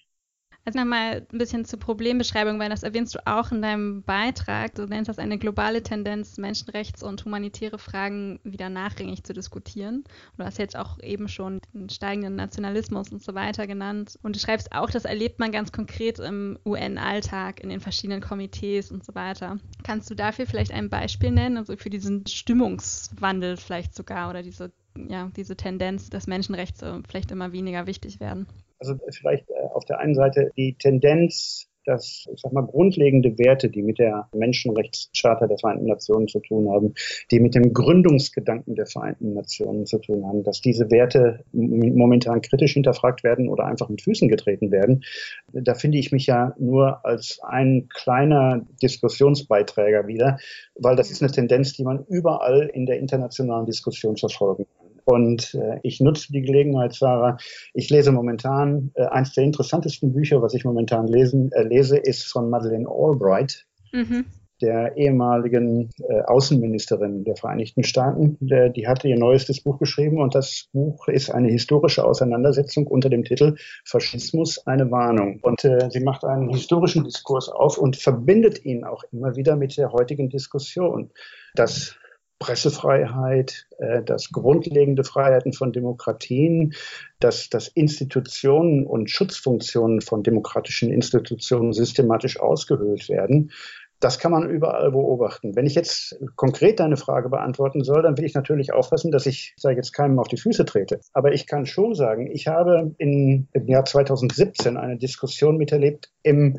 Also 0.65 0.79
nochmal 0.79 1.27
ein 1.33 1.39
bisschen 1.39 1.65
zur 1.65 1.81
Problembeschreibung, 1.81 2.61
weil 2.61 2.71
das 2.71 2.85
erwähnst 2.85 3.17
du 3.17 3.27
auch 3.27 3.51
in 3.51 3.63
deinem 3.63 4.05
Beitrag. 4.05 4.77
Du 4.77 4.87
nennst 4.87 5.09
das 5.09 5.19
eine 5.19 5.37
globale 5.37 5.83
Tendenz, 5.83 6.39
Menschenrechts- 6.39 7.03
und 7.03 7.25
humanitäre 7.25 7.79
Fragen 7.79 8.39
wieder 8.45 8.69
nachrangig 8.69 9.25
zu 9.25 9.33
diskutieren. 9.33 10.05
Du 10.37 10.45
hast 10.45 10.59
jetzt 10.59 10.77
auch 10.77 11.01
eben 11.01 11.27
schon 11.29 11.61
den 11.75 11.89
steigenden 11.89 12.37
Nationalismus 12.37 13.11
und 13.11 13.25
so 13.25 13.35
weiter 13.35 13.67
genannt. 13.67 14.21
Und 14.23 14.37
du 14.37 14.41
schreibst 14.41 14.71
auch, 14.71 14.89
das 14.89 15.05
erlebt 15.05 15.41
man 15.41 15.51
ganz 15.51 15.73
konkret 15.73 16.21
im 16.21 16.57
UN-Alltag, 16.65 17.59
in 17.59 17.69
den 17.69 17.81
verschiedenen 17.81 18.21
Komitees 18.21 18.93
und 18.93 19.05
so 19.05 19.17
weiter. 19.17 19.59
Kannst 19.83 20.11
du 20.11 20.15
dafür 20.15 20.47
vielleicht 20.47 20.71
ein 20.71 20.89
Beispiel 20.89 21.33
nennen, 21.33 21.57
also 21.57 21.77
für 21.77 21.91
diesen 21.91 22.25
Stimmungswandel 22.29 23.57
vielleicht 23.57 23.97
sogar 23.97 24.31
oder 24.31 24.45
diese, 24.45 24.71
ja, 25.09 25.29
diese 25.35 25.57
Tendenz, 25.57 26.09
dass 26.09 26.29
Menschenrechte 26.29 27.03
vielleicht 27.09 27.33
immer 27.33 27.51
weniger 27.51 27.89
wichtig 27.89 28.21
werden? 28.21 28.47
Also 28.83 28.97
vielleicht 29.11 29.49
äh, 29.49 29.55
auf 29.73 29.85
der 29.85 30.01
einen 30.01 30.17
Seite 30.17 30.51
die 30.57 30.75
Tendenz, 30.75 31.69
dass, 31.85 32.27
ich 32.33 32.41
sag 32.41 32.53
mal, 32.53 32.67
grundlegende 32.67 33.39
Werte, 33.39 33.69
die 33.69 33.83
mit 33.83 33.99
der 34.01 34.29
Menschenrechtscharta 34.35 35.47
der 35.47 35.59
Vereinten 35.59 35.87
Nationen 35.87 36.27
zu 36.27 36.41
tun 36.41 36.69
haben, 36.69 36.95
die 37.31 37.39
mit 37.39 37.55
dem 37.55 37.73
Gründungsgedanken 37.73 38.75
der 38.75 38.87
Vereinten 38.87 39.35
Nationen 39.35 39.87
zu 39.87 39.99
tun 39.99 40.27
haben, 40.27 40.43
dass 40.43 40.61
diese 40.61 40.91
Werte 40.91 41.45
momentan 41.53 42.41
kritisch 42.41 42.75
hinterfragt 42.75 43.23
werden 43.23 43.49
oder 43.49 43.67
einfach 43.67 43.89
mit 43.89 44.03
Füßen 44.03 44.29
getreten 44.29 44.71
werden. 44.73 45.05
Da 45.53 45.75
finde 45.75 45.99
ich 45.99 46.11
mich 46.13 46.27
ja 46.27 46.55
nur 46.59 47.05
als 47.05 47.41
ein 47.43 47.89
kleiner 47.89 48.65
Diskussionsbeiträger 48.83 50.07
wieder, 50.09 50.39
weil 50.75 50.97
das 50.97 51.11
ist 51.11 51.23
eine 51.23 51.33
Tendenz, 51.33 51.73
die 51.73 51.85
man 51.85 52.05
überall 52.09 52.71
in 52.73 52.87
der 52.87 52.99
internationalen 52.99 53.67
Diskussion 53.67 54.17
verfolgen 54.17 54.67
kann. 54.77 54.82
Und 55.05 55.55
äh, 55.55 55.79
ich 55.83 56.01
nutze 56.01 56.33
die 56.33 56.43
Gelegenheit, 56.43 56.95
Sarah. 56.95 57.39
Ich 57.75 57.91
lese 57.91 58.13
momentan, 58.13 58.91
äh, 58.95 59.05
eines 59.07 59.33
der 59.33 59.45
interessantesten 59.45 60.13
Bücher, 60.13 60.43
was 60.43 60.55
ich 60.55 60.65
momentan 60.65 61.07
lesen, 61.07 61.51
äh, 61.53 61.63
lese, 61.63 61.99
ist 61.99 62.25
von 62.25 62.51
Madeleine 62.51 62.89
Albright. 62.89 63.67
Mhm 63.93 64.27
der 64.63 64.97
ehemaligen 64.97 65.91
äh, 66.09 66.23
Außenministerin 66.23 67.25
der 67.25 67.37
Vereinigten 67.37 67.83
Staaten. 67.83 68.39
Der, 68.41 68.71
die 68.71 68.87
hatte 68.87 69.09
ihr 69.09 69.19
neuestes 69.19 69.61
Buch 69.61 69.79
geschrieben 69.79 70.19
und 70.19 70.35
das 70.35 70.69
Buch 70.73 71.09
ist 71.09 71.31
eine 71.31 71.49
historische 71.49 72.05
Auseinandersetzung 72.05 72.87
unter 72.87 73.11
dem 73.11 73.25
Titel 73.25 73.57
Faschismus 73.85 74.65
eine 74.67 74.91
Warnung. 74.91 75.41
Und 75.43 75.65
äh, 75.65 75.91
sie 75.91 76.01
macht 76.01 76.25
einen 76.25 76.49
historischen 76.49 77.05
Diskurs 77.05 77.49
auf 77.49 77.77
und 77.77 77.97
verbindet 77.97 78.65
ihn 78.65 78.85
auch 78.85 79.03
immer 79.13 79.37
wieder 79.37 79.57
mit 79.57 79.77
der 79.77 79.93
heutigen 79.93 80.31
Diskussion. 80.31 81.11
Das 81.55 81.97
Pressefreiheit, 82.43 83.69
äh, 83.79 84.03
dass 84.03 84.33
grundlegende 84.33 85.05
Freiheiten 85.05 85.53
von 85.53 85.73
Demokratien, 85.73 86.75
dass, 87.21 87.49
dass 87.49 87.69
Institutionen 87.69 88.85
und 88.85 89.11
Schutzfunktionen 89.11 90.01
von 90.01 90.25
demokratischen 90.25 90.91
Institutionen 90.91 91.73
systematisch 91.73 92.41
ausgehöhlt 92.41 93.09
werden. 93.09 93.53
Das 94.01 94.19
kann 94.19 94.33
man 94.33 94.51
überall 94.51 94.91
beobachten. 94.91 95.55
Wenn 95.55 95.67
ich 95.67 95.77
jetzt 95.77 96.19
konkret 96.35 96.81
deine 96.81 96.97
Frage 96.97 97.29
beantworten 97.29 97.85
soll, 97.85 98.03
dann 98.03 98.19
will 98.19 98.25
ich 98.25 98.35
natürlich 98.35 98.73
aufpassen, 98.73 99.13
dass 99.13 99.27
ich, 99.27 99.55
sage 99.57 99.77
jetzt 99.77 99.93
keinem 99.93 100.19
auf 100.19 100.27
die 100.27 100.37
Füße 100.37 100.65
trete. 100.65 100.99
Aber 101.13 101.33
ich 101.33 101.47
kann 101.47 101.67
schon 101.67 101.95
sagen, 101.95 102.29
ich 102.29 102.49
habe 102.49 102.93
in, 102.99 103.47
im 103.53 103.69
Jahr 103.69 103.85
2017 103.85 104.77
eine 104.77 104.97
Diskussion 104.97 105.57
miterlebt 105.59 106.11
im 106.25 106.59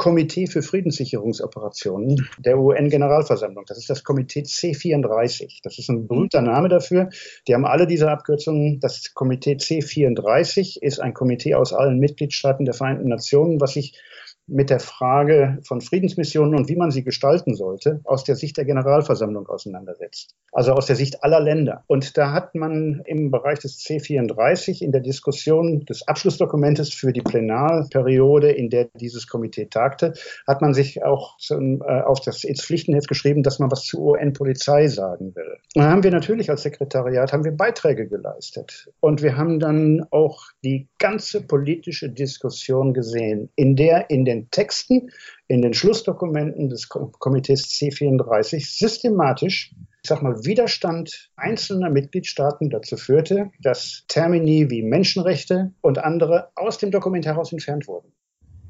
Komitee 0.00 0.46
für 0.46 0.62
Friedenssicherungsoperationen 0.62 2.26
der 2.38 2.58
UN-Generalversammlung. 2.58 3.66
Das 3.66 3.76
ist 3.76 3.90
das 3.90 4.02
Komitee 4.02 4.40
C34. 4.40 5.58
Das 5.62 5.78
ist 5.78 5.90
ein 5.90 6.08
berühmter 6.08 6.40
Name 6.40 6.70
dafür. 6.70 7.10
Die 7.46 7.52
haben 7.52 7.66
alle 7.66 7.86
diese 7.86 8.10
Abkürzungen. 8.10 8.80
Das 8.80 9.12
Komitee 9.12 9.56
C34 9.56 10.78
ist 10.80 11.00
ein 11.00 11.12
Komitee 11.12 11.54
aus 11.54 11.74
allen 11.74 11.98
Mitgliedstaaten 11.98 12.64
der 12.64 12.72
Vereinten 12.72 13.10
Nationen, 13.10 13.60
was 13.60 13.74
sich 13.74 13.92
mit 14.50 14.70
der 14.70 14.80
Frage 14.80 15.58
von 15.62 15.80
Friedensmissionen 15.80 16.54
und 16.54 16.68
wie 16.68 16.76
man 16.76 16.90
sie 16.90 17.04
gestalten 17.04 17.54
sollte, 17.54 18.00
aus 18.04 18.24
der 18.24 18.36
Sicht 18.36 18.56
der 18.56 18.64
Generalversammlung 18.64 19.48
auseinandersetzt. 19.48 20.34
Also 20.52 20.72
aus 20.72 20.86
der 20.86 20.96
Sicht 20.96 21.22
aller 21.22 21.40
Länder. 21.40 21.84
Und 21.86 22.16
da 22.16 22.32
hat 22.32 22.54
man 22.54 23.02
im 23.06 23.30
Bereich 23.30 23.60
des 23.60 23.78
C34 23.78 24.82
in 24.82 24.92
der 24.92 25.00
Diskussion 25.00 25.84
des 25.84 26.06
Abschlussdokumentes 26.06 26.92
für 26.92 27.12
die 27.12 27.20
Plenarperiode, 27.20 28.50
in 28.50 28.68
der 28.70 28.88
dieses 28.94 29.26
Komitee 29.26 29.66
tagte, 29.66 30.14
hat 30.46 30.60
man 30.60 30.74
sich 30.74 31.02
auch 31.04 31.38
zum, 31.38 31.82
äh, 31.82 32.00
auf 32.02 32.20
das 32.20 32.44
ins 32.44 32.64
Pflichtenheft 32.64 33.08
geschrieben, 33.08 33.42
dass 33.42 33.58
man 33.58 33.70
was 33.70 33.84
zur 33.84 34.00
UN-Polizei 34.00 34.88
sagen 34.88 35.34
will. 35.34 35.56
Und 35.74 35.82
dann 35.82 35.90
haben 35.90 36.02
wir 36.02 36.10
natürlich 36.10 36.50
als 36.50 36.62
Sekretariat 36.62 37.32
haben 37.32 37.44
wir 37.44 37.52
Beiträge 37.52 38.08
geleistet. 38.08 38.90
Und 39.00 39.22
wir 39.22 39.36
haben 39.36 39.60
dann 39.60 40.04
auch 40.10 40.42
die 40.64 40.88
ganze 40.98 41.40
politische 41.42 42.10
Diskussion 42.10 42.92
gesehen, 42.92 43.50
in 43.54 43.76
der 43.76 44.10
in 44.10 44.24
den 44.24 44.39
den 44.40 44.50
Texten, 44.50 45.10
in 45.48 45.62
den 45.62 45.74
Schlussdokumenten 45.74 46.68
des 46.68 46.88
Komitees 46.88 47.64
C34 47.66 48.78
systematisch 48.78 49.72
ich 50.02 50.08
sag 50.08 50.22
mal, 50.22 50.44
Widerstand 50.44 51.30
einzelner 51.36 51.90
Mitgliedstaaten 51.90 52.70
dazu 52.70 52.96
führte, 52.96 53.50
dass 53.60 54.04
Termini 54.08 54.70
wie 54.70 54.82
Menschenrechte 54.82 55.72
und 55.82 55.98
andere 55.98 56.50
aus 56.56 56.78
dem 56.78 56.90
Dokument 56.90 57.26
heraus 57.26 57.52
entfernt 57.52 57.86
wurden. 57.86 58.10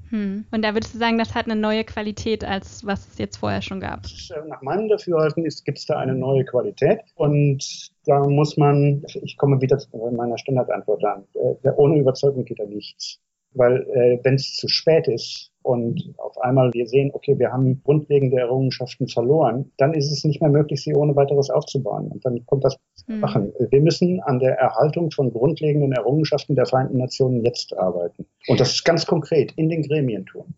Hm. 0.09 0.45
Und 0.51 0.65
da 0.65 0.75
würdest 0.75 0.95
du 0.95 0.99
sagen, 0.99 1.19
das 1.19 1.37
hat 1.37 1.47
eine 1.47 1.55
neue 1.55 1.85
Qualität, 1.85 2.43
als 2.43 2.85
was 2.85 3.07
es 3.07 3.19
jetzt 3.19 3.37
vorher 3.37 3.63
schon 3.63 3.79
gab? 3.79 4.05
Äh, 4.07 4.49
nach 4.49 4.61
meinem 4.61 4.89
Dafürhalten 4.89 5.45
gibt 5.45 5.79
es 5.79 5.87
da 5.87 5.99
eine 5.99 6.15
neue 6.15 6.45
Qualität. 6.45 6.99
Und 7.15 7.93
da 8.07 8.19
muss 8.27 8.57
man, 8.57 9.05
ich 9.23 9.37
komme 9.37 9.61
wieder 9.61 9.79
zu 9.79 9.89
meiner 9.97 10.37
Standardantwort 10.37 11.05
an, 11.05 11.25
äh, 11.63 11.71
ohne 11.77 12.01
Überzeugung 12.01 12.45
geht 12.45 12.59
da 12.59 12.65
nichts. 12.65 13.21
Weil 13.53 13.83
äh, 13.95 14.19
wenn 14.25 14.35
es 14.35 14.57
zu 14.57 14.67
spät 14.67 15.07
ist, 15.07 15.50
und 15.63 16.15
auf 16.17 16.39
einmal 16.41 16.73
wir 16.73 16.87
sehen, 16.87 17.11
okay, 17.13 17.39
wir 17.39 17.53
haben 17.53 17.83
grundlegende 17.85 18.39
Errungenschaften 18.39 19.09
verloren, 19.09 19.71
dann 19.77 19.95
ist 19.95 20.11
es 20.11 20.25
nicht 20.25 20.41
mehr 20.41 20.51
möglich, 20.51 20.83
sie 20.83 20.95
ohne 20.95 21.15
weiteres 21.17 21.51
aufzubauen. 21.51 22.09
Und 22.09 22.25
dann 22.25 22.45
kommt 22.47 22.65
das 22.65 22.77
mhm. 23.07 23.21
Machen. 23.21 23.53
Wir 23.71 23.81
müssen 23.81 24.21
an 24.21 24.39
der 24.39 24.59
Erhaltung 24.59 25.11
von 25.11 25.31
grundlegenden 25.33 25.93
Errungenschaften 25.93 26.57
der 26.57 26.67
Vereinten 26.67 26.99
Nationen 26.99 27.45
jetzt 27.45 27.77
arbeiten. 27.77 28.27
Und 28.49 28.61
das 28.61 28.73
ist 28.73 28.85
ganz 28.85 29.07
konkret 29.07 29.53
in 29.53 29.69
den 29.69 29.83
Gremien 29.83 30.25
tun. 30.27 30.55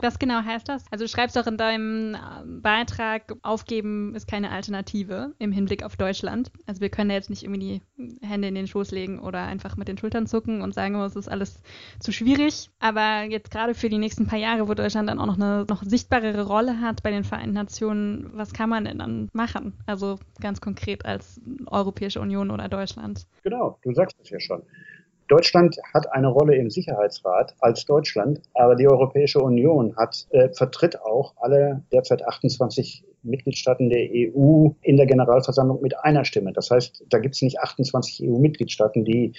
Was 0.00 0.18
genau 0.18 0.42
heißt 0.42 0.68
das? 0.68 0.84
Also 0.90 1.04
du 1.04 1.08
schreibst 1.08 1.36
doch 1.36 1.46
in 1.46 1.56
deinem 1.56 2.14
ähm, 2.14 2.62
Beitrag, 2.62 3.34
aufgeben 3.42 4.14
ist 4.14 4.26
keine 4.26 4.50
Alternative 4.50 5.34
im 5.38 5.52
Hinblick 5.52 5.82
auf 5.82 5.96
Deutschland. 5.96 6.50
Also 6.66 6.80
wir 6.80 6.88
können 6.88 7.10
ja 7.10 7.16
jetzt 7.16 7.30
nicht 7.30 7.42
irgendwie 7.44 7.80
die 7.98 8.26
Hände 8.26 8.48
in 8.48 8.54
den 8.54 8.66
Schoß 8.66 8.90
legen 8.90 9.18
oder 9.18 9.42
einfach 9.42 9.76
mit 9.76 9.88
den 9.88 9.98
Schultern 9.98 10.26
zucken 10.26 10.62
und 10.62 10.74
sagen, 10.74 10.96
oh, 10.96 11.04
es 11.04 11.16
ist 11.16 11.28
alles 11.28 11.62
zu 12.00 12.12
schwierig. 12.12 12.70
Aber 12.80 13.22
jetzt 13.22 13.50
gerade 13.50 13.74
für 13.74 13.88
die 13.88 13.98
nächsten 13.98 14.26
paar 14.26 14.38
Jahre, 14.38 14.68
wo 14.68 14.74
Deutschland 14.74 15.08
dann 15.08 15.18
auch 15.18 15.26
noch 15.26 15.36
eine 15.36 15.66
noch 15.68 15.82
sichtbarere 15.82 16.46
Rolle 16.46 16.80
hat 16.80 17.02
bei 17.02 17.10
den 17.10 17.24
Vereinten 17.24 17.54
Nationen, 17.54 18.30
was 18.32 18.52
kann 18.52 18.68
man 18.68 18.84
denn 18.84 18.98
dann 18.98 19.28
machen? 19.32 19.74
Also 19.86 20.18
ganz 20.40 20.60
konkret 20.60 21.04
als 21.04 21.40
Europäische 21.66 22.20
Union 22.20 22.50
oder 22.50 22.68
Deutschland. 22.68 23.26
Genau, 23.42 23.78
du 23.82 23.92
sagst 23.94 24.16
es 24.20 24.30
ja 24.30 24.40
schon. 24.40 24.62
Deutschland 25.28 25.78
hat 25.92 26.12
eine 26.12 26.28
Rolle 26.28 26.56
im 26.56 26.70
Sicherheitsrat 26.70 27.54
als 27.60 27.84
Deutschland, 27.86 28.42
aber 28.52 28.76
die 28.76 28.88
Europäische 28.88 29.40
Union 29.40 29.96
hat, 29.96 30.26
äh, 30.30 30.50
vertritt 30.50 31.00
auch 31.00 31.34
alle 31.38 31.82
derzeit 31.92 32.26
28 32.26 33.04
Mitgliedstaaten 33.22 33.88
der 33.88 34.06
EU 34.12 34.70
in 34.82 34.96
der 34.96 35.06
Generalversammlung 35.06 35.80
mit 35.80 35.98
einer 35.98 36.24
Stimme. 36.24 36.52
Das 36.52 36.70
heißt, 36.70 37.04
da 37.08 37.18
gibt 37.18 37.34
es 37.34 37.42
nicht 37.42 37.58
28 37.58 38.28
EU-Mitgliedstaaten, 38.28 39.04
die 39.04 39.32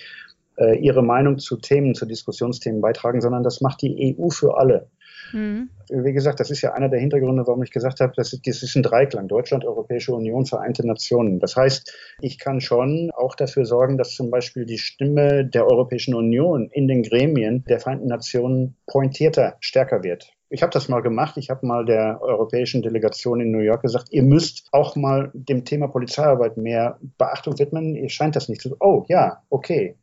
äh, 0.57 0.77
ihre 0.79 1.03
Meinung 1.03 1.37
zu 1.37 1.57
Themen, 1.57 1.93
zu 1.93 2.05
Diskussionsthemen 2.05 2.81
beitragen, 2.81 3.21
sondern 3.21 3.43
das 3.43 3.61
macht 3.61 3.81
die 3.81 4.17
EU 4.17 4.29
für 4.29 4.57
alle. 4.57 4.89
Mhm. 5.35 5.69
Wie 5.89 6.13
gesagt, 6.13 6.39
das 6.39 6.49
ist 6.49 6.61
ja 6.61 6.73
einer 6.73 6.87
der 6.87 7.01
Hintergründe, 7.01 7.45
warum 7.45 7.61
ich 7.61 7.71
gesagt 7.71 7.99
habe, 7.99 8.13
das 8.15 8.31
ist, 8.31 8.47
das 8.47 8.63
ist 8.63 8.75
ein 8.75 8.83
Dreiklang. 8.83 9.27
Deutschland, 9.27 9.65
Europäische 9.65 10.13
Union, 10.13 10.45
Vereinte 10.45 10.87
Nationen. 10.87 11.39
Das 11.39 11.57
heißt, 11.57 11.93
ich 12.21 12.39
kann 12.39 12.61
schon 12.61 13.11
auch 13.13 13.35
dafür 13.35 13.65
sorgen, 13.65 13.97
dass 13.97 14.15
zum 14.15 14.31
Beispiel 14.31 14.65
die 14.65 14.77
Stimme 14.77 15.45
der 15.45 15.67
Europäischen 15.67 16.15
Union 16.15 16.69
in 16.71 16.87
den 16.87 17.03
Gremien 17.03 17.65
der 17.67 17.81
Vereinten 17.81 18.07
Nationen 18.07 18.77
pointierter, 18.87 19.57
stärker 19.59 20.03
wird. 20.03 20.31
Ich 20.49 20.63
habe 20.63 20.71
das 20.71 20.87
mal 20.87 21.01
gemacht. 21.01 21.35
Ich 21.35 21.49
habe 21.49 21.67
mal 21.67 21.83
der 21.83 22.21
europäischen 22.21 22.81
Delegation 22.81 23.41
in 23.41 23.51
New 23.51 23.59
York 23.59 23.81
gesagt, 23.81 24.07
ihr 24.11 24.23
müsst 24.23 24.69
auch 24.71 24.95
mal 24.95 25.31
dem 25.33 25.65
Thema 25.65 25.89
Polizeiarbeit 25.89 26.55
mehr 26.55 26.97
Beachtung 27.17 27.59
widmen. 27.59 27.95
Ihr 27.95 28.09
scheint 28.09 28.37
das 28.37 28.47
nicht 28.47 28.61
zu. 28.61 28.77
Oh 28.79 29.03
ja, 29.09 29.43
okay, 29.49 29.97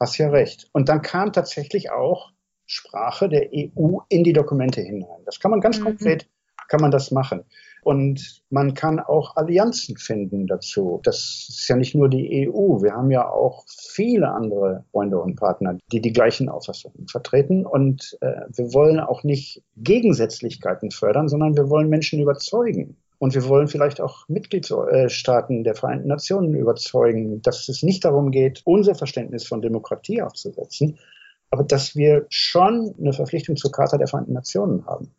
hast 0.00 0.16
ja 0.16 0.30
recht. 0.30 0.70
Und 0.72 0.88
dann 0.88 1.02
kam 1.02 1.32
tatsächlich 1.32 1.90
auch 1.90 2.33
Sprache 2.66 3.28
der 3.28 3.48
EU 3.52 3.98
in 4.08 4.24
die 4.24 4.32
Dokumente 4.32 4.80
hinein. 4.80 5.22
Das 5.24 5.40
kann 5.40 5.50
man 5.50 5.60
ganz 5.60 5.78
mhm. 5.78 5.84
konkret, 5.84 6.28
kann 6.68 6.80
man 6.80 6.90
das 6.90 7.10
machen. 7.10 7.44
Und 7.84 8.42
man 8.48 8.72
kann 8.72 8.98
auch 8.98 9.36
Allianzen 9.36 9.98
finden 9.98 10.46
dazu. 10.46 11.00
Das 11.04 11.46
ist 11.50 11.68
ja 11.68 11.76
nicht 11.76 11.94
nur 11.94 12.08
die 12.08 12.48
EU. 12.48 12.82
Wir 12.82 12.94
haben 12.94 13.10
ja 13.10 13.28
auch 13.28 13.66
viele 13.68 14.30
andere 14.30 14.84
Freunde 14.90 15.20
und 15.20 15.36
Partner, 15.36 15.76
die 15.92 16.00
die 16.00 16.12
gleichen 16.12 16.48
Auffassungen 16.48 17.06
vertreten. 17.08 17.66
Und 17.66 18.16
äh, 18.22 18.40
wir 18.48 18.72
wollen 18.72 19.00
auch 19.00 19.22
nicht 19.22 19.62
Gegensätzlichkeiten 19.76 20.90
fördern, 20.90 21.28
sondern 21.28 21.56
wir 21.56 21.68
wollen 21.68 21.90
Menschen 21.90 22.20
überzeugen. 22.20 22.96
Und 23.18 23.34
wir 23.34 23.46
wollen 23.48 23.68
vielleicht 23.68 24.00
auch 24.00 24.28
Mitgliedstaaten 24.28 25.62
der 25.62 25.74
Vereinten 25.74 26.08
Nationen 26.08 26.54
überzeugen, 26.54 27.42
dass 27.42 27.68
es 27.68 27.82
nicht 27.82 28.04
darum 28.04 28.30
geht, 28.30 28.62
unser 28.64 28.94
Verständnis 28.94 29.46
von 29.46 29.62
Demokratie 29.62 30.22
aufzusetzen, 30.22 30.98
aber 31.54 31.64
dass 31.64 31.94
wir 31.94 32.26
schon 32.30 32.94
eine 32.98 33.12
Verpflichtung 33.12 33.56
zur 33.56 33.70
Charta 33.70 33.96
der 33.96 34.08
Vereinten 34.08 34.32
Nationen 34.32 34.84
haben. 34.86 35.14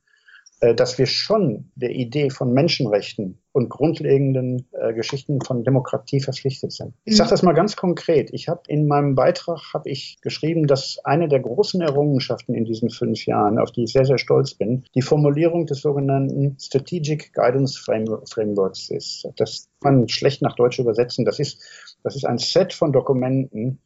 Äh, 0.61 0.73
dass 0.73 0.97
wir 0.97 1.05
schon 1.05 1.69
der 1.75 1.91
Idee 1.91 2.29
von 2.29 2.53
Menschenrechten 2.53 3.39
und 3.51 3.69
grundlegenden 3.69 4.67
äh, 4.71 4.93
Geschichten 4.93 5.41
von 5.41 5.65
Demokratie 5.65 6.21
verpflichtet 6.21 6.71
sind. 6.71 6.93
Ich 7.03 7.17
sage 7.17 7.29
das 7.29 7.43
mal 7.43 7.53
ganz 7.53 7.75
konkret. 7.75 8.29
Ich 8.31 8.47
habe 8.47 8.61
in 8.67 8.87
meinem 8.87 9.15
Beitrag 9.15 9.73
habe 9.73 9.89
ich 9.89 10.17
geschrieben, 10.21 10.65
dass 10.65 10.97
eine 11.03 11.27
der 11.27 11.41
großen 11.41 11.81
Errungenschaften 11.81 12.55
in 12.55 12.63
diesen 12.63 12.89
fünf 12.89 13.25
Jahren, 13.25 13.59
auf 13.59 13.71
die 13.71 13.83
ich 13.83 13.91
sehr 13.91 14.05
sehr 14.05 14.17
stolz 14.17 14.53
bin, 14.53 14.85
die 14.95 15.01
Formulierung 15.01 15.65
des 15.65 15.81
sogenannten 15.81 16.57
Strategic 16.57 17.33
Guidance 17.33 17.77
Frameworks 17.77 18.89
ist. 18.89 19.27
Das 19.35 19.67
kann 19.81 19.99
man 19.99 20.09
schlecht 20.09 20.41
nach 20.41 20.55
Deutsch 20.55 20.79
übersetzen. 20.79 21.25
Das 21.25 21.39
ist 21.39 21.61
das 22.03 22.15
ist 22.15 22.25
ein 22.25 22.37
Set 22.37 22.71
von 22.71 22.93
Dokumenten, 22.93 23.81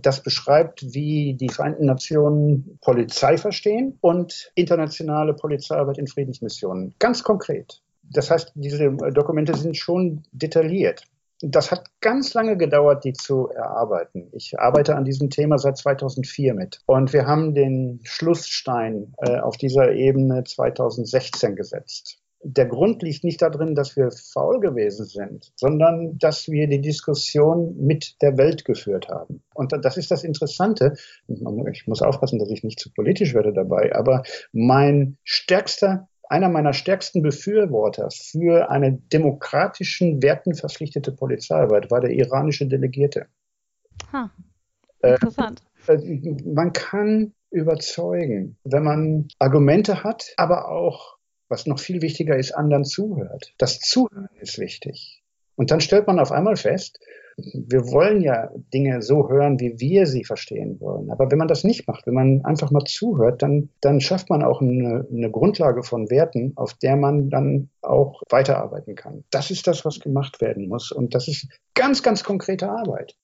das 0.00 0.22
beschreibt, 0.22 0.92
wie 0.92 1.34
die 1.34 1.48
Vereinten 1.48 1.86
Nationen 1.86 2.78
Polizei 2.80 3.36
verstehen 3.36 3.96
und 4.00 4.50
internationale 4.54 5.34
Polizeiarbeit 5.34 5.98
in 5.98 6.06
Friedensmissionen. 6.06 6.94
Ganz 6.98 7.22
konkret. 7.22 7.80
Das 8.02 8.30
heißt, 8.30 8.52
diese 8.54 8.90
Dokumente 9.12 9.56
sind 9.56 9.76
schon 9.76 10.22
detailliert. 10.32 11.04
Das 11.40 11.70
hat 11.70 11.84
ganz 12.00 12.34
lange 12.34 12.56
gedauert, 12.56 13.04
die 13.04 13.12
zu 13.12 13.48
erarbeiten. 13.48 14.28
Ich 14.32 14.58
arbeite 14.58 14.96
an 14.96 15.04
diesem 15.04 15.30
Thema 15.30 15.58
seit 15.58 15.76
2004 15.76 16.54
mit. 16.54 16.80
Und 16.86 17.12
wir 17.12 17.26
haben 17.26 17.54
den 17.54 18.00
Schlussstein 18.02 19.14
äh, 19.18 19.38
auf 19.38 19.56
dieser 19.56 19.92
Ebene 19.92 20.42
2016 20.42 21.54
gesetzt 21.54 22.20
der 22.42 22.66
Grund 22.66 23.02
liegt 23.02 23.24
nicht 23.24 23.42
darin, 23.42 23.74
dass 23.74 23.96
wir 23.96 24.10
faul 24.10 24.60
gewesen 24.60 25.06
sind, 25.06 25.52
sondern 25.56 26.18
dass 26.18 26.48
wir 26.48 26.68
die 26.68 26.80
Diskussion 26.80 27.76
mit 27.78 28.20
der 28.22 28.36
Welt 28.36 28.64
geführt 28.64 29.08
haben. 29.08 29.42
Und 29.54 29.72
das 29.82 29.96
ist 29.96 30.10
das 30.10 30.24
Interessante. 30.24 30.94
Ich 31.26 31.86
muss 31.86 32.02
aufpassen, 32.02 32.38
dass 32.38 32.50
ich 32.50 32.62
nicht 32.62 32.78
zu 32.78 32.92
politisch 32.92 33.34
werde 33.34 33.52
dabei, 33.52 33.94
aber 33.94 34.22
mein 34.52 35.18
stärkster 35.24 36.08
einer 36.30 36.50
meiner 36.50 36.74
stärksten 36.74 37.22
Befürworter 37.22 38.10
für 38.10 38.70
eine 38.70 38.92
demokratischen, 38.92 40.22
Werten 40.22 40.54
verpflichtete 40.54 41.10
Polizeiarbeit 41.12 41.90
war 41.90 42.00
der 42.00 42.10
iranische 42.10 42.66
Delegierte. 42.66 43.28
Ha, 44.12 44.30
interessant. 45.02 45.62
Äh, 45.86 45.96
man 46.44 46.74
kann 46.74 47.32
überzeugen, 47.50 48.58
wenn 48.64 48.84
man 48.84 49.28
Argumente 49.38 50.04
hat, 50.04 50.34
aber 50.36 50.68
auch 50.70 51.17
was 51.48 51.66
noch 51.66 51.78
viel 51.78 52.02
wichtiger 52.02 52.36
ist, 52.36 52.52
anderen 52.52 52.84
zuhört. 52.84 53.54
Das 53.58 53.80
Zuhören 53.80 54.28
ist 54.40 54.58
wichtig. 54.58 55.22
Und 55.56 55.70
dann 55.70 55.80
stellt 55.80 56.06
man 56.06 56.20
auf 56.20 56.30
einmal 56.30 56.56
fest, 56.56 57.00
wir 57.36 57.90
wollen 57.92 58.20
ja 58.20 58.50
Dinge 58.74 59.00
so 59.00 59.28
hören, 59.28 59.60
wie 59.60 59.78
wir 59.78 60.06
sie 60.06 60.24
verstehen 60.24 60.80
wollen. 60.80 61.10
Aber 61.10 61.30
wenn 61.30 61.38
man 61.38 61.46
das 61.46 61.62
nicht 61.62 61.86
macht, 61.86 62.06
wenn 62.06 62.14
man 62.14 62.44
einfach 62.44 62.70
mal 62.70 62.84
zuhört, 62.84 63.42
dann, 63.42 63.68
dann 63.80 64.00
schafft 64.00 64.28
man 64.28 64.42
auch 64.42 64.60
eine, 64.60 65.06
eine 65.10 65.30
Grundlage 65.30 65.84
von 65.84 66.10
Werten, 66.10 66.52
auf 66.56 66.74
der 66.74 66.96
man 66.96 67.30
dann 67.30 67.70
auch 67.80 68.22
weiterarbeiten 68.28 68.96
kann. 68.96 69.24
Das 69.30 69.50
ist 69.50 69.66
das, 69.68 69.84
was 69.84 70.00
gemacht 70.00 70.40
werden 70.40 70.68
muss. 70.68 70.90
Und 70.90 71.14
das 71.14 71.28
ist 71.28 71.48
ganz, 71.74 72.02
ganz 72.02 72.24
konkrete 72.24 72.68
Arbeit. 72.68 73.14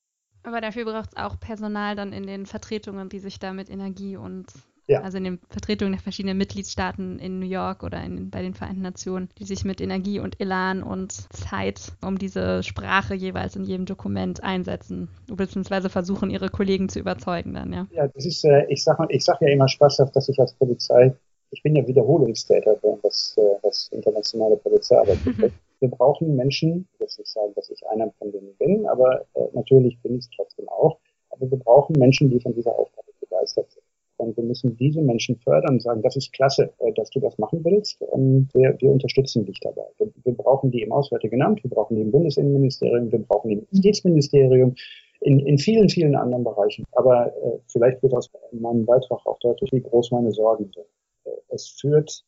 Aber 0.45 0.61
dafür 0.61 0.85
braucht 0.85 1.11
es 1.13 1.17
auch 1.17 1.41
Personal 1.41 1.97
dann 1.97 2.13
in 2.13 2.27
den 2.27 2.47
Vertretungen, 2.47 3.09
die 3.09 3.19
sich 3.19 3.39
da 3.39 3.53
mit 3.53 3.71
Energie 3.71 4.17
und 4.17 4.47
Ja. 4.87 5.01
Also 5.01 5.17
in 5.17 5.25
den 5.25 5.39
Vertretungen 5.49 5.93
der 5.93 6.03
verschiedenen 6.03 6.37
Mitgliedstaaten 6.37 7.19
in 7.19 7.39
New 7.39 7.47
York 7.47 7.83
oder 7.83 8.03
in, 8.03 8.31
bei 8.31 8.43
den 8.43 8.55
Vereinten 8.55 8.83
Nationen, 8.83 9.31
die 9.39 9.45
sich 9.45 9.65
mit 9.65 9.81
Energie 9.81 10.21
und 10.21 10.41
Elan 10.41 10.83
und 10.83 11.13
Zeit 11.33 11.93
um 12.03 12.19
diese 12.19 12.63
Sprache 12.63 13.15
jeweils 13.15 13.57
in 13.57 13.65
jedem 13.65 13.87
Dokument 13.87 14.43
einsetzen, 14.45 15.09
beziehungsweise 15.27 15.89
versuchen, 15.89 16.29
ihre 16.29 16.51
Kollegen 16.51 16.89
zu 16.89 17.01
überzeugen 17.01 17.55
dann, 17.55 17.73
ja. 17.73 17.87
Ja, 17.93 18.09
das 18.09 18.27
ist, 18.27 18.45
äh, 18.45 18.67
ich 18.69 18.85
sage 18.85 19.07
ich 19.09 19.25
sag 19.25 19.41
ja 19.41 19.49
immer 19.49 19.69
spaßhaft, 19.69 20.15
dass 20.15 20.29
ich 20.29 20.39
als 20.39 20.53
Polizei, 20.53 21.15
ich 21.51 21.63
bin 21.63 21.77
ja 21.77 21.87
Wiederholungstäter, 21.87 22.77
was, 23.03 23.37
äh, 23.39 23.43
was 23.63 23.89
internationale 23.89 24.57
Polizeiarbeit 24.57 25.19
betrifft. 25.25 25.57
Wir 25.81 25.89
brauchen 25.89 26.37
Menschen, 26.37 26.89
ich 26.93 27.01
will 27.01 27.09
nicht 27.19 27.33
sagen, 27.33 27.53
dass 27.57 27.71
ich 27.71 27.87
einer 27.89 28.11
von 28.19 28.33
denen 28.33 28.55
bin, 28.59 28.87
aber 28.87 29.23
äh, 29.35 29.49
natürlich 29.55 29.99
bin 30.03 30.19
ich 30.19 30.25
es 30.25 30.31
trotzdem 30.37 30.69
auch, 30.69 30.99
aber 31.31 31.51
wir 31.51 31.59
brauchen 31.59 31.95
Menschen, 31.99 32.29
die 32.31 32.41
von 32.41 32.55
dieser 32.55 32.79
Aufgabe 32.79 33.09
begeistert 33.21 33.71
sind. 33.71 33.84
Und 34.17 34.37
wir 34.37 34.45
müssen 34.45 34.77
diese 34.77 35.03
Menschen 35.03 35.37
fördern 35.37 35.75
und 35.75 35.83
sagen, 35.83 36.03
das 36.03 36.17
ist 36.17 36.33
klasse, 36.33 36.71
äh, 36.79 36.93
dass 36.93 37.11
du 37.11 37.21
das 37.21 37.37
machen 37.39 37.65
willst. 37.65 38.01
Und 38.01 38.49
wir, 38.55 38.77
wir 38.81 38.91
unterstützen 38.91 39.45
dich 39.45 39.59
dabei. 39.61 39.87
Wir, 39.99 40.11
wir 40.25 40.35
brauchen 40.35 40.71
die 40.71 40.83
im 40.83 40.93
Auswärtigen 40.93 41.43
Amt, 41.43 41.63
wir 41.65 41.71
brauchen 41.71 41.97
die 41.97 42.03
im 42.03 42.11
Bundesinnenministerium, 42.11 43.11
wir 43.11 43.19
brauchen 43.21 43.49
die 43.49 43.55
im 43.57 43.67
Justizministerium, 43.71 44.75
in, 45.21 45.41
in 45.41 45.59
vielen, 45.59 45.89
vielen 45.89 46.15
anderen 46.15 46.45
Bereichen. 46.45 46.85
Aber 46.93 47.27
äh, 47.29 47.59
vielleicht 47.67 48.03
wird 48.03 48.15
aus 48.15 48.31
meinem 48.53 48.87
Beitrag 48.87 49.27
auch 49.27 49.39
deutlich, 49.41 49.73
wie 49.73 49.81
groß 49.81 50.13
meine 50.13 50.33
Sorgen 50.33 50.71
sind. 50.73 50.87
Äh, 51.25 51.31
es 51.49 51.69
führt 51.69 52.25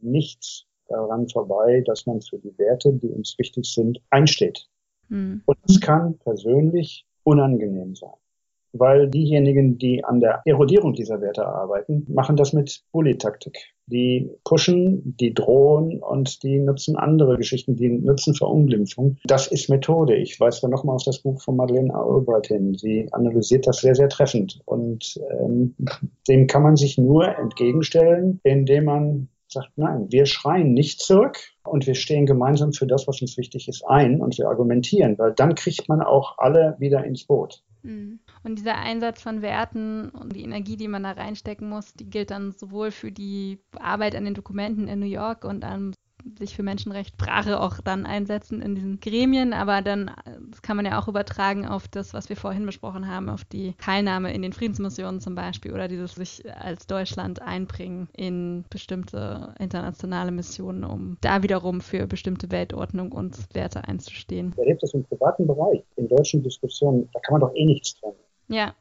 nichts 0.00 0.66
daran 0.88 1.28
vorbei, 1.28 1.82
dass 1.86 2.06
man 2.06 2.20
für 2.20 2.38
die 2.38 2.56
Werte, 2.58 2.92
die 2.92 3.08
uns 3.08 3.38
wichtig 3.38 3.64
sind, 3.72 4.00
einsteht. 4.10 4.66
Mhm. 5.08 5.42
Und 5.46 5.58
es 5.68 5.80
kann 5.80 6.18
persönlich 6.18 7.06
unangenehm 7.22 7.94
sein 7.94 8.10
weil 8.72 9.08
diejenigen, 9.08 9.78
die 9.78 10.04
an 10.04 10.20
der 10.20 10.42
Erodierung 10.44 10.92
dieser 10.92 11.20
Werte 11.20 11.46
arbeiten, 11.46 12.06
machen 12.08 12.36
das 12.36 12.52
mit 12.52 12.82
Bully-Taktik. 12.92 13.58
Die 13.86 14.30
pushen, 14.44 15.16
die 15.18 15.34
drohen 15.34 16.00
und 16.00 16.42
die 16.42 16.58
nutzen 16.60 16.96
andere 16.96 17.36
Geschichten, 17.36 17.76
die 17.76 17.88
nutzen 17.88 18.34
Verunglimpfung. 18.34 19.16
Das 19.24 19.48
ist 19.48 19.68
Methode. 19.68 20.14
Ich 20.14 20.38
weise 20.38 20.60
da 20.62 20.68
nochmal 20.68 20.94
auf 20.94 21.04
das 21.04 21.18
Buch 21.18 21.40
von 21.42 21.56
Madeleine 21.56 21.94
Albright 21.94 22.46
hin. 22.46 22.74
Sie 22.74 23.08
analysiert 23.12 23.66
das 23.66 23.78
sehr, 23.78 23.94
sehr 23.94 24.08
treffend. 24.08 24.60
Und 24.64 25.20
ähm, 25.40 25.74
dem 26.28 26.46
kann 26.46 26.62
man 26.62 26.76
sich 26.76 26.98
nur 26.98 27.36
entgegenstellen, 27.36 28.40
indem 28.44 28.84
man 28.84 29.28
sagt, 29.52 29.70
nein, 29.76 30.06
wir 30.10 30.26
schreien 30.26 30.72
nicht 30.72 31.00
zurück 31.00 31.38
und 31.64 31.86
wir 31.86 31.94
stehen 31.94 32.26
gemeinsam 32.26 32.72
für 32.72 32.86
das, 32.86 33.08
was 33.08 33.20
uns 33.20 33.36
wichtig 33.36 33.68
ist, 33.68 33.84
ein 33.86 34.20
und 34.20 34.38
wir 34.38 34.48
argumentieren, 34.48 35.18
weil 35.18 35.32
dann 35.32 35.54
kriegt 35.54 35.88
man 35.88 36.00
auch 36.00 36.38
alle 36.38 36.76
wieder 36.78 37.04
ins 37.04 37.24
Boot. 37.24 37.62
Mhm. 37.82 38.20
Und 38.42 38.58
dieser 38.58 38.78
Einsatz 38.78 39.22
von 39.22 39.42
Werten 39.42 40.08
und 40.10 40.34
die 40.34 40.44
Energie, 40.44 40.76
die 40.76 40.88
man 40.88 41.02
da 41.02 41.12
reinstecken 41.12 41.68
muss, 41.68 41.92
die 41.94 42.08
gilt 42.08 42.30
dann 42.30 42.52
sowohl 42.52 42.90
für 42.90 43.12
die 43.12 43.58
Arbeit 43.78 44.14
an 44.16 44.24
den 44.24 44.34
Dokumenten 44.34 44.88
in 44.88 45.00
New 45.00 45.06
York 45.06 45.44
und 45.44 45.64
an 45.64 45.92
sich 46.38 46.54
für 46.54 46.62
Menschenrechtssprache 46.62 47.60
auch 47.60 47.80
dann 47.80 48.06
einsetzen 48.06 48.60
in 48.60 48.74
diesen 48.74 49.00
Gremien, 49.00 49.52
aber 49.52 49.82
dann 49.82 50.10
das 50.50 50.62
kann 50.62 50.76
man 50.76 50.86
ja 50.86 51.00
auch 51.00 51.08
übertragen 51.08 51.66
auf 51.66 51.88
das, 51.88 52.14
was 52.14 52.28
wir 52.28 52.36
vorhin 52.36 52.66
besprochen 52.66 53.08
haben, 53.08 53.28
auf 53.28 53.44
die 53.44 53.74
Teilnahme 53.78 54.32
in 54.32 54.42
den 54.42 54.52
Friedensmissionen 54.52 55.20
zum 55.20 55.34
Beispiel 55.34 55.72
oder 55.72 55.88
dieses 55.88 56.14
sich 56.14 56.42
als 56.54 56.86
Deutschland 56.86 57.42
einbringen 57.42 58.08
in 58.16 58.64
bestimmte 58.70 59.54
internationale 59.58 60.30
Missionen, 60.30 60.84
um 60.84 61.16
da 61.20 61.42
wiederum 61.42 61.80
für 61.80 62.06
bestimmte 62.06 62.50
Weltordnung 62.50 63.12
und 63.12 63.38
Werte 63.54 63.86
einzustehen. 63.86 64.52
Ich 64.52 64.58
erlebe 64.58 64.78
das 64.80 64.94
im 64.94 65.04
privaten 65.04 65.46
Bereich, 65.46 65.82
in 65.96 66.08
deutschen 66.08 66.42
Diskussionen, 66.42 67.08
da 67.12 67.20
kann 67.20 67.40
man 67.40 67.48
doch 67.48 67.54
eh 67.54 67.64
nichts 67.64 67.94
tun. 67.94 68.14
Ja. 68.50 68.74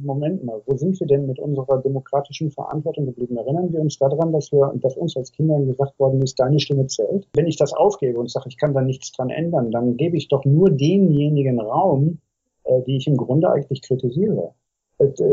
Moment 0.00 0.42
mal, 0.44 0.60
wo 0.66 0.76
sind 0.76 0.98
wir 0.98 1.06
denn 1.06 1.26
mit 1.26 1.38
unserer 1.38 1.78
demokratischen 1.82 2.50
Verantwortung 2.50 3.06
geblieben? 3.06 3.36
Erinnern 3.36 3.72
wir 3.72 3.80
uns 3.80 3.98
daran, 3.98 4.32
dass 4.32 4.50
wir, 4.50 4.72
dass 4.76 4.96
uns 4.96 5.16
als 5.16 5.30
Kindern 5.30 5.66
gesagt 5.66 5.98
worden 5.98 6.22
ist, 6.22 6.40
deine 6.40 6.58
Stimme 6.58 6.86
zählt? 6.86 7.28
Wenn 7.34 7.46
ich 7.46 7.56
das 7.56 7.72
aufgebe 7.72 8.18
und 8.18 8.30
sage, 8.30 8.48
ich 8.48 8.56
kann 8.56 8.74
da 8.74 8.80
nichts 8.80 9.12
dran 9.12 9.30
ändern, 9.30 9.70
dann 9.70 9.96
gebe 9.96 10.16
ich 10.16 10.28
doch 10.28 10.44
nur 10.44 10.70
denjenigen 10.70 11.60
Raum, 11.60 12.18
äh, 12.64 12.82
die 12.86 12.96
ich 12.96 13.06
im 13.06 13.16
Grunde 13.16 13.50
eigentlich 13.50 13.82
kritisiere. 13.82 14.54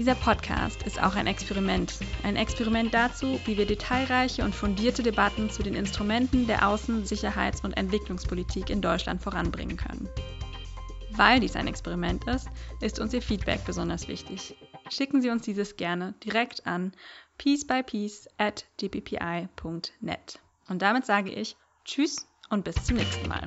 Dieser 0.00 0.14
Podcast 0.14 0.84
ist 0.84 0.98
auch 0.98 1.14
ein 1.14 1.26
Experiment. 1.26 1.98
Ein 2.22 2.36
Experiment 2.36 2.94
dazu, 2.94 3.38
wie 3.44 3.58
wir 3.58 3.66
detailreiche 3.66 4.42
und 4.42 4.54
fundierte 4.54 5.02
Debatten 5.02 5.50
zu 5.50 5.62
den 5.62 5.74
Instrumenten 5.74 6.46
der 6.46 6.62
Außen-, 6.62 7.04
Sicherheits- 7.04 7.62
und 7.62 7.74
Entwicklungspolitik 7.74 8.70
in 8.70 8.80
Deutschland 8.80 9.20
voranbringen 9.20 9.76
können. 9.76 10.08
Weil 11.10 11.40
dies 11.40 11.54
ein 11.54 11.66
Experiment 11.66 12.26
ist, 12.28 12.48
ist 12.80 12.98
uns 12.98 13.12
Ihr 13.12 13.20
Feedback 13.20 13.62
besonders 13.66 14.08
wichtig. 14.08 14.56
Schicken 14.88 15.20
Sie 15.20 15.28
uns 15.28 15.42
dieses 15.42 15.76
gerne 15.76 16.14
direkt 16.24 16.66
an 16.66 16.94
piecebypiece 17.36 18.26
at 18.38 18.64
dppi.net. 18.80 20.38
Und 20.70 20.80
damit 20.80 21.04
sage 21.04 21.30
ich 21.30 21.56
Tschüss 21.84 22.26
und 22.48 22.64
bis 22.64 22.82
zum 22.86 22.96
nächsten 22.96 23.28
Mal. 23.28 23.46